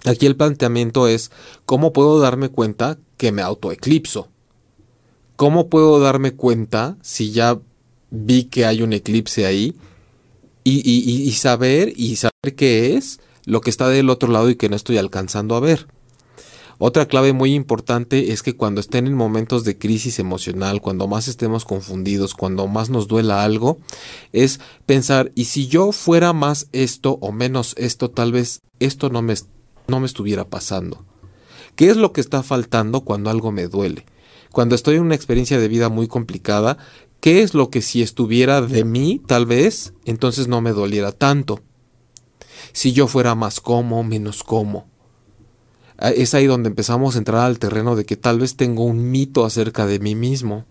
Aquí 0.06 0.26
el 0.26 0.36
planteamiento 0.36 1.08
es 1.08 1.32
cómo 1.66 1.94
puedo 1.94 2.20
darme 2.20 2.50
cuenta 2.50 2.98
que 3.18 3.32
me 3.32 3.42
autoeclipso. 3.42 4.30
¿Cómo 5.36 5.70
puedo 5.70 6.00
darme 6.00 6.32
cuenta 6.32 6.98
si 7.02 7.32
ya 7.32 7.60
vi 8.10 8.46
que 8.46 8.66
hay 8.66 8.82
un 8.82 8.94
eclipse 8.94 9.46
ahí 9.46 9.76
y, 10.64 11.32
saber 11.32 11.94
y 11.96 12.16
saber 12.16 12.56
qué 12.56 12.96
es 12.96 13.20
lo 13.46 13.62
que 13.62 13.70
está 13.70 13.90
del 13.90 14.10
otro 14.10 14.32
lado 14.32 14.50
y 14.50 14.56
que 14.56 14.70
no 14.70 14.76
estoy 14.76 14.98
alcanzando 14.98 15.56
a 15.56 15.60
ver? 15.60 15.88
Otra 16.84 17.08
clave 17.08 17.32
muy 17.32 17.54
importante 17.54 18.32
es 18.32 18.42
que 18.42 18.56
cuando 18.56 18.82
estén 18.82 19.06
en 19.06 19.14
momentos 19.14 19.64
de 19.64 19.78
crisis 19.78 20.18
emocional, 20.18 20.82
cuando 20.82 21.08
más 21.08 21.28
estemos 21.28 21.64
confundidos, 21.64 22.34
cuando 22.34 22.68
más 22.68 22.90
nos 22.90 23.08
duela 23.08 23.44
algo, 23.44 23.78
es 24.32 24.60
pensar, 24.88 25.32
¿y 25.36 25.46
si 25.46 25.68
yo 25.68 25.92
fuera 25.92 26.34
más 26.34 26.70
esto 26.72 27.20
o 27.22 27.32
menos 27.32 27.76
esto, 27.78 28.10
tal 28.10 28.32
vez 28.32 28.62
esto 28.80 29.10
no 29.10 29.22
me 29.22 29.34
no 29.88 30.00
me 30.00 30.06
estuviera 30.06 30.50
pasando. 30.50 31.06
¿Qué 31.76 31.90
es 31.90 31.98
lo 31.98 32.14
que 32.14 32.22
está 32.22 32.44
faltando 32.44 33.02
cuando 33.02 33.30
algo 33.30 33.52
me 33.52 33.68
duele? 33.68 34.06
Cuando 34.52 34.76
estoy 34.76 34.96
en 34.96 35.04
una 35.04 35.16
experiencia 35.16 35.60
de 35.60 35.68
vida 35.68 35.90
muy 35.90 36.08
complicada, 36.08 36.78
¿qué 37.22 37.42
es 37.42 37.54
lo 37.54 37.70
que 37.70 37.82
si 37.82 38.02
estuviera 38.02 38.62
de 38.62 38.84
mí, 38.84 39.22
tal 39.26 39.46
vez, 39.46 39.94
entonces 40.06 40.48
no 40.48 40.62
me 40.62 40.74
doliera 40.74 41.12
tanto? 41.12 41.62
Si 42.74 42.92
yo 42.92 43.08
fuera 43.08 43.36
más 43.36 43.62
como, 43.62 44.04
menos 44.04 44.44
como. 44.44 44.88
Ah, 45.98 46.10
es 46.10 46.34
ahí 46.34 46.48
donde 46.48 46.70
empezamos 46.70 47.16
a 47.16 47.20
entrar 47.20 47.42
al 47.42 47.60
terreno 47.60 47.96
de 47.96 48.06
que 48.06 48.18
tal 48.18 48.40
vez 48.40 48.56
tengo 48.56 48.84
un 48.84 49.12
mito 49.12 49.46
acerca 49.46 49.86
de 49.86 50.00
mí 50.00 50.16
mismo 50.16 50.66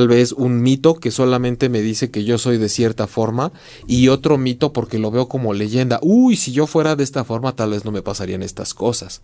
tal 0.00 0.08
vez 0.08 0.32
un 0.32 0.62
mito 0.62 0.94
que 0.94 1.10
solamente 1.10 1.68
me 1.68 1.82
dice 1.82 2.10
que 2.10 2.24
yo 2.24 2.38
soy 2.38 2.56
de 2.56 2.70
cierta 2.70 3.06
forma 3.06 3.52
y 3.86 4.08
otro 4.08 4.38
mito 4.38 4.72
porque 4.72 4.98
lo 4.98 5.10
veo 5.10 5.28
como 5.28 5.52
leyenda. 5.52 5.98
Uy, 6.00 6.36
si 6.36 6.52
yo 6.52 6.66
fuera 6.66 6.96
de 6.96 7.04
esta 7.04 7.22
forma 7.22 7.54
tal 7.54 7.72
vez 7.72 7.84
no 7.84 7.92
me 7.92 8.00
pasarían 8.00 8.42
estas 8.42 8.72
cosas. 8.72 9.20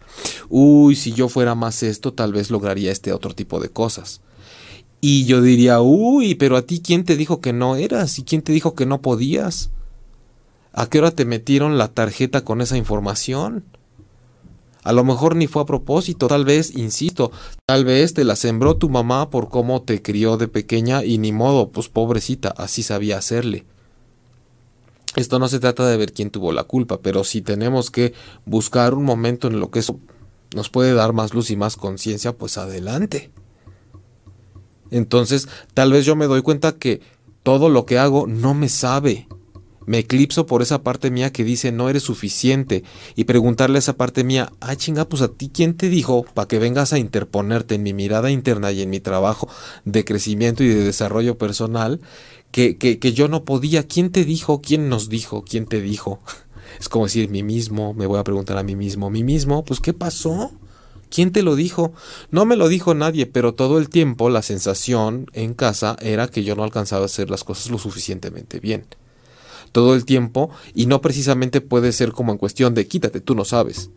Uy, 0.51 0.95
si 0.95 1.13
yo 1.13 1.31
fuera 1.31 1.55
más 1.55 1.83
esto 1.83 2.13
tal 2.13 2.35
vez 2.35 2.51
lograría 2.51 2.93
este 2.93 3.15
otro 3.15 3.35
tipo 3.35 3.59
de 3.59 3.71
cosas. 3.71 4.21
Y 5.01 5.25
yo 5.25 5.41
diría, 5.41 5.81
uy, 5.81 6.35
pero 6.35 6.59
a 6.59 6.63
ti 6.67 6.83
quién 6.85 7.07
te 7.07 7.17
dijo 7.17 7.41
que 7.41 7.55
no 7.55 7.77
eras 7.77 8.19
y 8.19 8.25
quién 8.25 8.43
te 8.43 8.53
dijo 8.53 8.75
que 8.75 8.85
no 8.85 9.01
podías. 9.01 9.71
¿A 10.75 10.91
qué 10.91 10.99
hora 10.99 11.11
te 11.11 11.25
metieron 11.25 11.79
la 11.79 11.89
tarjeta 11.89 12.45
con 12.45 12.61
esa 12.61 12.77
información? 12.77 13.65
A 14.87 14.93
lo 14.93 15.03
mejor 15.03 15.35
ni 15.35 15.49
fue 15.49 15.63
a 15.63 15.67
propósito, 15.67 16.29
tal 16.29 16.45
vez, 16.45 16.77
insisto, 16.77 17.33
tal 17.67 17.85
vez 17.85 18.15
te 18.15 18.23
la 18.23 18.37
sembró 18.37 18.77
tu 18.77 18.89
mamá 18.89 19.31
por 19.31 19.49
cómo 19.49 19.83
te 19.83 20.01
crió 20.01 20.37
de 20.37 20.47
pequeña 20.47 21.03
y 21.03 21.19
ni 21.19 21.33
modo, 21.33 21.73
pues 21.73 21.89
pobrecita, 21.89 22.51
así 22.51 22.85
sabía 22.85 23.19
hacerle. 23.19 23.67
Esto 25.17 25.41
no 25.41 25.49
se 25.49 25.59
trata 25.59 25.89
de 25.89 25.97
ver 25.97 26.13
quién 26.13 26.31
tuvo 26.31 26.53
la 26.53 26.63
culpa, 26.63 27.01
pero 27.01 27.25
si 27.25 27.43
tenemos 27.43 27.91
que 27.91 28.15
buscar 28.45 28.95
un 28.95 29.03
momento 29.03 29.49
en 29.49 29.59
lo 29.59 29.73
que 29.73 29.81
eso 29.81 29.99
nos 30.55 30.71
puede 30.71 30.95
dar 30.95 31.13
más 31.13 31.35
luz 31.35 31.51
y 31.51 31.57
más 31.57 31.75
conciencia, 31.75 32.39
pues 32.39 32.57
adelante. 32.57 33.33
Entonces, 34.93 35.49
tal 35.75 35.91
vez 35.91 36.05
yo 36.05 36.15
me 36.15 36.27
doy 36.27 36.43
cuenta 36.43 36.79
que 36.79 37.01
todo 37.43 37.71
lo 37.71 37.87
que 37.87 37.99
hago 37.99 38.29
no 38.29 38.55
me 38.55 38.69
sabe. 38.69 39.27
Me 39.87 39.99
eclipso 39.99 40.47
por 40.47 40.63
esa 40.63 40.83
parte 40.83 41.11
mía 41.11 41.33
que 41.33 41.45
dice 41.45 41.73
no 41.73 41.89
eres 41.89 42.03
suficiente 42.03 42.83
y 43.15 43.25
preguntarle 43.25 43.77
a 43.77 43.79
esa 43.79 43.97
parte 43.97 44.25
mía, 44.25 44.53
ah 44.61 44.77
chinga, 44.77 45.09
pues 45.09 45.23
a 45.23 45.29
ti 45.29 45.51
quién 45.53 45.77
te 45.77 45.89
dijo 45.89 46.25
para 46.35 46.49
que 46.49 46.59
vengas 46.59 46.93
a 46.93 46.99
interponerte 46.99 47.77
en 47.77 47.85
mi 47.85 47.95
mirada 47.95 48.31
interna 48.31 48.73
y 48.73 48.83
en 48.83 48.91
mi 48.91 49.01
trabajo 49.01 49.49
de 49.85 50.05
crecimiento 50.05 50.65
y 50.65 50.69
de 50.69 50.83
desarrollo 50.83 51.39
personal 51.39 52.01
que, 52.51 52.77
que, 52.77 52.99
que 52.99 53.13
yo 53.13 53.29
no 53.29 53.45
podía. 53.45 53.85
¿Quién 53.85 54.11
te 54.11 54.25
dijo? 54.25 54.61
¿Quién 54.61 54.89
nos 54.89 55.09
dijo? 55.09 55.45
¿Quién 55.45 55.67
te 55.67 55.81
dijo? 55.81 56.21
Es 56.81 56.89
como 56.89 57.07
decir 57.07 57.31
mí 57.31 57.43
mismo, 57.43 57.95
me 57.95 58.07
voy 58.07 58.19
a 58.19 58.25
preguntar 58.25 58.59
a 58.59 58.63
mí 58.63 58.75
mismo, 58.75 59.09
mí 59.09 59.23
mismo, 59.23 59.65
pues 59.65 59.81
¿qué 59.81 59.95
pasó? 59.95 60.51
¿Quién 61.09 61.33
te 61.33 61.43
lo 61.43 61.55
dijo? 61.55 61.93
No 62.31 62.45
me 62.45 62.57
lo 62.57 62.69
dijo 62.69 62.93
nadie, 62.93 63.27
pero 63.27 63.55
todo 63.55 63.79
el 63.79 63.89
tiempo 63.89 64.29
la 64.29 64.43
sensación 64.43 65.31
en 65.33 65.55
casa 65.55 65.97
era 66.01 66.29
que 66.29 66.45
yo 66.45 66.57
no 66.57 66.65
alcanzaba 66.65 67.03
a 67.03 67.07
hacer 67.07 67.31
las 67.31 67.45
cosas 67.45 67.71
lo 67.71 67.79
suficientemente 67.79 68.61
bien. 68.61 68.85
Todo 69.73 69.95
el 69.95 70.05
tiempo, 70.05 70.51
y 70.75 70.87
no 70.87 71.01
precisamente 71.01 71.61
puede 71.61 71.93
ser 71.93 72.13
como 72.13 72.33
en 72.33 72.39
cuestión 72.39 72.75
de 72.75 72.87
quítate, 72.87 73.21
tú 73.21 73.35
no 73.35 73.45
sabes. 73.45 73.91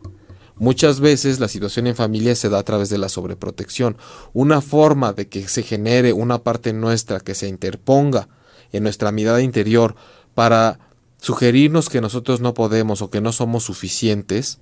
Muchas 0.59 0.99
veces 0.99 1.39
la 1.39 1.47
situación 1.47 1.87
en 1.87 1.95
familia 1.95 2.35
se 2.35 2.49
da 2.49 2.59
a 2.59 2.63
través 2.63 2.89
de 2.89 2.97
la 2.97 3.07
sobreprotección. 3.07 3.97
Una 4.33 4.59
forma 4.59 5.13
de 5.13 5.29
que 5.29 5.47
se 5.47 5.63
genere 5.63 6.11
una 6.11 6.39
parte 6.39 6.73
nuestra 6.73 7.21
que 7.21 7.33
se 7.33 7.47
interponga 7.47 8.27
en 8.73 8.83
nuestra 8.83 9.13
mirada 9.13 9.41
interior 9.41 9.95
para 10.35 10.79
sugerirnos 11.21 11.87
que 11.87 12.01
nosotros 12.01 12.41
no 12.41 12.53
podemos 12.53 13.01
o 13.01 13.09
que 13.09 13.21
no 13.21 13.31
somos 13.31 13.63
suficientes, 13.63 14.59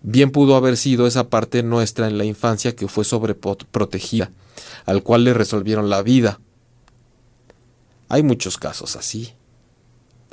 bien 0.00 0.30
pudo 0.30 0.54
haber 0.54 0.76
sido 0.76 1.08
esa 1.08 1.28
parte 1.28 1.64
nuestra 1.64 2.06
en 2.06 2.16
la 2.16 2.24
infancia 2.24 2.76
que 2.76 2.86
fue 2.86 3.04
sobreprotegida, 3.04 4.30
al 4.86 5.02
cual 5.02 5.24
le 5.24 5.34
resolvieron 5.34 5.90
la 5.90 6.02
vida. 6.02 6.40
Hay 8.08 8.22
muchos 8.22 8.58
casos 8.58 8.94
así. 8.94 9.32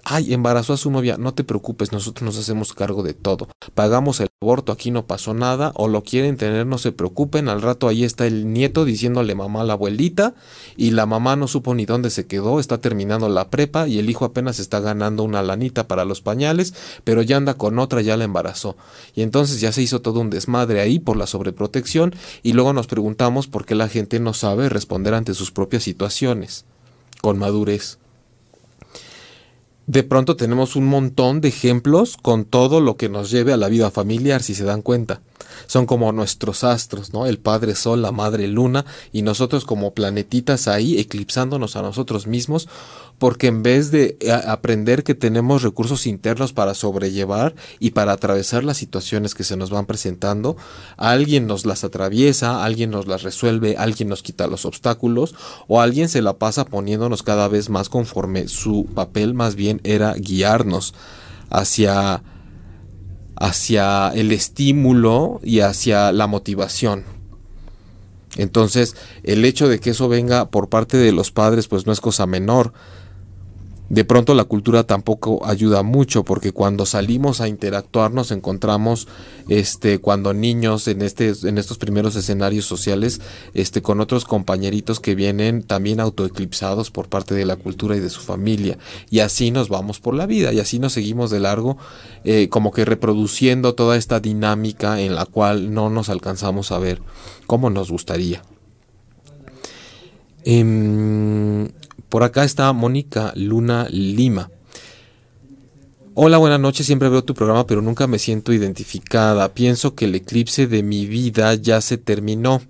Ay, 0.04 0.34
embarazó 0.34 0.74
a 0.74 0.78
su 0.78 0.92
novia, 0.92 1.18
no 1.18 1.34
te 1.34 1.44
preocupes, 1.44 1.92
nosotros 1.92 2.26
nos 2.26 2.38
hacemos 2.38 2.74
cargo 2.74 3.04
de 3.04 3.14
todo. 3.14 3.48
Pagamos 3.74 4.20
el 4.20 4.30
aborto, 4.42 4.72
aquí 4.72 4.92
no 4.92 5.06
pasó 5.08 5.34
nada, 5.34 5.72
o 5.76 5.88
lo 5.88 6.04
quieren 6.04 6.38
tener, 6.38 6.66
no 6.66 6.78
se 6.78 6.92
preocupen, 6.92 7.50
al 7.50 7.62
rato 7.62 7.88
ahí 7.88 8.04
está 8.04 8.26
el 8.26 8.52
nieto 8.52 8.86
diciéndole 8.86 9.36
mamá 9.36 9.62
a 9.62 9.64
la 9.64 9.74
abuelita, 9.74 10.36
y 10.78 10.92
la 10.92 11.06
mamá 11.06 11.36
no 11.36 11.48
supo 11.48 11.74
ni 11.76 11.86
dónde 11.86 12.10
se 12.10 12.28
quedó, 12.28 12.60
está 12.60 12.80
terminando 12.80 13.30
la 13.30 13.50
prepa, 13.50 13.88
y 13.88 14.00
el 14.00 14.10
hijo 14.10 14.26
apenas 14.26 14.60
está 14.60 14.80
ganando 14.80 15.24
una 15.24 15.44
lanita 15.44 15.88
para 15.88 16.06
los 16.06 16.22
pañales, 16.22 16.74
pero 17.04 17.22
ya 17.22 17.38
anda 17.38 17.56
con 17.56 17.80
otra, 17.80 18.02
ya 18.02 18.18
la 18.18 18.24
embarazó. 18.24 18.78
Y 19.16 19.22
entonces 19.22 19.60
ya 19.60 19.72
se 19.72 19.82
hizo 19.82 20.02
todo 20.02 20.20
un 20.22 20.30
desmadre 20.30 20.82
ahí 20.82 21.00
por 21.00 21.18
la 21.18 21.28
sobreprotección, 21.28 22.16
y 22.44 22.54
luego 22.54 22.74
nos 22.74 22.88
preguntamos 22.88 23.48
por 23.48 23.66
qué 23.66 23.76
la 23.76 23.90
gente 23.90 24.20
no 24.20 24.34
sabe 24.34 24.70
responder 24.70 25.14
ante 25.14 25.34
sus 25.34 25.52
propias 25.52 25.84
situaciones, 25.84 26.66
con 27.22 27.38
madurez 27.38 28.00
de 29.90 30.04
pronto 30.04 30.36
tenemos 30.36 30.76
un 30.76 30.86
montón 30.86 31.42
de 31.42 31.48
ejemplos 31.48 32.16
con 32.22 32.46
todo 32.46 32.80
lo 32.80 32.96
que 32.96 33.10
nos 33.10 33.32
lleve 33.32 33.54
a 33.54 33.58
la 33.58 33.70
vida 33.70 33.90
familiar, 33.90 34.44
si 34.44 34.54
se 34.54 34.64
dan 34.64 34.84
cuenta. 34.84 35.22
Son 35.68 35.86
como 35.86 36.12
nuestros 36.12 36.64
astros, 36.64 37.14
¿no? 37.14 37.26
El 37.26 37.38
Padre 37.38 37.76
Sol, 37.76 38.02
la 38.02 38.12
Madre 38.12 38.48
Luna, 38.48 38.86
y 39.12 39.22
nosotros 39.22 39.66
como 39.66 39.94
planetitas 39.94 40.68
ahí, 40.68 41.00
eclipsándonos 41.00 41.76
a 41.76 41.82
nosotros 41.82 42.28
mismos, 42.28 42.68
porque 43.20 43.48
en 43.48 43.62
vez 43.62 43.92
de 43.92 44.18
eh, 44.22 44.32
aprender 44.32 45.04
que 45.04 45.14
tenemos 45.14 45.62
recursos 45.62 46.08
internos 46.08 46.54
para 46.54 46.74
sobrellevar 46.74 47.54
y 47.80 47.92
para 47.92 48.14
atravesar 48.14 48.64
las 48.64 48.78
situaciones 48.78 49.36
que 49.36 49.44
se 49.44 49.58
nos 49.58 49.70
van 49.70 49.86
presentando, 49.86 50.56
alguien 50.98 51.46
nos 51.46 51.66
las 51.66 51.84
atraviesa, 51.84 52.64
alguien 52.64 52.90
nos 52.92 53.08
las 53.08 53.24
resuelve, 53.24 53.76
alguien 53.78 54.10
nos 54.10 54.24
quita 54.24 54.48
los 54.48 54.66
obstáculos 54.66 55.36
o 55.68 55.82
alguien 55.82 56.10
se 56.10 56.22
la 56.22 56.38
pasa 56.38 56.66
poniéndonos 56.66 57.22
cada 57.22 57.48
vez 57.48 57.70
más 57.70 57.90
conforme 57.90 58.48
su 58.48 58.88
papel 58.96 59.34
más 59.34 59.56
bien 59.56 59.82
era 59.84 60.14
guiarnos 60.14 60.94
hacia 61.50 62.24
hacia 63.40 64.10
el 64.10 64.32
estímulo 64.32 65.40
y 65.44 65.62
hacia 65.62 66.12
la 66.12 66.28
motivación. 66.28 67.06
Entonces, 68.38 68.96
el 69.24 69.44
hecho 69.44 69.68
de 69.68 69.80
que 69.80 69.92
eso 69.92 70.08
venga 70.08 70.50
por 70.50 70.70
parte 70.70 70.98
de 70.98 71.12
los 71.12 71.32
padres 71.32 71.68
pues 71.68 71.88
no 71.88 71.94
es 71.94 72.02
cosa 72.02 72.28
menor 72.28 72.74
de 73.90 74.06
pronto 74.06 74.34
la 74.34 74.44
cultura 74.46 74.84
tampoco 74.84 75.46
ayuda 75.46 75.84
mucho 75.84 76.24
porque 76.24 76.52
cuando 76.52 76.86
salimos 76.86 77.42
a 77.42 77.48
interactuar 77.48 78.12
nos 78.12 78.32
encontramos 78.32 79.08
este 79.48 80.00
cuando 80.00 80.34
niños 80.34 80.88
en 80.88 81.02
este 81.02 81.34
en 81.44 81.58
estos 81.58 81.78
primeros 81.78 82.16
escenarios 82.16 82.66
sociales 82.66 83.20
este 83.54 83.82
con 83.82 84.00
otros 84.00 84.26
compañeritos 84.26 85.00
que 85.00 85.16
vienen 85.16 85.64
también 85.64 86.00
autoeclipsados 86.00 86.92
por 86.92 87.10
parte 87.10 87.34
de 87.34 87.46
la 87.46 87.56
cultura 87.56 87.96
y 87.96 88.00
de 88.00 88.10
su 88.10 88.22
familia. 88.22 88.78
Y 89.10 89.20
así 89.20 89.52
nos 89.52 89.70
vamos 89.70 90.00
por 90.00 90.14
la 90.14 90.26
vida 90.26 90.54
y 90.54 90.60
así 90.60 90.80
nos 90.80 90.94
seguimos 90.94 91.32
de 91.32 91.40
largo 91.40 91.78
eh, 92.24 92.50
como 92.50 92.72
que 92.72 92.86
reproduciendo 92.86 93.76
toda 93.76 93.98
esta 93.98 94.20
dinámica 94.20 95.02
en 95.02 95.16
la 95.16 95.26
cual 95.26 95.74
no 95.74 95.90
nos 95.90 96.10
alcanzamos 96.10 96.72
a 96.72 96.80
ver 96.80 97.02
como 97.48 97.70
nos 97.70 97.92
gustaría. 97.92 98.42
Em, 100.44 101.70
por 102.10 102.24
acá 102.24 102.44
está 102.44 102.74
Mónica 102.74 103.32
Luna 103.36 103.88
Lima. 103.90 104.50
Hola, 106.16 106.38
buenas 106.38 106.60
noches. 106.60 106.86
Siempre 106.88 107.08
veo 107.08 107.24
tu 107.24 107.36
programa, 107.36 107.66
pero 107.66 107.82
nunca 107.82 108.08
me 108.08 108.20
siento 108.20 108.52
identificada. 108.52 109.54
Pienso 109.54 109.96
que 109.96 110.06
el 110.06 110.16
eclipse 110.16 110.68
de 110.68 110.84
mi 110.84 111.06
vida 111.06 111.54
ya 111.54 111.80
se 111.82 111.98
terminó 111.98 112.62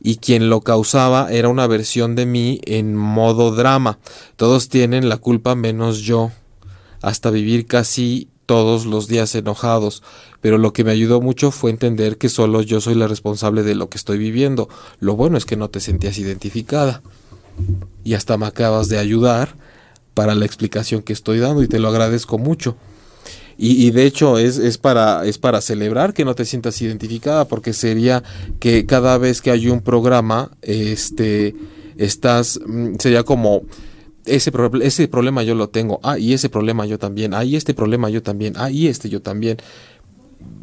y 0.00 0.16
quien 0.16 0.50
lo 0.50 0.60
causaba 0.60 1.32
era 1.32 1.48
una 1.48 1.66
versión 1.66 2.14
de 2.14 2.26
mí 2.26 2.60
en 2.66 2.94
modo 2.94 3.52
drama. 3.52 3.98
Todos 4.36 4.68
tienen 4.68 5.08
la 5.08 5.16
culpa 5.16 5.54
menos 5.54 6.00
yo. 6.00 6.30
Hasta 7.00 7.30
vivir 7.30 7.66
casi 7.66 8.28
todos 8.46 8.84
los 8.84 9.08
días 9.08 9.34
enojados, 9.34 10.02
pero 10.42 10.58
lo 10.58 10.74
que 10.74 10.84
me 10.84 10.90
ayudó 10.90 11.22
mucho 11.22 11.50
fue 11.50 11.70
entender 11.70 12.18
que 12.18 12.28
solo 12.28 12.60
yo 12.60 12.82
soy 12.82 12.94
la 12.94 13.08
responsable 13.08 13.62
de 13.62 13.74
lo 13.74 13.88
que 13.88 13.96
estoy 13.96 14.18
viviendo. 14.18 14.68
Lo 15.00 15.16
bueno 15.16 15.38
es 15.38 15.46
que 15.46 15.56
no 15.56 15.70
te 15.70 15.80
sentías 15.80 16.18
identificada 16.18 17.02
y 18.04 18.14
hasta 18.14 18.36
me 18.36 18.46
acabas 18.46 18.88
de 18.88 18.98
ayudar 18.98 19.54
para 20.14 20.34
la 20.34 20.46
explicación 20.46 21.02
que 21.02 21.12
estoy 21.12 21.38
dando 21.38 21.62
y 21.62 21.68
te 21.68 21.78
lo 21.78 21.88
agradezco 21.88 22.38
mucho. 22.38 22.76
Y, 23.56 23.92
de 23.92 24.04
hecho 24.04 24.36
es, 24.36 24.58
es, 24.58 24.78
para, 24.78 25.24
es 25.26 25.38
para 25.38 25.60
celebrar 25.60 26.12
que 26.12 26.24
no 26.24 26.34
te 26.34 26.44
sientas 26.44 26.82
identificada 26.82 27.46
porque 27.46 27.72
sería 27.72 28.24
que 28.58 28.84
cada 28.84 29.16
vez 29.16 29.40
que 29.40 29.52
hay 29.52 29.68
un 29.68 29.80
programa, 29.80 30.50
este, 30.60 31.54
estás, 31.96 32.58
mm, 32.66 32.96
sería 32.98 33.22
como, 33.22 33.62
ese, 34.24 34.50
ese 34.82 35.06
problema 35.06 35.44
yo 35.44 35.54
lo 35.54 35.68
tengo, 35.68 36.00
ah, 36.02 36.18
y 36.18 36.32
ese 36.32 36.48
problema 36.48 36.84
yo 36.86 36.98
también, 36.98 37.32
ah, 37.32 37.44
y 37.44 37.54
este 37.54 37.74
problema 37.74 38.10
yo 38.10 38.22
también, 38.22 38.54
ah, 38.56 38.70
y 38.70 38.88
este 38.88 39.08
yo 39.08 39.22
también. 39.22 39.58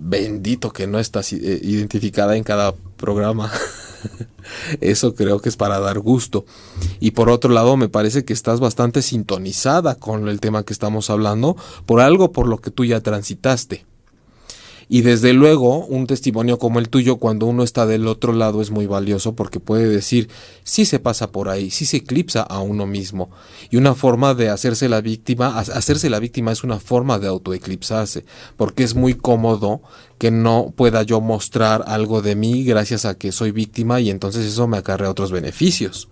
Bendito 0.03 0.71
que 0.71 0.85
no 0.85 0.99
estás 0.99 1.31
eh, 1.33 1.59
identificada 1.63 2.35
en 2.35 2.43
cada 2.43 2.73
programa. 2.97 3.51
Eso 4.81 5.15
creo 5.15 5.39
que 5.39 5.49
es 5.49 5.57
para 5.57 5.79
dar 5.79 5.99
gusto. 5.99 6.45
Y 6.99 7.11
por 7.11 7.29
otro 7.29 7.51
lado, 7.51 7.77
me 7.77 7.89
parece 7.89 8.25
que 8.25 8.33
estás 8.33 8.59
bastante 8.59 9.01
sintonizada 9.01 9.95
con 9.95 10.27
el 10.27 10.39
tema 10.39 10.63
que 10.63 10.73
estamos 10.73 11.09
hablando 11.09 11.55
por 11.85 12.01
algo 12.01 12.31
por 12.31 12.47
lo 12.47 12.59
que 12.59 12.71
tú 12.71 12.85
ya 12.85 13.01
transitaste. 13.01 13.85
Y 14.89 15.01
desde 15.01 15.33
luego, 15.33 15.85
un 15.85 16.07
testimonio 16.07 16.57
como 16.57 16.79
el 16.79 16.89
tuyo, 16.89 17.17
cuando 17.17 17.45
uno 17.45 17.63
está 17.63 17.85
del 17.85 18.07
otro 18.07 18.33
lado, 18.33 18.61
es 18.61 18.71
muy 18.71 18.87
valioso 18.87 19.35
porque 19.35 19.59
puede 19.59 19.87
decir, 19.87 20.29
si 20.63 20.85
se 20.85 20.99
pasa 20.99 21.31
por 21.31 21.49
ahí, 21.49 21.71
si 21.71 21.85
se 21.85 21.97
eclipsa 21.97 22.41
a 22.41 22.59
uno 22.59 22.85
mismo. 22.85 23.29
Y 23.69 23.77
una 23.77 23.95
forma 23.95 24.33
de 24.33 24.49
hacerse 24.49 24.89
la 24.89 25.01
víctima, 25.01 25.57
hacerse 25.59 26.09
la 26.09 26.19
víctima 26.19 26.51
es 26.51 26.63
una 26.63 26.79
forma 26.79 27.19
de 27.19 27.27
autoeclipsarse, 27.27 28.25
porque 28.57 28.83
es 28.83 28.95
muy 28.95 29.13
cómodo 29.13 29.81
que 30.17 30.31
no 30.31 30.73
pueda 30.75 31.03
yo 31.03 31.21
mostrar 31.21 31.83
algo 31.87 32.21
de 32.21 32.35
mí 32.35 32.63
gracias 32.63 33.05
a 33.05 33.17
que 33.17 33.31
soy 33.31 33.51
víctima 33.51 34.01
y 34.01 34.09
entonces 34.09 34.45
eso 34.45 34.67
me 34.67 34.77
acarrea 34.77 35.09
otros 35.09 35.31
beneficios. 35.31 36.09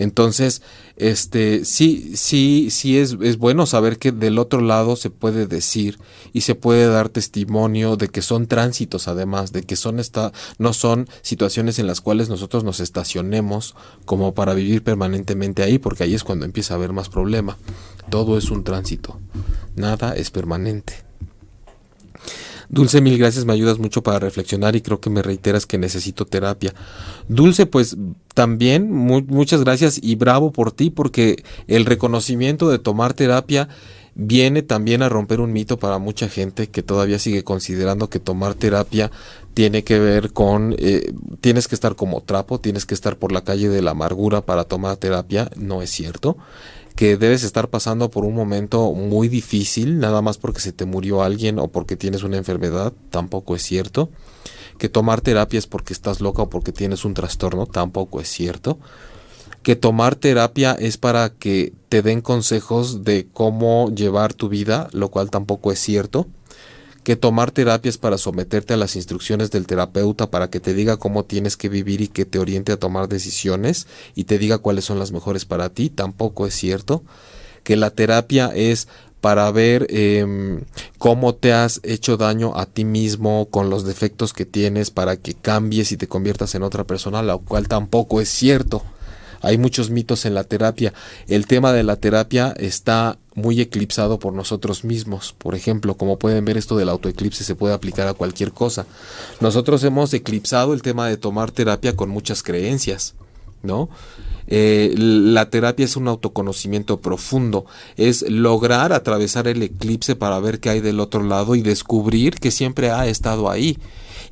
Entonces, 0.00 0.62
este, 0.96 1.66
sí, 1.66 2.12
sí, 2.16 2.70
sí 2.70 2.96
es, 2.96 3.18
es, 3.20 3.36
bueno 3.36 3.66
saber 3.66 3.98
que 3.98 4.12
del 4.12 4.38
otro 4.38 4.62
lado 4.62 4.96
se 4.96 5.10
puede 5.10 5.46
decir 5.46 5.98
y 6.32 6.40
se 6.40 6.54
puede 6.54 6.86
dar 6.86 7.10
testimonio 7.10 7.96
de 7.96 8.08
que 8.08 8.22
son 8.22 8.46
tránsitos 8.46 9.08
además, 9.08 9.52
de 9.52 9.62
que 9.62 9.76
son 9.76 10.00
esta, 10.00 10.32
no 10.56 10.72
son 10.72 11.06
situaciones 11.20 11.78
en 11.78 11.86
las 11.86 12.00
cuales 12.00 12.30
nosotros 12.30 12.64
nos 12.64 12.80
estacionemos 12.80 13.74
como 14.06 14.32
para 14.32 14.54
vivir 14.54 14.82
permanentemente 14.82 15.62
ahí, 15.62 15.78
porque 15.78 16.04
ahí 16.04 16.14
es 16.14 16.24
cuando 16.24 16.46
empieza 16.46 16.72
a 16.72 16.78
haber 16.78 16.94
más 16.94 17.10
problema. 17.10 17.58
todo 18.08 18.38
es 18.38 18.50
un 18.50 18.64
tránsito, 18.64 19.20
nada 19.76 20.16
es 20.16 20.30
permanente. 20.30 21.09
Dulce, 22.70 23.00
mil 23.00 23.18
gracias, 23.18 23.44
me 23.44 23.52
ayudas 23.52 23.80
mucho 23.80 24.02
para 24.02 24.20
reflexionar 24.20 24.76
y 24.76 24.80
creo 24.80 25.00
que 25.00 25.10
me 25.10 25.22
reiteras 25.22 25.66
que 25.66 25.76
necesito 25.76 26.24
terapia. 26.24 26.72
Dulce, 27.28 27.66
pues 27.66 27.96
también 28.34 28.90
muchas 28.92 29.64
gracias 29.64 29.98
y 30.00 30.14
bravo 30.14 30.52
por 30.52 30.70
ti 30.70 30.88
porque 30.88 31.42
el 31.66 31.84
reconocimiento 31.84 32.70
de 32.70 32.78
tomar 32.78 33.12
terapia 33.12 33.68
viene 34.14 34.62
también 34.62 35.02
a 35.02 35.08
romper 35.08 35.40
un 35.40 35.52
mito 35.52 35.78
para 35.78 35.98
mucha 35.98 36.28
gente 36.28 36.68
que 36.68 36.82
todavía 36.84 37.18
sigue 37.18 37.42
considerando 37.42 38.08
que 38.08 38.20
tomar 38.20 38.54
terapia 38.54 39.10
tiene 39.54 39.82
que 39.82 39.98
ver 39.98 40.32
con 40.32 40.76
eh, 40.78 41.12
tienes 41.40 41.66
que 41.66 41.74
estar 41.74 41.96
como 41.96 42.20
trapo, 42.20 42.60
tienes 42.60 42.86
que 42.86 42.94
estar 42.94 43.16
por 43.16 43.32
la 43.32 43.42
calle 43.42 43.68
de 43.68 43.82
la 43.82 43.92
amargura 43.92 44.42
para 44.42 44.64
tomar 44.64 44.96
terapia, 44.96 45.50
no 45.56 45.82
es 45.82 45.90
cierto 45.90 46.36
que 47.00 47.16
debes 47.16 47.44
estar 47.44 47.70
pasando 47.70 48.10
por 48.10 48.26
un 48.26 48.34
momento 48.34 48.92
muy 48.92 49.28
difícil, 49.28 50.00
nada 50.00 50.20
más 50.20 50.36
porque 50.36 50.60
se 50.60 50.70
te 50.70 50.84
murió 50.84 51.22
alguien 51.22 51.58
o 51.58 51.68
porque 51.68 51.96
tienes 51.96 52.24
una 52.24 52.36
enfermedad, 52.36 52.92
tampoco 53.08 53.56
es 53.56 53.62
cierto. 53.62 54.10
Que 54.76 54.90
tomar 54.90 55.22
terapia 55.22 55.58
es 55.58 55.66
porque 55.66 55.94
estás 55.94 56.20
loca 56.20 56.42
o 56.42 56.50
porque 56.50 56.72
tienes 56.72 57.06
un 57.06 57.14
trastorno, 57.14 57.64
tampoco 57.64 58.20
es 58.20 58.28
cierto. 58.28 58.78
Que 59.62 59.76
tomar 59.76 60.14
terapia 60.14 60.72
es 60.72 60.98
para 60.98 61.30
que 61.30 61.72
te 61.88 62.02
den 62.02 62.20
consejos 62.20 63.02
de 63.02 63.26
cómo 63.32 63.90
llevar 63.94 64.34
tu 64.34 64.50
vida, 64.50 64.90
lo 64.92 65.08
cual 65.08 65.30
tampoco 65.30 65.72
es 65.72 65.78
cierto 65.78 66.26
que 67.02 67.16
tomar 67.16 67.50
terapias 67.50 67.98
para 67.98 68.18
someterte 68.18 68.74
a 68.74 68.76
las 68.76 68.96
instrucciones 68.96 69.50
del 69.50 69.66
terapeuta 69.66 70.30
para 70.30 70.50
que 70.50 70.60
te 70.60 70.74
diga 70.74 70.98
cómo 70.98 71.24
tienes 71.24 71.56
que 71.56 71.68
vivir 71.68 72.00
y 72.00 72.08
que 72.08 72.24
te 72.24 72.38
oriente 72.38 72.72
a 72.72 72.76
tomar 72.76 73.08
decisiones 73.08 73.86
y 74.14 74.24
te 74.24 74.38
diga 74.38 74.58
cuáles 74.58 74.84
son 74.84 74.98
las 74.98 75.12
mejores 75.12 75.44
para 75.44 75.70
ti, 75.70 75.90
tampoco 75.90 76.46
es 76.46 76.54
cierto. 76.54 77.02
Que 77.64 77.76
la 77.76 77.90
terapia 77.90 78.50
es 78.54 78.88
para 79.20 79.50
ver 79.50 79.86
em, 79.90 80.62
cómo 80.98 81.34
te 81.34 81.52
has 81.52 81.80
hecho 81.82 82.16
daño 82.16 82.56
a 82.56 82.66
ti 82.66 82.84
mismo 82.84 83.48
con 83.50 83.70
los 83.70 83.84
defectos 83.84 84.32
que 84.32 84.46
tienes 84.46 84.90
para 84.90 85.16
que 85.16 85.34
cambies 85.34 85.92
y 85.92 85.96
te 85.96 86.08
conviertas 86.08 86.54
en 86.54 86.62
otra 86.62 86.84
persona, 86.84 87.22
lo 87.22 87.38
cual 87.40 87.68
tampoco 87.68 88.20
es 88.20 88.28
cierto. 88.28 88.82
Hay 89.40 89.58
muchos 89.58 89.90
mitos 89.90 90.24
en 90.26 90.34
la 90.34 90.44
terapia. 90.44 90.92
El 91.28 91.46
tema 91.46 91.72
de 91.72 91.82
la 91.82 91.96
terapia 91.96 92.54
está 92.58 93.18
muy 93.34 93.60
eclipsado 93.60 94.18
por 94.18 94.32
nosotros 94.32 94.84
mismos. 94.84 95.34
Por 95.36 95.54
ejemplo, 95.54 95.96
como 95.96 96.18
pueden 96.18 96.44
ver, 96.44 96.56
esto 96.56 96.76
del 96.76 96.88
autoeclipse 96.88 97.44
se 97.44 97.54
puede 97.54 97.74
aplicar 97.74 98.08
a 98.08 98.14
cualquier 98.14 98.52
cosa. 98.52 98.86
Nosotros 99.40 99.82
hemos 99.84 100.12
eclipsado 100.12 100.74
el 100.74 100.82
tema 100.82 101.08
de 101.08 101.16
tomar 101.16 101.50
terapia 101.50 101.96
con 101.96 102.10
muchas 102.10 102.42
creencias, 102.42 103.14
¿no? 103.62 103.88
Eh, 104.52 104.94
la 104.96 105.48
terapia 105.48 105.84
es 105.84 105.96
un 105.96 106.08
autoconocimiento 106.08 107.00
profundo, 107.00 107.66
es 107.96 108.22
lograr 108.28 108.92
atravesar 108.92 109.46
el 109.46 109.62
eclipse 109.62 110.16
para 110.16 110.40
ver 110.40 110.58
qué 110.58 110.70
hay 110.70 110.80
del 110.80 110.98
otro 110.98 111.22
lado 111.22 111.54
y 111.54 111.62
descubrir 111.62 112.34
que 112.34 112.50
siempre 112.50 112.90
ha 112.90 113.06
estado 113.06 113.48
ahí 113.48 113.78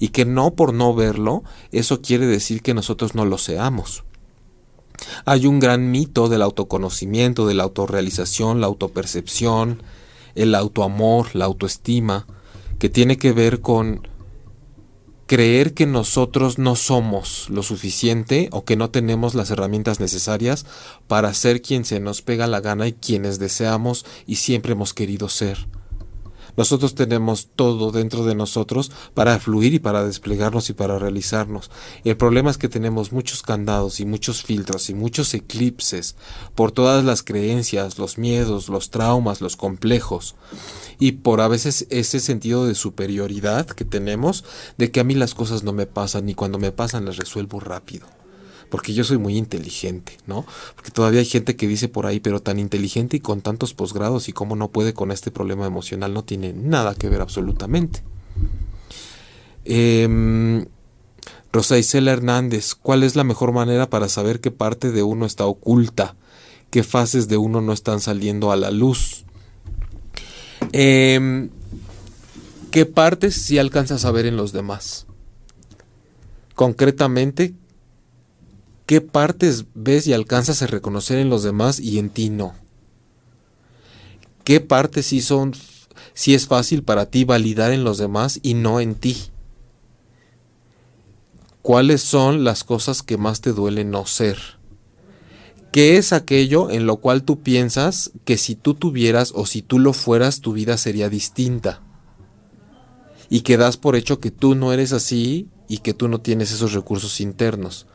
y 0.01 0.09
que 0.09 0.25
no 0.25 0.55
por 0.55 0.75
no 0.75 0.93
verlo, 0.93 1.45
eso 1.71 2.03
quiere 2.03 2.27
decir 2.27 2.63
que 2.63 2.75
nosotros 2.75 3.15
no 3.15 3.25
lo 3.25 3.39
seamos. 3.39 4.03
Hay 5.25 5.47
un 5.47 5.61
gran 5.61 5.91
mito 5.91 6.29
del 6.29 6.43
autoconocimiento, 6.43 7.47
de 7.47 7.55
la 7.55 7.65
autorrealización, 7.65 8.61
la 8.61 8.67
autopercepción, 8.67 9.83
el 10.35 10.55
autoamor, 10.55 11.35
la 11.35 11.47
autoestima, 11.47 12.27
que 12.79 12.89
tiene 12.89 13.19
que 13.19 13.33
ver 13.33 13.61
con 13.61 14.07
creer 15.27 15.75
que 15.75 15.85
nosotros 15.85 16.59
no 16.59 16.75
somos 16.75 17.51
lo 17.51 17.63
suficiente 17.63 18.49
o 18.51 18.65
que 18.65 18.77
no 18.77 18.91
tenemos 18.91 19.35
las 19.35 19.51
herramientas 19.51 20.01
necesarias 20.01 20.65
para 21.07 21.35
ser 21.35 21.61
quien 21.61 21.85
se 21.85 22.01
nos 22.01 22.23
pega 22.23 22.47
la 22.47 22.61
gana 22.61 22.89
y 22.89 22.95
quienes 22.95 23.39
deseamos 23.39 24.07
y 24.27 24.37
siempre 24.37 24.73
hemos 24.73 24.95
querido 24.95 25.29
ser. 25.29 25.69
Nosotros 26.59 26.97
tenemos 26.97 27.51
todo 27.55 27.93
dentro 27.93 28.25
de 28.25 28.35
nosotros 28.35 28.91
para 29.15 29.39
fluir 29.39 29.75
y 29.75 29.79
para 29.79 30.05
desplegarnos 30.05 30.69
y 30.71 30.73
para 30.73 30.99
realizarnos. 30.99 31.71
el 32.03 32.17
problema 32.17 32.51
es 32.51 32.59
que 32.59 32.69
tenemos 32.69 33.13
muchos 33.13 33.43
candados 33.43 34.01
y 34.01 34.05
muchos 34.05 34.43
filtros 34.43 34.91
y 34.91 34.95
muchos 34.95 35.33
eclipses 35.35 36.17
por 36.57 36.73
todas 36.73 37.05
las 37.05 37.23
creencias, 37.23 37.97
los 37.97 38.19
miedos, 38.19 38.69
los 38.69 38.91
traumas, 38.91 39.41
los 39.41 39.57
complejos. 39.57 40.35
Y 40.99 41.13
por 41.13 41.41
a 41.41 41.47
veces 41.47 41.87
ese 41.91 42.19
sentido 42.19 42.67
de 42.67 42.75
superioridad 42.75 43.65
que 43.65 43.85
tenemos 43.85 44.43
de 44.79 44.91
que 44.91 44.99
a 44.99 45.05
mí 45.05 45.15
las 45.15 45.35
cosas 45.35 45.63
no 45.63 45.73
me 45.73 45.87
pasan 45.87 46.29
y 46.29 46.35
cuando 46.35 46.59
me 46.59 46.73
pasan 46.73 47.05
las 47.05 47.19
resuelvo 47.19 47.61
rápido 47.61 48.18
porque 48.71 48.95
yo 48.95 49.05
soy 49.05 49.19
muy 49.19 49.37
inteligente, 49.37 50.17
¿no? 50.27 50.45
Porque 50.75 50.91
todavía 50.91 51.21
hay 51.21 51.27
gente 51.27 51.57
que 51.57 51.67
dice 51.67 51.89
por 51.89 52.07
ahí, 52.07 52.21
pero 52.21 52.41
tan 52.41 52.59
inteligente 52.59 53.17
y 53.17 53.21
con 53.21 53.41
tantos 53.41 53.75
posgrados 53.75 54.29
y 54.29 54.33
cómo 54.33 54.57
no 54.57 54.69
puede 54.69 54.95
con 54.95 55.11
este 55.11 55.31
problema 55.31 55.67
emocional, 55.67 56.15
no 56.15 56.25
tiene 56.25 56.53
nada 56.53 56.95
que 56.95 57.09
ver 57.09 57.21
absolutamente. 57.21 58.03
Eh, 59.65 60.67
Rosa 61.53 61.79
Isela 61.79 62.13
Hernández, 62.13 62.75
¿cuál 62.75 63.03
es 63.03 63.17
la 63.17 63.25
mejor 63.25 63.53
manera 63.53 63.89
para 63.89 64.09
saber 64.09 64.41
qué 64.41 64.51
parte 64.51 64.93
de 64.93 65.03
uno 65.03 65.25
está 65.25 65.47
oculta? 65.47 66.15
¿Qué 66.71 66.83
fases 66.83 67.29
de 67.29 67.39
uno 67.39 67.63
no 67.63 67.73
están 67.73 68.01
saliendo 68.01 68.53
a 68.53 68.57
la 68.57 68.71
luz? 68.71 69.25
Em, 70.73 71.49
¿Qué 72.71 72.85
partes 72.85 73.35
sí 73.35 73.57
alcanzas 73.59 74.05
a 74.05 74.11
ver 74.11 74.27
en 74.27 74.37
los 74.37 74.53
demás? 74.53 75.07
Concretamente, 76.55 77.55
¿Qué 78.89 79.03
partes 79.03 79.67
ves 79.75 80.07
y 80.07 80.15
alcanzas 80.15 80.63
a 80.63 80.67
reconocer 80.67 81.19
en 81.19 81.29
los 81.29 81.43
demás 81.43 81.79
y 81.79 81.99
en 81.99 82.09
ti 82.09 82.31
no? 82.31 82.55
¿Qué 84.45 84.61
partes 84.61 85.05
sí 85.05 85.21
son, 85.21 85.53
sí 86.15 86.33
es 86.33 86.47
fácil 86.47 86.83
para 86.83 87.05
ti 87.05 87.25
validar 87.25 87.71
en 87.71 87.85
los 87.85 87.99
demás 87.99 88.41
y 88.43 88.55
no 88.55 88.81
en 88.81 88.95
ti? 88.95 89.15
¿Cuáles 91.61 92.01
son 92.01 92.45
las 92.45 92.65
cosas 92.65 93.03
que 93.03 93.19
más 93.19 93.43
te 93.43 93.53
duele 93.53 93.85
no 93.85 94.07
ser? 94.07 94.39
¿Qué 95.71 95.99
es 95.99 96.15
aquello 96.15 96.71
en 96.71 96.87
lo 96.87 96.97
cual 96.97 97.25
tú 97.25 97.43
piensas 97.43 98.13
que 98.25 98.39
si 98.39 98.55
tú 98.55 98.73
tuvieras 98.73 99.33
o 99.35 99.45
si 99.45 99.61
tú 99.61 99.81
lo 99.81 99.93
fueras 99.93 100.41
tu 100.41 100.55
vida 100.55 100.79
sería 100.79 101.11
distinta? 101.11 101.83
Y 103.29 103.43
que 103.43 103.59
das 103.59 103.77
por 103.77 103.97
hecho 103.97 104.19
que 104.19 104.31
tú 104.31 104.55
no 104.55 104.73
eres 104.73 104.95
así 104.95 105.51
y 105.69 105.81
que 105.81 105.93
tú 105.93 106.09
no 106.09 106.23
tienes 106.23 106.53
esos 106.53 106.73
recursos 106.73 107.21
internos. 107.21 107.87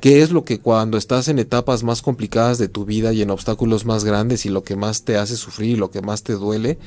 ¿Qué 0.00 0.22
es 0.22 0.30
lo 0.30 0.44
que 0.44 0.60
cuando 0.60 0.98
estás 0.98 1.28
en 1.28 1.38
etapas 1.38 1.82
más 1.82 2.02
complicadas 2.02 2.58
de 2.58 2.68
tu 2.68 2.84
vida 2.84 3.12
y 3.12 3.22
en 3.22 3.30
obstáculos 3.30 3.86
más 3.86 4.04
grandes 4.04 4.44
y 4.44 4.50
lo 4.50 4.62
que 4.62 4.76
más 4.76 5.04
te 5.04 5.16
hace 5.16 5.36
sufrir 5.36 5.70
y 5.70 5.76
lo 5.76 5.90
que 5.90 6.02
más 6.02 6.22
te 6.22 6.34
duele? 6.34 6.78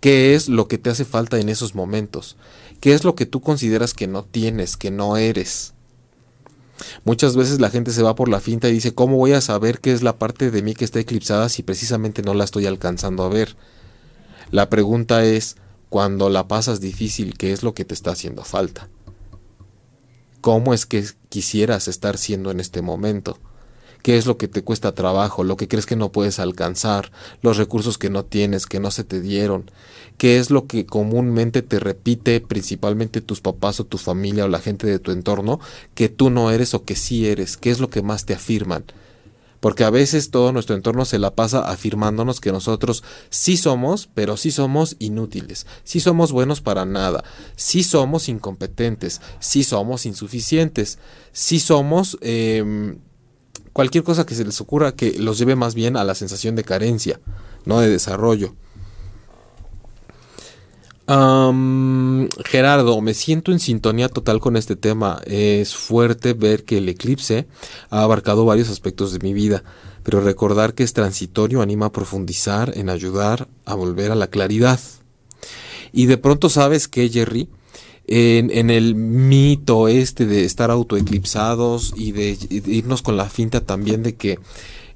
¿Qué 0.00 0.34
es 0.34 0.48
lo 0.48 0.68
que 0.68 0.78
te 0.78 0.90
hace 0.90 1.04
falta 1.04 1.38
en 1.38 1.48
esos 1.48 1.74
momentos? 1.74 2.36
¿Qué 2.80 2.94
es 2.94 3.04
lo 3.04 3.14
que 3.14 3.26
tú 3.26 3.40
consideras 3.40 3.94
que 3.94 4.06
no 4.06 4.24
tienes, 4.24 4.76
que 4.76 4.90
no 4.90 5.16
eres? 5.16 5.74
Muchas 7.04 7.36
veces 7.36 7.60
la 7.60 7.70
gente 7.70 7.92
se 7.92 8.02
va 8.02 8.14
por 8.14 8.28
la 8.28 8.40
finta 8.40 8.68
y 8.68 8.72
dice, 8.72 8.94
¿cómo 8.94 9.16
voy 9.16 9.32
a 9.32 9.40
saber 9.40 9.80
qué 9.80 9.92
es 9.92 10.02
la 10.02 10.18
parte 10.18 10.50
de 10.50 10.62
mí 10.62 10.74
que 10.74 10.84
está 10.84 11.00
eclipsada 11.00 11.48
si 11.48 11.62
precisamente 11.62 12.22
no 12.22 12.34
la 12.34 12.44
estoy 12.44 12.66
alcanzando 12.66 13.24
a 13.24 13.28
ver? 13.28 13.56
La 14.50 14.68
pregunta 14.68 15.24
es, 15.24 15.56
cuando 15.88 16.30
la 16.30 16.48
pasas 16.48 16.80
difícil, 16.80 17.36
¿qué 17.36 17.52
es 17.52 17.62
lo 17.62 17.74
que 17.74 17.84
te 17.84 17.94
está 17.94 18.12
haciendo 18.12 18.44
falta? 18.44 18.88
Cómo 20.42 20.74
es 20.74 20.84
que 20.84 21.06
quisieras 21.30 21.88
estar 21.88 22.18
siendo 22.18 22.50
en 22.50 22.60
este 22.60 22.82
momento. 22.82 23.38
¿Qué 24.02 24.18
es 24.18 24.26
lo 24.26 24.36
que 24.36 24.48
te 24.48 24.64
cuesta 24.64 24.94
trabajo? 24.94 25.44
¿Lo 25.44 25.56
que 25.56 25.68
crees 25.68 25.86
que 25.86 25.94
no 25.94 26.10
puedes 26.10 26.40
alcanzar? 26.40 27.12
¿Los 27.40 27.56
recursos 27.56 27.98
que 27.98 28.10
no 28.10 28.24
tienes, 28.24 28.66
que 28.66 28.80
no 28.80 28.90
se 28.90 29.04
te 29.04 29.20
dieron? 29.20 29.70
¿Qué 30.18 30.38
es 30.38 30.50
lo 30.50 30.66
que 30.66 30.84
comúnmente 30.86 31.62
te 31.62 31.78
repite 31.78 32.40
principalmente 32.40 33.20
tus 33.20 33.40
papás 33.40 33.78
o 33.78 33.84
tu 33.84 33.98
familia 33.98 34.44
o 34.44 34.48
la 34.48 34.58
gente 34.58 34.88
de 34.88 34.98
tu 34.98 35.12
entorno 35.12 35.60
que 35.94 36.08
tú 36.08 36.30
no 36.30 36.50
eres 36.50 36.74
o 36.74 36.84
que 36.84 36.96
sí 36.96 37.28
eres? 37.28 37.56
¿Qué 37.56 37.70
es 37.70 37.78
lo 37.78 37.90
que 37.90 38.02
más 38.02 38.26
te 38.26 38.34
afirman? 38.34 38.84
Porque 39.62 39.84
a 39.84 39.90
veces 39.90 40.32
todo 40.32 40.50
nuestro 40.50 40.74
entorno 40.74 41.04
se 41.04 41.20
la 41.20 41.36
pasa 41.36 41.70
afirmándonos 41.70 42.40
que 42.40 42.50
nosotros 42.50 43.04
sí 43.30 43.56
somos, 43.56 44.08
pero 44.12 44.36
sí 44.36 44.50
somos 44.50 44.96
inútiles, 44.98 45.68
sí 45.84 46.00
somos 46.00 46.32
buenos 46.32 46.60
para 46.60 46.84
nada, 46.84 47.22
sí 47.54 47.84
somos 47.84 48.28
incompetentes, 48.28 49.20
sí 49.38 49.62
somos 49.62 50.04
insuficientes, 50.04 50.98
sí 51.30 51.60
somos 51.60 52.18
em, 52.22 52.98
cualquier 53.72 54.02
cosa 54.02 54.26
que 54.26 54.34
se 54.34 54.44
les 54.44 54.60
ocurra 54.60 54.96
que 54.96 55.12
los 55.12 55.38
lleve 55.38 55.54
más 55.54 55.76
bien 55.76 55.96
a 55.96 56.02
la 56.02 56.16
sensación 56.16 56.56
de 56.56 56.64
carencia, 56.64 57.20
no 57.64 57.78
de 57.78 57.88
desarrollo. 57.88 58.56
Gerardo, 62.44 63.00
me 63.00 63.14
siento 63.14 63.52
en 63.52 63.60
sintonía 63.60 64.08
total 64.08 64.40
con 64.40 64.56
este 64.56 64.76
tema. 64.76 65.20
Es 65.26 65.74
fuerte 65.74 66.32
ver 66.32 66.64
que 66.64 66.78
el 66.78 66.88
eclipse 66.88 67.46
ha 67.90 68.02
abarcado 68.02 68.44
varios 68.44 68.70
aspectos 68.70 69.12
de 69.12 69.18
mi 69.18 69.32
vida, 69.32 69.62
pero 70.02 70.20
recordar 70.20 70.74
que 70.74 70.82
es 70.82 70.92
transitorio 70.92 71.62
anima 71.62 71.86
a 71.86 71.92
profundizar, 71.92 72.76
en 72.76 72.88
ayudar 72.90 73.48
a 73.64 73.74
volver 73.74 74.10
a 74.10 74.16
la 74.16 74.28
claridad. 74.28 74.80
Y 75.92 76.06
de 76.06 76.18
pronto 76.18 76.48
sabes 76.48 76.88
que, 76.88 77.08
Jerry, 77.08 77.48
en, 78.06 78.50
en, 78.50 78.70
el 78.70 78.94
mito 78.94 79.88
este 79.88 80.26
de 80.26 80.44
estar 80.44 80.70
autoeclipsados 80.70 81.94
y 81.96 82.12
de, 82.12 82.36
irnos 82.66 83.02
con 83.02 83.16
la 83.16 83.28
finta 83.28 83.60
también 83.60 84.02
de 84.02 84.14
que 84.14 84.38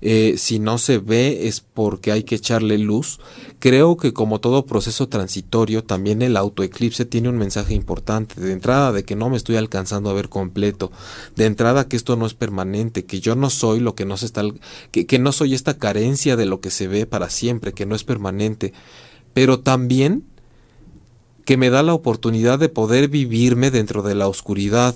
eh, 0.09 0.39
si 0.39 0.61
no 0.61 0.79
se 0.79 0.99
ve 0.99 1.49
es 1.49 1.61
porque 1.61 2.13
hay 2.13 2.23
que 2.23 2.37
echarle 2.37 2.79
luz. 2.79 3.19
Creo 3.59 3.97
que 3.97 4.13
como 4.13 4.39
todo 4.39 4.65
proceso 4.65 5.09
transitorio, 5.09 5.83
también 5.83 6.23
el 6.23 6.37
autoeclipse 6.37 7.07
tiene 7.07 7.29
un 7.29 7.37
mensaje 7.37 7.75
importante. 7.75 8.41
De 8.41 8.53
entrada 8.53 8.93
de 8.93 9.05
que 9.05 9.17
no 9.17 9.29
me 9.31 9.37
estoy 9.37 9.57
alcanzando 9.57 10.09
a 10.09 10.13
ver 10.13 10.29
completo. 10.29 10.93
De 11.35 11.47
entrada 11.47 11.89
que 11.89 11.97
esto 11.97 12.15
no 12.15 12.25
es 12.25 12.35
permanente, 12.35 13.05
que 13.05 13.19
yo 13.19 13.35
no 13.35 13.51
soy 13.51 13.81
lo 13.81 13.97
que 13.97 14.05
no 14.05 14.17
se 14.17 14.27
está, 14.27 14.45
que, 14.93 15.07
que 15.07 15.19
no 15.19 15.33
soy 15.33 15.55
esta 15.55 15.77
carencia 15.77 16.37
de 16.37 16.47
lo 16.47 16.61
que 16.61 16.71
se 16.71 16.87
ve 16.87 17.07
para 17.07 17.29
siempre, 17.29 17.73
que 17.73 17.85
no 17.85 17.97
es 17.97 18.05
permanente. 18.05 18.73
Pero 19.35 19.59
también 19.59 20.23
que 21.45 21.57
me 21.57 21.69
da 21.69 21.83
la 21.83 21.95
oportunidad 21.95 22.61
de 22.61 22.69
poder 22.69 23.09
vivirme 23.09 23.73
dentro 23.73 24.03
de 24.03 24.15
la 24.15 24.29
oscuridad 24.29 24.95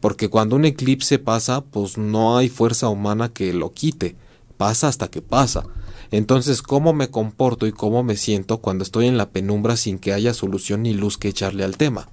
porque 0.00 0.28
cuando 0.28 0.56
un 0.56 0.64
eclipse 0.64 1.18
pasa, 1.18 1.62
pues 1.62 1.98
no 1.98 2.36
hay 2.36 2.48
fuerza 2.48 2.88
humana 2.88 3.30
que 3.30 3.52
lo 3.52 3.72
quite. 3.72 4.16
Pasa 4.56 4.88
hasta 4.88 5.08
que 5.08 5.22
pasa. 5.22 5.64
Entonces, 6.10 6.62
¿cómo 6.62 6.92
me 6.92 7.10
comporto 7.10 7.66
y 7.66 7.72
cómo 7.72 8.02
me 8.02 8.16
siento 8.16 8.58
cuando 8.58 8.84
estoy 8.84 9.06
en 9.06 9.16
la 9.16 9.30
penumbra 9.30 9.76
sin 9.76 9.98
que 9.98 10.12
haya 10.12 10.34
solución 10.34 10.82
ni 10.82 10.94
luz 10.94 11.18
que 11.18 11.28
echarle 11.28 11.64
al 11.64 11.76
tema? 11.76 12.08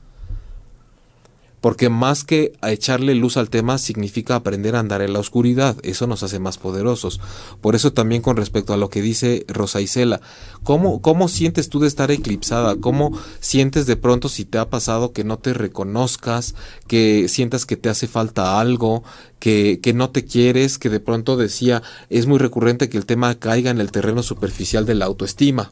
Porque 1.63 1.87
más 1.87 2.25
que 2.25 2.51
echarle 2.61 3.15
luz 3.15 3.37
al 3.37 3.49
tema 3.49 3.77
significa 3.77 4.35
aprender 4.35 4.75
a 4.75 4.81
andar 4.81 5.01
en 5.01 5.13
la 5.13 5.19
oscuridad, 5.19 5.77
eso 5.83 6.07
nos 6.07 6.21
hace 6.21 6.37
más 6.37 6.57
poderosos. 6.57 7.21
Por 7.61 7.73
eso 7.73 7.93
también 7.93 8.21
con 8.21 8.35
respecto 8.35 8.73
a 8.73 8.77
lo 8.77 8.89
que 8.89 9.01
dice 9.01 9.45
Rosa 9.47 9.79
Isela, 9.79 10.19
¿cómo, 10.63 11.01
¿cómo 11.01 11.29
sientes 11.29 11.69
tú 11.69 11.79
de 11.79 11.87
estar 11.87 12.11
eclipsada? 12.11 12.75
¿Cómo 12.75 13.17
sientes 13.39 13.85
de 13.85 13.95
pronto 13.95 14.27
si 14.27 14.43
te 14.43 14.57
ha 14.57 14.69
pasado 14.69 15.13
que 15.13 15.23
no 15.23 15.39
te 15.39 15.53
reconozcas, 15.53 16.53
que 16.85 17.29
sientas 17.29 17.65
que 17.65 17.77
te 17.77 17.87
hace 17.87 18.07
falta 18.07 18.59
algo, 18.59 19.05
que, 19.39 19.79
que 19.81 19.93
no 19.93 20.09
te 20.09 20.25
quieres, 20.25 20.77
que 20.77 20.89
de 20.89 20.99
pronto 20.99 21.37
decía, 21.37 21.81
es 22.09 22.27
muy 22.27 22.39
recurrente 22.39 22.89
que 22.89 22.97
el 22.97 23.05
tema 23.05 23.35
caiga 23.35 23.71
en 23.71 23.79
el 23.79 23.89
terreno 23.89 24.21
superficial 24.21 24.85
de 24.85 24.95
la 24.95 25.05
autoestima? 25.05 25.71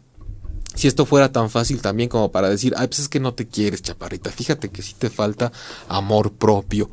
Si 0.76 0.88
esto 0.88 1.06
fuera 1.06 1.32
tan 1.32 1.50
fácil 1.50 1.82
también 1.82 2.10
como 2.10 2.32
para 2.32 2.50
decir, 2.50 2.74
ay, 2.78 2.88
pues 2.88 3.00
es 3.00 3.10
que 3.10 3.20
no 3.20 3.34
te 3.34 3.48
quieres, 3.48 3.82
chaparrita, 3.82 4.30
fíjate 4.32 4.70
que 4.70 4.82
sí 4.82 4.96
te 4.98 5.10
falta 5.10 5.52
amor 5.88 6.32
propio. 6.34 6.90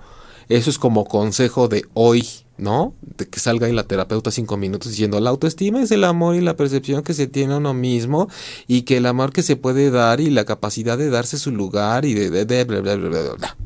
Eso 0.48 0.70
es 0.70 0.78
como 0.78 1.04
consejo 1.04 1.68
de 1.68 1.84
hoy, 1.92 2.26
¿no? 2.56 2.94
De 3.02 3.28
que 3.28 3.38
salga 3.38 3.66
ahí 3.66 3.72
la 3.72 3.84
terapeuta 3.84 4.30
cinco 4.30 4.56
minutos 4.56 4.90
diciendo, 4.90 5.20
la 5.20 5.30
autoestima 5.30 5.82
es 5.82 5.90
el 5.90 6.04
amor 6.04 6.36
y 6.36 6.40
la 6.40 6.56
percepción 6.56 7.02
que 7.02 7.12
se 7.12 7.26
tiene 7.26 7.56
uno 7.56 7.74
mismo 7.74 8.28
y 8.66 8.82
que 8.82 8.96
el 8.96 9.06
amor 9.06 9.32
que 9.32 9.42
se 9.42 9.56
puede 9.56 9.90
dar 9.90 10.20
y 10.20 10.30
la 10.30 10.46
capacidad 10.46 10.96
de 10.96 11.10
darse 11.10 11.38
su 11.38 11.50
lugar 11.50 12.06
y 12.06 12.14
de, 12.14 12.30
de, 12.30 12.46
de 12.46 12.64
bla, 12.64 12.80
bla, 12.80 12.96
bla, 12.96 13.08
bla, 13.08 13.34
bla. 13.34 13.56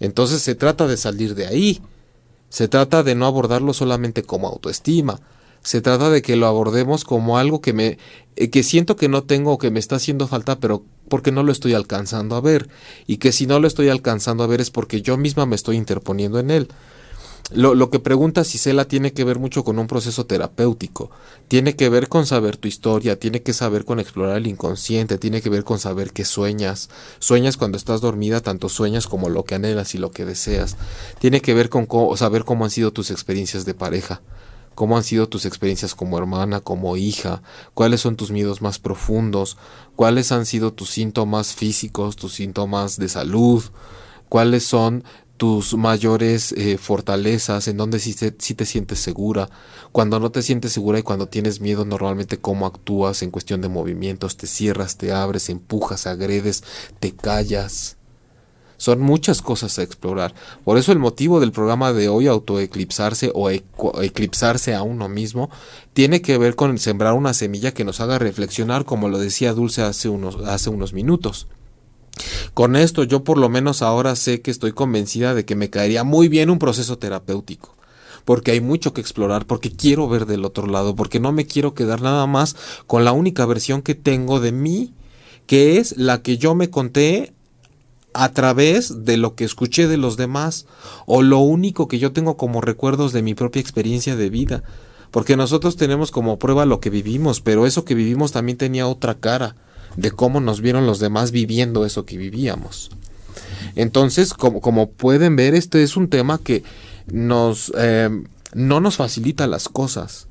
Entonces 0.00 0.42
se 0.42 0.54
trata 0.54 0.86
de 0.88 0.96
salir 0.96 1.34
de 1.34 1.46
ahí. 1.46 1.80
Se 2.48 2.68
trata 2.68 3.02
de 3.02 3.14
no 3.14 3.26
abordarlo 3.26 3.72
solamente 3.72 4.22
como 4.22 4.48
autoestima, 4.48 5.20
se 5.64 5.80
trata 5.80 6.10
de 6.10 6.22
que 6.22 6.36
lo 6.36 6.46
abordemos 6.46 7.04
como 7.04 7.38
algo 7.38 7.60
que 7.60 7.72
me 7.72 7.98
eh, 8.36 8.50
que 8.50 8.62
siento 8.62 8.96
que 8.96 9.08
no 9.08 9.24
tengo 9.24 9.52
o 9.52 9.58
que 9.58 9.70
me 9.70 9.80
está 9.80 9.96
haciendo 9.96 10.28
falta, 10.28 10.60
pero 10.60 10.84
porque 11.08 11.32
no 11.32 11.42
lo 11.42 11.52
estoy 11.52 11.74
alcanzando 11.74 12.36
a 12.36 12.40
ver. 12.40 12.68
Y 13.06 13.16
que 13.16 13.32
si 13.32 13.46
no 13.46 13.58
lo 13.58 13.66
estoy 13.66 13.88
alcanzando 13.88 14.44
a 14.44 14.46
ver 14.46 14.60
es 14.60 14.70
porque 14.70 15.02
yo 15.02 15.16
misma 15.16 15.46
me 15.46 15.56
estoy 15.56 15.76
interponiendo 15.76 16.38
en 16.38 16.50
él. 16.50 16.68
Lo, 17.52 17.74
lo 17.74 17.90
que 17.90 17.98
pregunta 17.98 18.42
Cisela 18.42 18.86
tiene 18.86 19.12
que 19.12 19.22
ver 19.22 19.38
mucho 19.38 19.64
con 19.64 19.78
un 19.78 19.86
proceso 19.86 20.24
terapéutico, 20.24 21.10
tiene 21.46 21.76
que 21.76 21.90
ver 21.90 22.08
con 22.08 22.24
saber 22.24 22.56
tu 22.56 22.68
historia, 22.68 23.18
tiene 23.18 23.42
que 23.42 23.52
saber 23.52 23.84
con 23.84 24.00
explorar 24.00 24.38
el 24.38 24.46
inconsciente, 24.46 25.18
tiene 25.18 25.42
que 25.42 25.50
ver 25.50 25.62
con 25.62 25.78
saber 25.78 26.12
qué 26.12 26.24
sueñas, 26.24 26.88
sueñas 27.18 27.58
cuando 27.58 27.76
estás 27.76 28.00
dormida, 28.00 28.40
tanto 28.40 28.70
sueñas 28.70 29.06
como 29.06 29.28
lo 29.28 29.44
que 29.44 29.56
anhelas 29.56 29.94
y 29.94 29.98
lo 29.98 30.10
que 30.10 30.24
deseas, 30.24 30.78
tiene 31.18 31.42
que 31.42 31.52
ver 31.52 31.68
con 31.68 31.86
saber 32.16 32.44
cómo 32.44 32.64
han 32.64 32.70
sido 32.70 32.94
tus 32.94 33.10
experiencias 33.10 33.66
de 33.66 33.74
pareja, 33.74 34.22
cómo 34.74 34.96
han 34.96 35.04
sido 35.04 35.28
tus 35.28 35.46
experiencias 35.46 35.94
como 35.94 36.18
hermana, 36.18 36.60
como 36.60 36.96
hija, 36.96 37.42
cuáles 37.74 38.00
son 38.00 38.16
tus 38.16 38.30
miedos 38.30 38.62
más 38.62 38.78
profundos, 38.78 39.56
cuáles 39.96 40.32
han 40.32 40.46
sido 40.46 40.72
tus 40.72 40.90
síntomas 40.90 41.54
físicos, 41.54 42.16
tus 42.16 42.34
síntomas 42.34 42.98
de 42.98 43.08
salud, 43.08 43.62
cuáles 44.28 44.64
son 44.64 45.04
tus 45.36 45.76
mayores 45.76 46.52
eh, 46.52 46.78
fortalezas, 46.78 47.66
en 47.68 47.76
donde 47.76 47.98
sí, 47.98 48.14
sí, 48.38 48.54
te 48.54 48.66
sientes 48.66 49.00
segura, 49.00 49.50
cuando 49.92 50.20
no 50.20 50.30
te 50.30 50.42
sientes 50.42 50.72
segura 50.72 50.98
y 50.98 51.02
cuando 51.02 51.28
tienes 51.28 51.60
miedo 51.60 51.84
normalmente 51.84 52.38
cómo 52.38 52.66
actúas 52.66 53.22
en 53.22 53.30
cuestión 53.30 53.60
de 53.60 53.68
movimientos, 53.68 54.36
te 54.36 54.46
cierras, 54.46 54.96
te 54.96 55.12
abres, 55.12 55.48
empujas, 55.48 56.06
agredes, 56.06 56.62
te 57.00 57.12
callas. 57.12 57.96
Son 58.84 59.00
muchas 59.00 59.40
cosas 59.40 59.78
a 59.78 59.82
explorar. 59.82 60.34
Por 60.62 60.76
eso 60.76 60.92
el 60.92 60.98
motivo 60.98 61.40
del 61.40 61.52
programa 61.52 61.94
de 61.94 62.10
hoy, 62.10 62.26
autoeclipsarse 62.26 63.32
o 63.32 63.48
eclipsarse 63.48 64.74
a 64.74 64.82
uno 64.82 65.08
mismo, 65.08 65.48
tiene 65.94 66.20
que 66.20 66.36
ver 66.36 66.54
con 66.54 66.76
sembrar 66.76 67.14
una 67.14 67.32
semilla 67.32 67.72
que 67.72 67.84
nos 67.84 68.02
haga 68.02 68.18
reflexionar, 68.18 68.84
como 68.84 69.08
lo 69.08 69.16
decía 69.16 69.54
Dulce 69.54 69.80
hace 69.80 70.10
unos, 70.10 70.36
hace 70.44 70.68
unos 70.68 70.92
minutos. 70.92 71.46
Con 72.52 72.76
esto 72.76 73.04
yo 73.04 73.24
por 73.24 73.38
lo 73.38 73.48
menos 73.48 73.80
ahora 73.80 74.16
sé 74.16 74.42
que 74.42 74.50
estoy 74.50 74.72
convencida 74.72 75.32
de 75.32 75.46
que 75.46 75.56
me 75.56 75.70
caería 75.70 76.04
muy 76.04 76.28
bien 76.28 76.50
un 76.50 76.58
proceso 76.58 76.98
terapéutico 76.98 77.76
porque 78.26 78.50
hay 78.50 78.60
mucho 78.60 78.92
que 78.92 79.00
explorar, 79.00 79.46
porque 79.46 79.70
quiero 79.70 80.10
ver 80.10 80.26
del 80.26 80.44
otro 80.44 80.66
lado, 80.66 80.94
porque 80.94 81.20
no 81.20 81.32
me 81.32 81.46
quiero 81.46 81.72
quedar 81.72 82.02
nada 82.02 82.26
más 82.26 82.54
con 82.86 83.02
la 83.06 83.12
única 83.12 83.46
versión 83.46 83.80
que 83.80 83.94
tengo 83.94 84.40
de 84.40 84.52
mí, 84.52 84.92
que 85.46 85.78
es 85.78 85.96
la 85.96 86.20
que 86.20 86.36
yo 86.36 86.54
me 86.54 86.68
conté 86.68 87.34
a 88.14 88.32
través 88.32 89.04
de 89.04 89.16
lo 89.16 89.34
que 89.34 89.44
escuché 89.44 89.88
de 89.88 89.96
los 89.96 90.16
demás 90.16 90.66
o 91.06 91.22
lo 91.22 91.40
único 91.40 91.88
que 91.88 91.98
yo 91.98 92.12
tengo 92.12 92.36
como 92.36 92.60
recuerdos 92.60 93.12
de 93.12 93.22
mi 93.22 93.34
propia 93.34 93.60
experiencia 93.60 94.16
de 94.16 94.30
vida. 94.30 94.62
Porque 95.10 95.36
nosotros 95.36 95.76
tenemos 95.76 96.10
como 96.10 96.38
prueba 96.38 96.66
lo 96.66 96.80
que 96.80 96.90
vivimos, 96.90 97.40
pero 97.40 97.66
eso 97.66 97.84
que 97.84 97.94
vivimos 97.94 98.32
también 98.32 98.58
tenía 98.58 98.86
otra 98.86 99.14
cara 99.14 99.54
de 99.96 100.10
cómo 100.10 100.40
nos 100.40 100.60
vieron 100.60 100.86
los 100.86 100.98
demás 100.98 101.30
viviendo 101.30 101.84
eso 101.84 102.04
que 102.04 102.16
vivíamos. 102.16 102.90
Entonces, 103.76 104.34
como, 104.34 104.60
como 104.60 104.90
pueden 104.90 105.36
ver, 105.36 105.54
este 105.54 105.82
es 105.82 105.96
un 105.96 106.08
tema 106.08 106.38
que 106.38 106.64
nos, 107.06 107.72
eh, 107.76 108.10
no 108.54 108.80
nos 108.80 108.96
facilita 108.96 109.46
las 109.46 109.68
cosas 109.68 110.26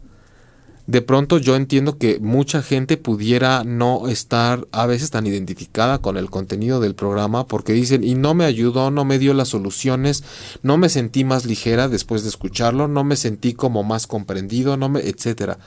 de 0.86 1.02
pronto 1.02 1.38
yo 1.38 1.56
entiendo 1.56 1.98
que 1.98 2.20
mucha 2.20 2.62
gente 2.62 2.98
pudiera 2.98 3.64
no 3.64 4.10
estar 4.10 4.68
a 4.72 4.86
veces 4.86 5.12
tan 5.12 5.26
identificada 5.26 6.00
con 6.00 6.18
el 6.18 6.30
contenido 6.30 6.80
del 6.82 6.94
programa 6.94 7.48
porque 7.48 7.74
dicen 7.74 8.04
y 8.04 8.16
no 8.16 8.34
me 8.34 8.46
ayudó, 8.46 8.92
no 8.92 9.06
me 9.06 9.18
dio 9.18 9.34
las 9.34 9.50
soluciones, 9.50 10.24
no 10.62 10.78
me 10.78 10.90
sentí 10.90 11.24
más 11.24 11.46
ligera 11.46 11.88
después 11.88 12.24
de 12.24 12.30
escucharlo, 12.30 12.88
no 12.88 13.04
me 13.04 13.16
sentí 13.16 13.54
como 13.54 13.84
más 13.84 14.08
comprendido, 14.08 14.76
no 14.76 14.90
me 14.90 15.00
etcétera. 15.02 15.58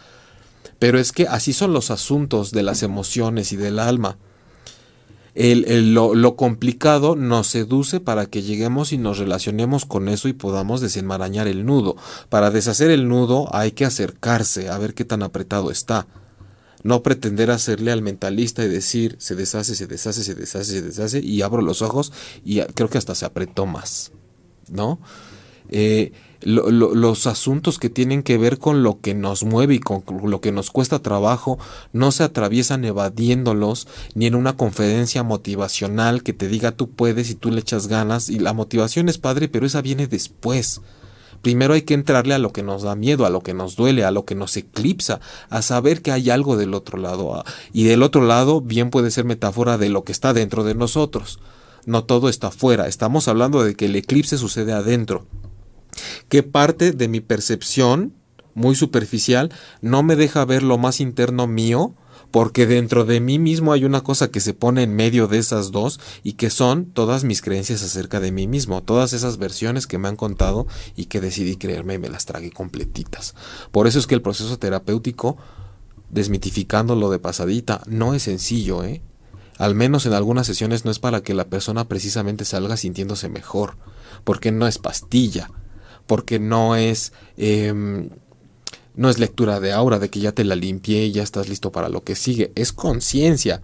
Pero 0.78 0.98
es 0.98 1.12
que 1.12 1.26
así 1.26 1.54
son 1.54 1.72
los 1.72 1.90
asuntos 1.90 2.50
de 2.50 2.62
las 2.62 2.82
emociones 2.82 3.52
y 3.52 3.56
del 3.56 3.78
alma 3.78 4.18
el, 5.36 5.92
lo, 5.92 6.36
complicado 6.36 7.14
nos 7.14 7.48
seduce 7.48 8.00
para 8.00 8.24
que 8.26 8.42
lleguemos 8.42 8.92
y 8.92 8.98
nos 8.98 9.18
relacionemos 9.18 9.84
con 9.84 10.08
eso 10.08 10.28
y 10.28 10.32
podamos 10.32 10.80
desenmarañar 10.80 11.46
el 11.46 11.66
nudo. 11.66 11.96
Para 12.30 12.50
deshacer 12.50 12.90
el 12.90 13.06
nudo 13.06 13.54
hay 13.54 13.72
que 13.72 13.84
acercarse 13.84 14.70
a 14.70 14.78
ver 14.78 14.94
qué 14.94 15.04
tan 15.04 15.22
apretado 15.22 15.70
está. 15.70 16.06
No 16.82 17.02
pretender 17.02 17.50
hacerle 17.50 17.92
al 17.92 18.00
mentalista 18.00 18.64
y 18.64 18.68
decir 18.68 19.16
se 19.18 19.34
deshace, 19.34 19.74
se 19.74 19.86
deshace, 19.86 20.24
se 20.24 20.34
deshace, 20.34 20.72
se 20.72 20.82
deshace 20.82 21.20
y 21.20 21.42
abro 21.42 21.60
los 21.60 21.82
ojos 21.82 22.12
y 22.42 22.60
creo 22.60 22.88
que 22.88 22.98
hasta 22.98 23.14
se 23.14 23.26
apretó 23.26 23.66
más. 23.66 24.12
¿No? 24.70 24.98
Eh, 25.68 26.12
los 26.46 27.26
asuntos 27.26 27.80
que 27.80 27.90
tienen 27.90 28.22
que 28.22 28.38
ver 28.38 28.58
con 28.58 28.84
lo 28.84 29.00
que 29.00 29.14
nos 29.14 29.42
mueve 29.42 29.74
y 29.74 29.80
con 29.80 30.04
lo 30.22 30.40
que 30.40 30.52
nos 30.52 30.70
cuesta 30.70 31.00
trabajo 31.00 31.58
no 31.92 32.12
se 32.12 32.22
atraviesan 32.22 32.84
evadiéndolos 32.84 33.88
ni 34.14 34.26
en 34.26 34.36
una 34.36 34.56
conferencia 34.56 35.24
motivacional 35.24 36.22
que 36.22 36.32
te 36.32 36.46
diga 36.46 36.70
tú 36.70 36.88
puedes 36.88 37.30
y 37.30 37.34
tú 37.34 37.50
le 37.50 37.60
echas 37.60 37.88
ganas 37.88 38.28
y 38.28 38.38
la 38.38 38.52
motivación 38.52 39.08
es 39.08 39.18
padre 39.18 39.48
pero 39.48 39.66
esa 39.66 39.82
viene 39.82 40.06
después. 40.06 40.80
Primero 41.42 41.74
hay 41.74 41.82
que 41.82 41.94
entrarle 41.94 42.34
a 42.34 42.38
lo 42.38 42.52
que 42.52 42.62
nos 42.62 42.82
da 42.82 42.94
miedo, 42.94 43.26
a 43.26 43.30
lo 43.30 43.40
que 43.40 43.52
nos 43.52 43.74
duele, 43.74 44.04
a 44.04 44.12
lo 44.12 44.24
que 44.24 44.36
nos 44.36 44.56
eclipsa, 44.56 45.20
a 45.50 45.62
saber 45.62 46.00
que 46.00 46.12
hay 46.12 46.30
algo 46.30 46.56
del 46.56 46.74
otro 46.74 46.98
lado. 46.98 47.44
Y 47.72 47.84
del 47.84 48.02
otro 48.02 48.22
lado 48.22 48.60
bien 48.60 48.90
puede 48.90 49.10
ser 49.10 49.24
metáfora 49.24 49.78
de 49.78 49.88
lo 49.88 50.04
que 50.04 50.12
está 50.12 50.32
dentro 50.32 50.64
de 50.64 50.74
nosotros. 50.74 51.40
No 51.84 52.04
todo 52.04 52.28
está 52.28 52.48
afuera, 52.48 52.86
estamos 52.86 53.28
hablando 53.28 53.62
de 53.62 53.74
que 53.74 53.86
el 53.86 53.96
eclipse 53.96 54.38
sucede 54.38 54.72
adentro 54.72 55.26
que 56.28 56.42
parte 56.42 56.92
de 56.92 57.08
mi 57.08 57.20
percepción 57.20 58.14
muy 58.54 58.74
superficial 58.74 59.52
no 59.82 60.02
me 60.02 60.16
deja 60.16 60.44
ver 60.44 60.62
lo 60.62 60.78
más 60.78 61.00
interno 61.00 61.46
mío, 61.46 61.94
porque 62.30 62.66
dentro 62.66 63.04
de 63.04 63.20
mí 63.20 63.38
mismo 63.38 63.72
hay 63.72 63.84
una 63.84 64.02
cosa 64.02 64.30
que 64.30 64.40
se 64.40 64.54
pone 64.54 64.82
en 64.82 64.94
medio 64.94 65.28
de 65.28 65.38
esas 65.38 65.70
dos 65.70 66.00
y 66.22 66.34
que 66.34 66.50
son 66.50 66.86
todas 66.86 67.24
mis 67.24 67.40
creencias 67.40 67.82
acerca 67.82 68.20
de 68.20 68.32
mí 68.32 68.46
mismo, 68.46 68.82
todas 68.82 69.12
esas 69.12 69.38
versiones 69.38 69.86
que 69.86 69.98
me 69.98 70.08
han 70.08 70.16
contado 70.16 70.66
y 70.96 71.06
que 71.06 71.20
decidí 71.20 71.56
creerme 71.56 71.94
y 71.94 71.98
me 71.98 72.08
las 72.08 72.26
tragué 72.26 72.50
completitas. 72.50 73.34
Por 73.70 73.86
eso 73.86 73.98
es 73.98 74.06
que 74.06 74.14
el 74.14 74.22
proceso 74.22 74.58
terapéutico, 74.58 75.36
desmitificándolo 76.10 77.10
de 77.10 77.18
pasadita, 77.18 77.82
no 77.86 78.14
es 78.14 78.24
sencillo, 78.24 78.84
¿eh? 78.84 79.02
Al 79.58 79.74
menos 79.74 80.04
en 80.04 80.12
algunas 80.12 80.46
sesiones 80.46 80.84
no 80.84 80.90
es 80.90 80.98
para 80.98 81.22
que 81.22 81.32
la 81.32 81.46
persona 81.46 81.88
precisamente 81.88 82.44
salga 82.44 82.76
sintiéndose 82.76 83.28
mejor, 83.30 83.78
porque 84.24 84.52
no 84.52 84.66
es 84.66 84.78
pastilla, 84.78 85.50
porque 86.06 86.38
no 86.38 86.76
es... 86.76 87.12
Em, 87.36 88.10
No 88.98 89.10
es 89.10 89.18
lectura 89.18 89.60
de 89.60 89.72
aura, 89.72 89.98
de 89.98 90.08
que 90.08 90.20
ya 90.20 90.32
te 90.32 90.42
la 90.42 90.56
limpié 90.56 91.04
y 91.04 91.12
ya 91.12 91.22
estás 91.22 91.50
listo 91.50 91.70
para 91.70 91.90
lo 91.90 92.02
que 92.02 92.14
sigue. 92.14 92.50
Es 92.54 92.72
conciencia. 92.72 93.60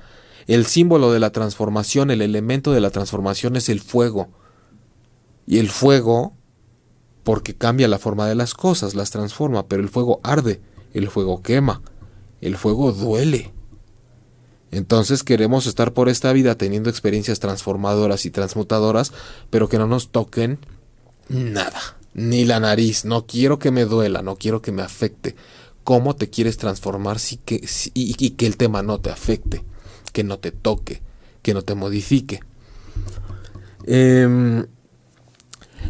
El 0.46 0.66
símbolo 0.66 1.10
de 1.10 1.20
la 1.20 1.30
transformación, 1.30 2.10
el 2.10 2.20
elemento 2.20 2.72
de 2.72 2.82
la 2.82 2.90
transformación 2.90 3.56
es 3.56 3.70
el 3.70 3.80
fuego. 3.80 4.28
Y 5.46 5.56
el 5.56 5.70
fuego, 5.70 6.34
porque 7.24 7.54
cambia 7.54 7.88
la 7.88 7.98
forma 7.98 8.28
de 8.28 8.34
las 8.34 8.52
cosas, 8.52 8.94
las 8.94 9.10
transforma, 9.10 9.66
pero 9.68 9.82
el 9.82 9.88
fuego 9.88 10.20
arde, 10.22 10.60
el 10.92 11.08
fuego 11.08 11.40
quema, 11.40 11.80
el 12.42 12.58
fuego 12.58 12.92
duele. 12.92 13.54
Entonces 14.70 15.22
queremos 15.22 15.66
estar 15.66 15.94
por 15.94 16.10
esta 16.10 16.30
vida 16.34 16.56
teniendo 16.56 16.90
experiencias 16.90 17.40
transformadoras 17.40 18.26
y 18.26 18.30
transmutadoras, 18.30 19.12
pero 19.48 19.68
que 19.70 19.78
no 19.78 19.86
nos 19.86 20.10
toquen 20.10 20.58
nada, 21.28 21.80
ni 22.14 22.44
la 22.44 22.60
nariz. 22.60 23.04
No 23.04 23.26
quiero 23.26 23.58
que 23.58 23.70
me 23.70 23.84
duela, 23.84 24.22
no 24.22 24.36
quiero 24.36 24.62
que 24.62 24.72
me 24.72 24.82
afecte. 24.82 25.34
¿Cómo 25.84 26.14
te 26.14 26.30
quieres 26.30 26.58
transformar 26.58 27.18
si 27.18 27.38
que, 27.38 27.66
y, 27.94 28.30
que 28.30 28.46
el 28.46 28.56
tema 28.56 28.82
no 28.82 29.00
te 29.00 29.10
afecte, 29.10 29.64
que 30.12 30.22
no 30.22 30.38
te 30.38 30.52
toque, 30.52 31.02
que 31.42 31.54
no 31.54 31.62
te 31.62 31.74
modifique? 31.74 32.40
Em, 33.84 34.66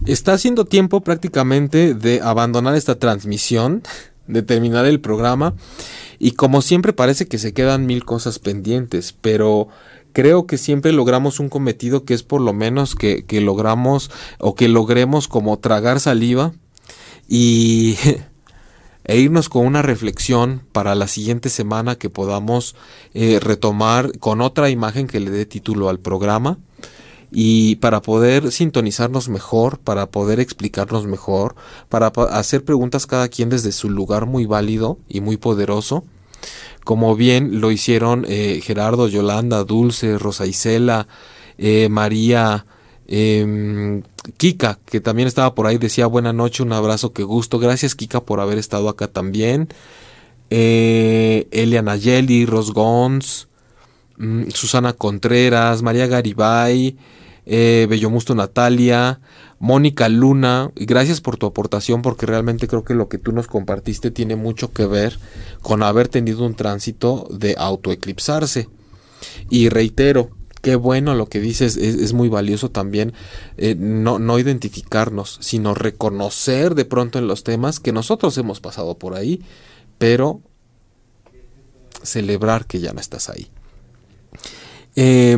está 0.06 0.32
haciendo 0.32 0.64
tiempo 0.64 1.02
prácticamente 1.02 1.94
de 1.94 2.20
abandonar 2.22 2.74
esta 2.74 2.98
transmisión, 2.98 3.82
de 4.26 4.42
terminar 4.42 4.86
el 4.86 5.00
programa 5.00 5.54
y 6.18 6.32
como 6.32 6.62
siempre 6.62 6.92
parece 6.92 7.26
que 7.26 7.36
se 7.36 7.52
quedan 7.52 7.84
mil 7.84 8.04
cosas 8.04 8.38
pendientes, 8.38 9.12
pero 9.20 9.68
creo 10.12 10.46
que 10.46 10.58
siempre 10.58 10.92
logramos 10.92 11.40
un 11.40 11.48
cometido 11.48 12.04
que 12.04 12.14
es 12.14 12.22
por 12.22 12.40
lo 12.40 12.52
menos 12.52 12.94
que, 12.94 13.24
logramos 13.40 14.10
o 14.38 14.54
que 14.54 14.68
logremos 14.68 15.28
como 15.28 15.58
tragar 15.58 16.00
saliva 16.00 16.52
y 17.28 17.96
e 19.04 19.18
irnos 19.18 19.48
con 19.48 19.66
una 19.66 19.82
reflexión 19.82 20.62
para 20.72 20.94
la 20.94 21.08
siguiente 21.08 21.48
semana 21.48 21.96
que 21.96 22.10
podamos 22.10 22.76
eh, 23.14 23.40
retomar 23.40 24.16
con 24.18 24.40
otra 24.40 24.70
imagen 24.70 25.06
que 25.06 25.20
le 25.20 25.30
dé 25.30 25.46
título 25.46 25.88
al 25.88 25.98
programa 25.98 26.58
y 27.32 27.76
para 27.76 28.02
poder 28.02 28.52
sintonizarnos 28.52 29.30
mejor, 29.30 29.78
para 29.78 30.10
poder 30.10 30.38
explicarnos 30.38 31.06
mejor, 31.06 31.54
para 31.88 32.08
hacer 32.08 32.62
preguntas 32.62 33.06
cada 33.06 33.28
quien 33.28 33.48
desde 33.48 33.72
su 33.72 33.88
lugar 33.88 34.26
muy 34.26 34.44
válido 34.44 34.98
y 35.08 35.22
muy 35.22 35.38
poderoso 35.38 36.04
como 36.84 37.14
bien 37.16 37.60
lo 37.60 37.70
hicieron 37.70 38.24
eh, 38.28 38.60
Gerardo, 38.62 39.08
Yolanda, 39.08 39.64
Dulce, 39.64 40.18
Rosa 40.18 40.46
Isela, 40.46 41.06
eh, 41.58 41.88
María, 41.88 42.66
em, 43.06 44.02
Kika, 44.36 44.78
que 44.86 45.00
también 45.00 45.28
estaba 45.28 45.54
por 45.54 45.66
ahí, 45.66 45.78
decía 45.78 46.06
buena 46.06 46.32
noche, 46.32 46.62
un 46.62 46.72
abrazo, 46.72 47.12
qué 47.12 47.22
gusto. 47.22 47.58
Gracias 47.58 47.94
Kika 47.94 48.20
por 48.22 48.40
haber 48.40 48.58
estado 48.58 48.88
acá 48.88 49.08
también. 49.08 49.68
Eh, 50.50 51.46
Elia 51.50 51.82
Nayeli, 51.82 52.46
Ros 52.46 52.72
Gons, 52.72 53.48
mm, 54.18 54.50
Susana 54.50 54.92
Contreras, 54.92 55.82
María 55.82 56.06
Garibay, 56.06 56.96
Bellomusto 57.44 58.34
Natalia, 58.34 59.20
Mónica 59.62 60.08
Luna, 60.08 60.72
gracias 60.74 61.20
por 61.20 61.36
tu 61.36 61.46
aportación 61.46 62.02
porque 62.02 62.26
realmente 62.26 62.66
creo 62.66 62.82
que 62.82 62.94
lo 62.94 63.08
que 63.08 63.18
tú 63.18 63.30
nos 63.30 63.46
compartiste 63.46 64.10
tiene 64.10 64.34
mucho 64.34 64.72
que 64.72 64.86
ver 64.86 65.20
con 65.60 65.84
haber 65.84 66.08
tenido 66.08 66.44
un 66.44 66.56
tránsito 66.56 67.28
de 67.30 67.54
autoeclipsarse. 67.56 68.68
Y 69.50 69.68
reitero, 69.68 70.30
qué 70.62 70.74
bueno 70.74 71.14
lo 71.14 71.28
que 71.28 71.38
dices, 71.38 71.76
es, 71.76 72.12
muy 72.12 72.28
valioso 72.28 72.72
también 72.72 73.12
eh, 73.56 73.76
no, 73.78 74.18
no 74.18 74.40
identificarnos, 74.40 75.38
sino 75.40 75.76
reconocer 75.76 76.74
de 76.74 76.84
pronto 76.84 77.20
en 77.20 77.28
los 77.28 77.44
temas 77.44 77.78
que 77.78 77.92
nosotros 77.92 78.36
hemos 78.38 78.58
pasado 78.58 78.98
por 78.98 79.14
ahí, 79.14 79.42
pero 79.96 80.40
celebrar 82.02 82.66
que 82.66 82.80
ya 82.80 82.92
no 82.92 83.00
estás 83.00 83.30
ahí. 83.30 83.48
Eh, 84.94 85.36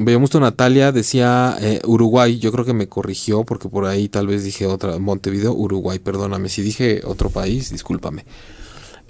Bellomusto 0.00 0.38
Natalia 0.38 0.92
decía 0.92 1.56
eh, 1.60 1.80
Uruguay, 1.84 2.38
yo 2.38 2.52
creo 2.52 2.64
que 2.64 2.72
me 2.72 2.88
corrigió 2.88 3.44
porque 3.44 3.68
por 3.68 3.84
ahí 3.84 4.08
tal 4.08 4.28
vez 4.28 4.44
dije 4.44 4.66
otra, 4.66 4.98
Montevideo, 4.98 5.52
Uruguay, 5.52 5.98
perdóname, 5.98 6.48
si 6.48 6.62
dije 6.62 7.02
otro 7.04 7.30
país, 7.30 7.70
discúlpame. 7.70 8.24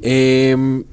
Em, 0.01 0.85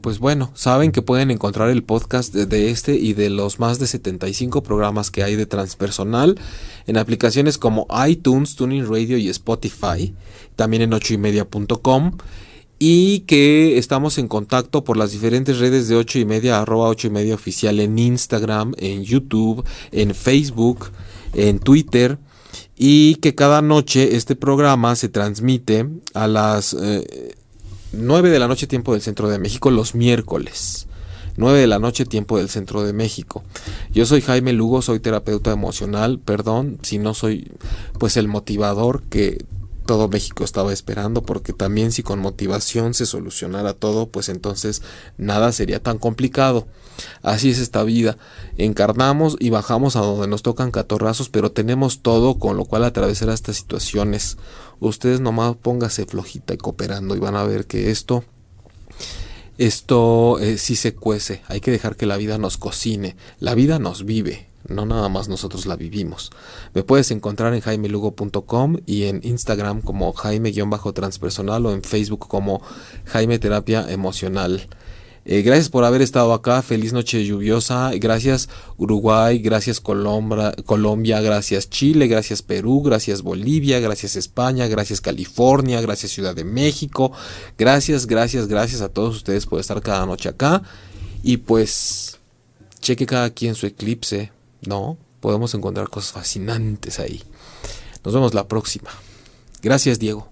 pues 0.00 0.18
bueno, 0.18 0.50
saben 0.54 0.90
que 0.92 1.00
pueden 1.00 1.30
encontrar 1.30 1.70
el 1.70 1.84
podcast 1.84 2.34
de, 2.34 2.70
este 2.70 2.96
y 2.96 3.14
de 3.14 3.30
los 3.30 3.60
más 3.60 3.78
de 3.78 3.86
75 3.86 4.62
programas 4.62 5.10
que 5.10 5.22
hay 5.22 5.36
de 5.36 5.46
transpersonal 5.46 6.38
en 6.86 6.96
aplicaciones 6.96 7.56
como 7.56 7.86
iTunes, 8.06 8.56
Tuning 8.56 8.86
Radio 8.88 9.16
y 9.16 9.28
Spotify, 9.28 10.14
también 10.56 10.82
en 10.82 10.92
ochoymedia.com 10.92 12.12
y 12.12 12.55
que 12.78 13.78
estamos 13.78 14.18
en 14.18 14.28
contacto 14.28 14.84
por 14.84 14.96
las 14.96 15.12
diferentes 15.12 15.58
redes 15.58 15.88
de 15.88 15.96
8 15.96 16.18
y 16.18 16.24
media, 16.24 16.60
arroba 16.60 16.88
8 16.88 17.06
y 17.06 17.10
media 17.10 17.34
oficial 17.34 17.80
en 17.80 17.98
Instagram, 17.98 18.74
en 18.76 19.02
YouTube, 19.02 19.64
en 19.92 20.14
Facebook, 20.14 20.90
en 21.34 21.58
Twitter 21.58 22.18
y 22.76 23.16
que 23.16 23.34
cada 23.34 23.62
noche 23.62 24.16
este 24.16 24.36
programa 24.36 24.94
se 24.96 25.08
transmite 25.08 25.88
a 26.14 26.26
las 26.26 26.76
9 27.92 28.28
eh, 28.28 28.32
de 28.32 28.38
la 28.38 28.48
noche 28.48 28.66
tiempo 28.66 28.92
del 28.92 29.02
centro 29.02 29.28
de 29.28 29.38
México 29.38 29.70
los 29.70 29.94
miércoles. 29.94 30.86
9 31.38 31.58
de 31.58 31.66
la 31.66 31.78
noche 31.78 32.06
tiempo 32.06 32.38
del 32.38 32.48
centro 32.48 32.82
de 32.82 32.94
México. 32.94 33.44
Yo 33.92 34.06
soy 34.06 34.22
Jaime 34.22 34.54
Lugo, 34.54 34.80
soy 34.80 35.00
terapeuta 35.00 35.52
emocional, 35.52 36.18
perdón 36.18 36.78
si 36.82 36.98
no 36.98 37.12
soy 37.12 37.50
pues 37.98 38.16
el 38.16 38.28
motivador 38.28 39.02
que 39.02 39.44
todo 39.86 40.08
México 40.08 40.44
estaba 40.44 40.72
esperando, 40.72 41.22
porque 41.22 41.52
también 41.52 41.92
si 41.92 42.02
con 42.02 42.18
motivación 42.18 42.92
se 42.94 43.06
solucionara 43.06 43.72
todo, 43.72 44.08
pues 44.08 44.28
entonces 44.28 44.82
nada 45.16 45.52
sería 45.52 45.82
tan 45.82 45.98
complicado. 45.98 46.66
Así 47.22 47.50
es 47.50 47.58
esta 47.58 47.82
vida. 47.84 48.18
Encarnamos 48.58 49.36
y 49.38 49.50
bajamos 49.50 49.96
a 49.96 50.00
donde 50.00 50.28
nos 50.28 50.42
tocan 50.42 50.70
catorrazos, 50.70 51.28
pero 51.28 51.52
tenemos 51.52 52.00
todo 52.00 52.38
con 52.38 52.56
lo 52.56 52.64
cual 52.64 52.84
atravesar 52.84 53.30
estas 53.30 53.56
situaciones. 53.56 54.36
Ustedes 54.80 55.20
nomás 55.20 55.56
póngase 55.56 56.04
flojita 56.06 56.54
y 56.54 56.58
cooperando 56.58 57.16
y 57.16 57.20
van 57.20 57.36
a 57.36 57.44
ver 57.44 57.66
que 57.66 57.90
esto 57.90 58.24
esto 59.58 60.38
eh, 60.38 60.58
sí 60.58 60.76
se 60.76 60.94
cuece. 60.94 61.42
Hay 61.48 61.60
que 61.60 61.70
dejar 61.70 61.96
que 61.96 62.04
la 62.06 62.18
vida 62.18 62.36
nos 62.36 62.58
cocine. 62.58 63.16
La 63.40 63.54
vida 63.54 63.78
nos 63.78 64.04
vive 64.04 64.48
no 64.68 64.86
nada 64.86 65.08
más 65.08 65.28
nosotros 65.28 65.66
la 65.66 65.76
vivimos. 65.76 66.30
Me 66.74 66.82
puedes 66.82 67.10
encontrar 67.10 67.54
en 67.54 67.60
jaimelugo.com 67.60 68.78
y 68.86 69.04
en 69.04 69.20
Instagram 69.22 69.80
como 69.80 70.12
jaime-transpersonal 70.12 71.66
o 71.66 71.72
en 71.72 71.82
Facebook 71.82 72.28
como 72.28 72.62
Jaime 73.04 73.38
Terapia 73.38 73.86
Emocional. 73.88 74.68
Eh, 75.28 75.42
gracias 75.42 75.70
por 75.70 75.82
haber 75.82 76.02
estado 76.02 76.32
acá, 76.32 76.62
feliz 76.62 76.92
noche 76.92 77.24
lluviosa, 77.24 77.90
gracias 77.94 78.48
Uruguay, 78.76 79.40
gracias 79.40 79.80
Colombia, 79.80 80.54
Colombia, 80.64 81.20
gracias 81.20 81.68
Chile, 81.68 82.06
gracias 82.06 82.42
Perú, 82.42 82.80
gracias 82.80 83.22
Bolivia, 83.22 83.80
gracias 83.80 84.14
España, 84.14 84.68
gracias 84.68 85.00
California, 85.00 85.80
gracias 85.80 86.12
Ciudad 86.12 86.32
de 86.32 86.44
México, 86.44 87.10
gracias, 87.58 88.06
gracias, 88.06 88.46
gracias 88.46 88.82
a 88.82 88.88
todos 88.88 89.16
ustedes 89.16 89.46
por 89.46 89.58
estar 89.58 89.82
cada 89.82 90.06
noche 90.06 90.28
acá. 90.28 90.62
Y 91.24 91.38
pues 91.38 92.20
cheque 92.80 93.04
cada 93.04 93.30
quien 93.30 93.56
su 93.56 93.66
eclipse, 93.66 94.30
no, 94.62 94.96
podemos 95.20 95.54
encontrar 95.54 95.88
cosas 95.88 96.12
fascinantes 96.12 96.98
ahí. 96.98 97.22
Nos 98.04 98.14
vemos 98.14 98.34
la 98.34 98.46
próxima. 98.46 98.90
Gracias, 99.62 99.98
Diego. 99.98 100.28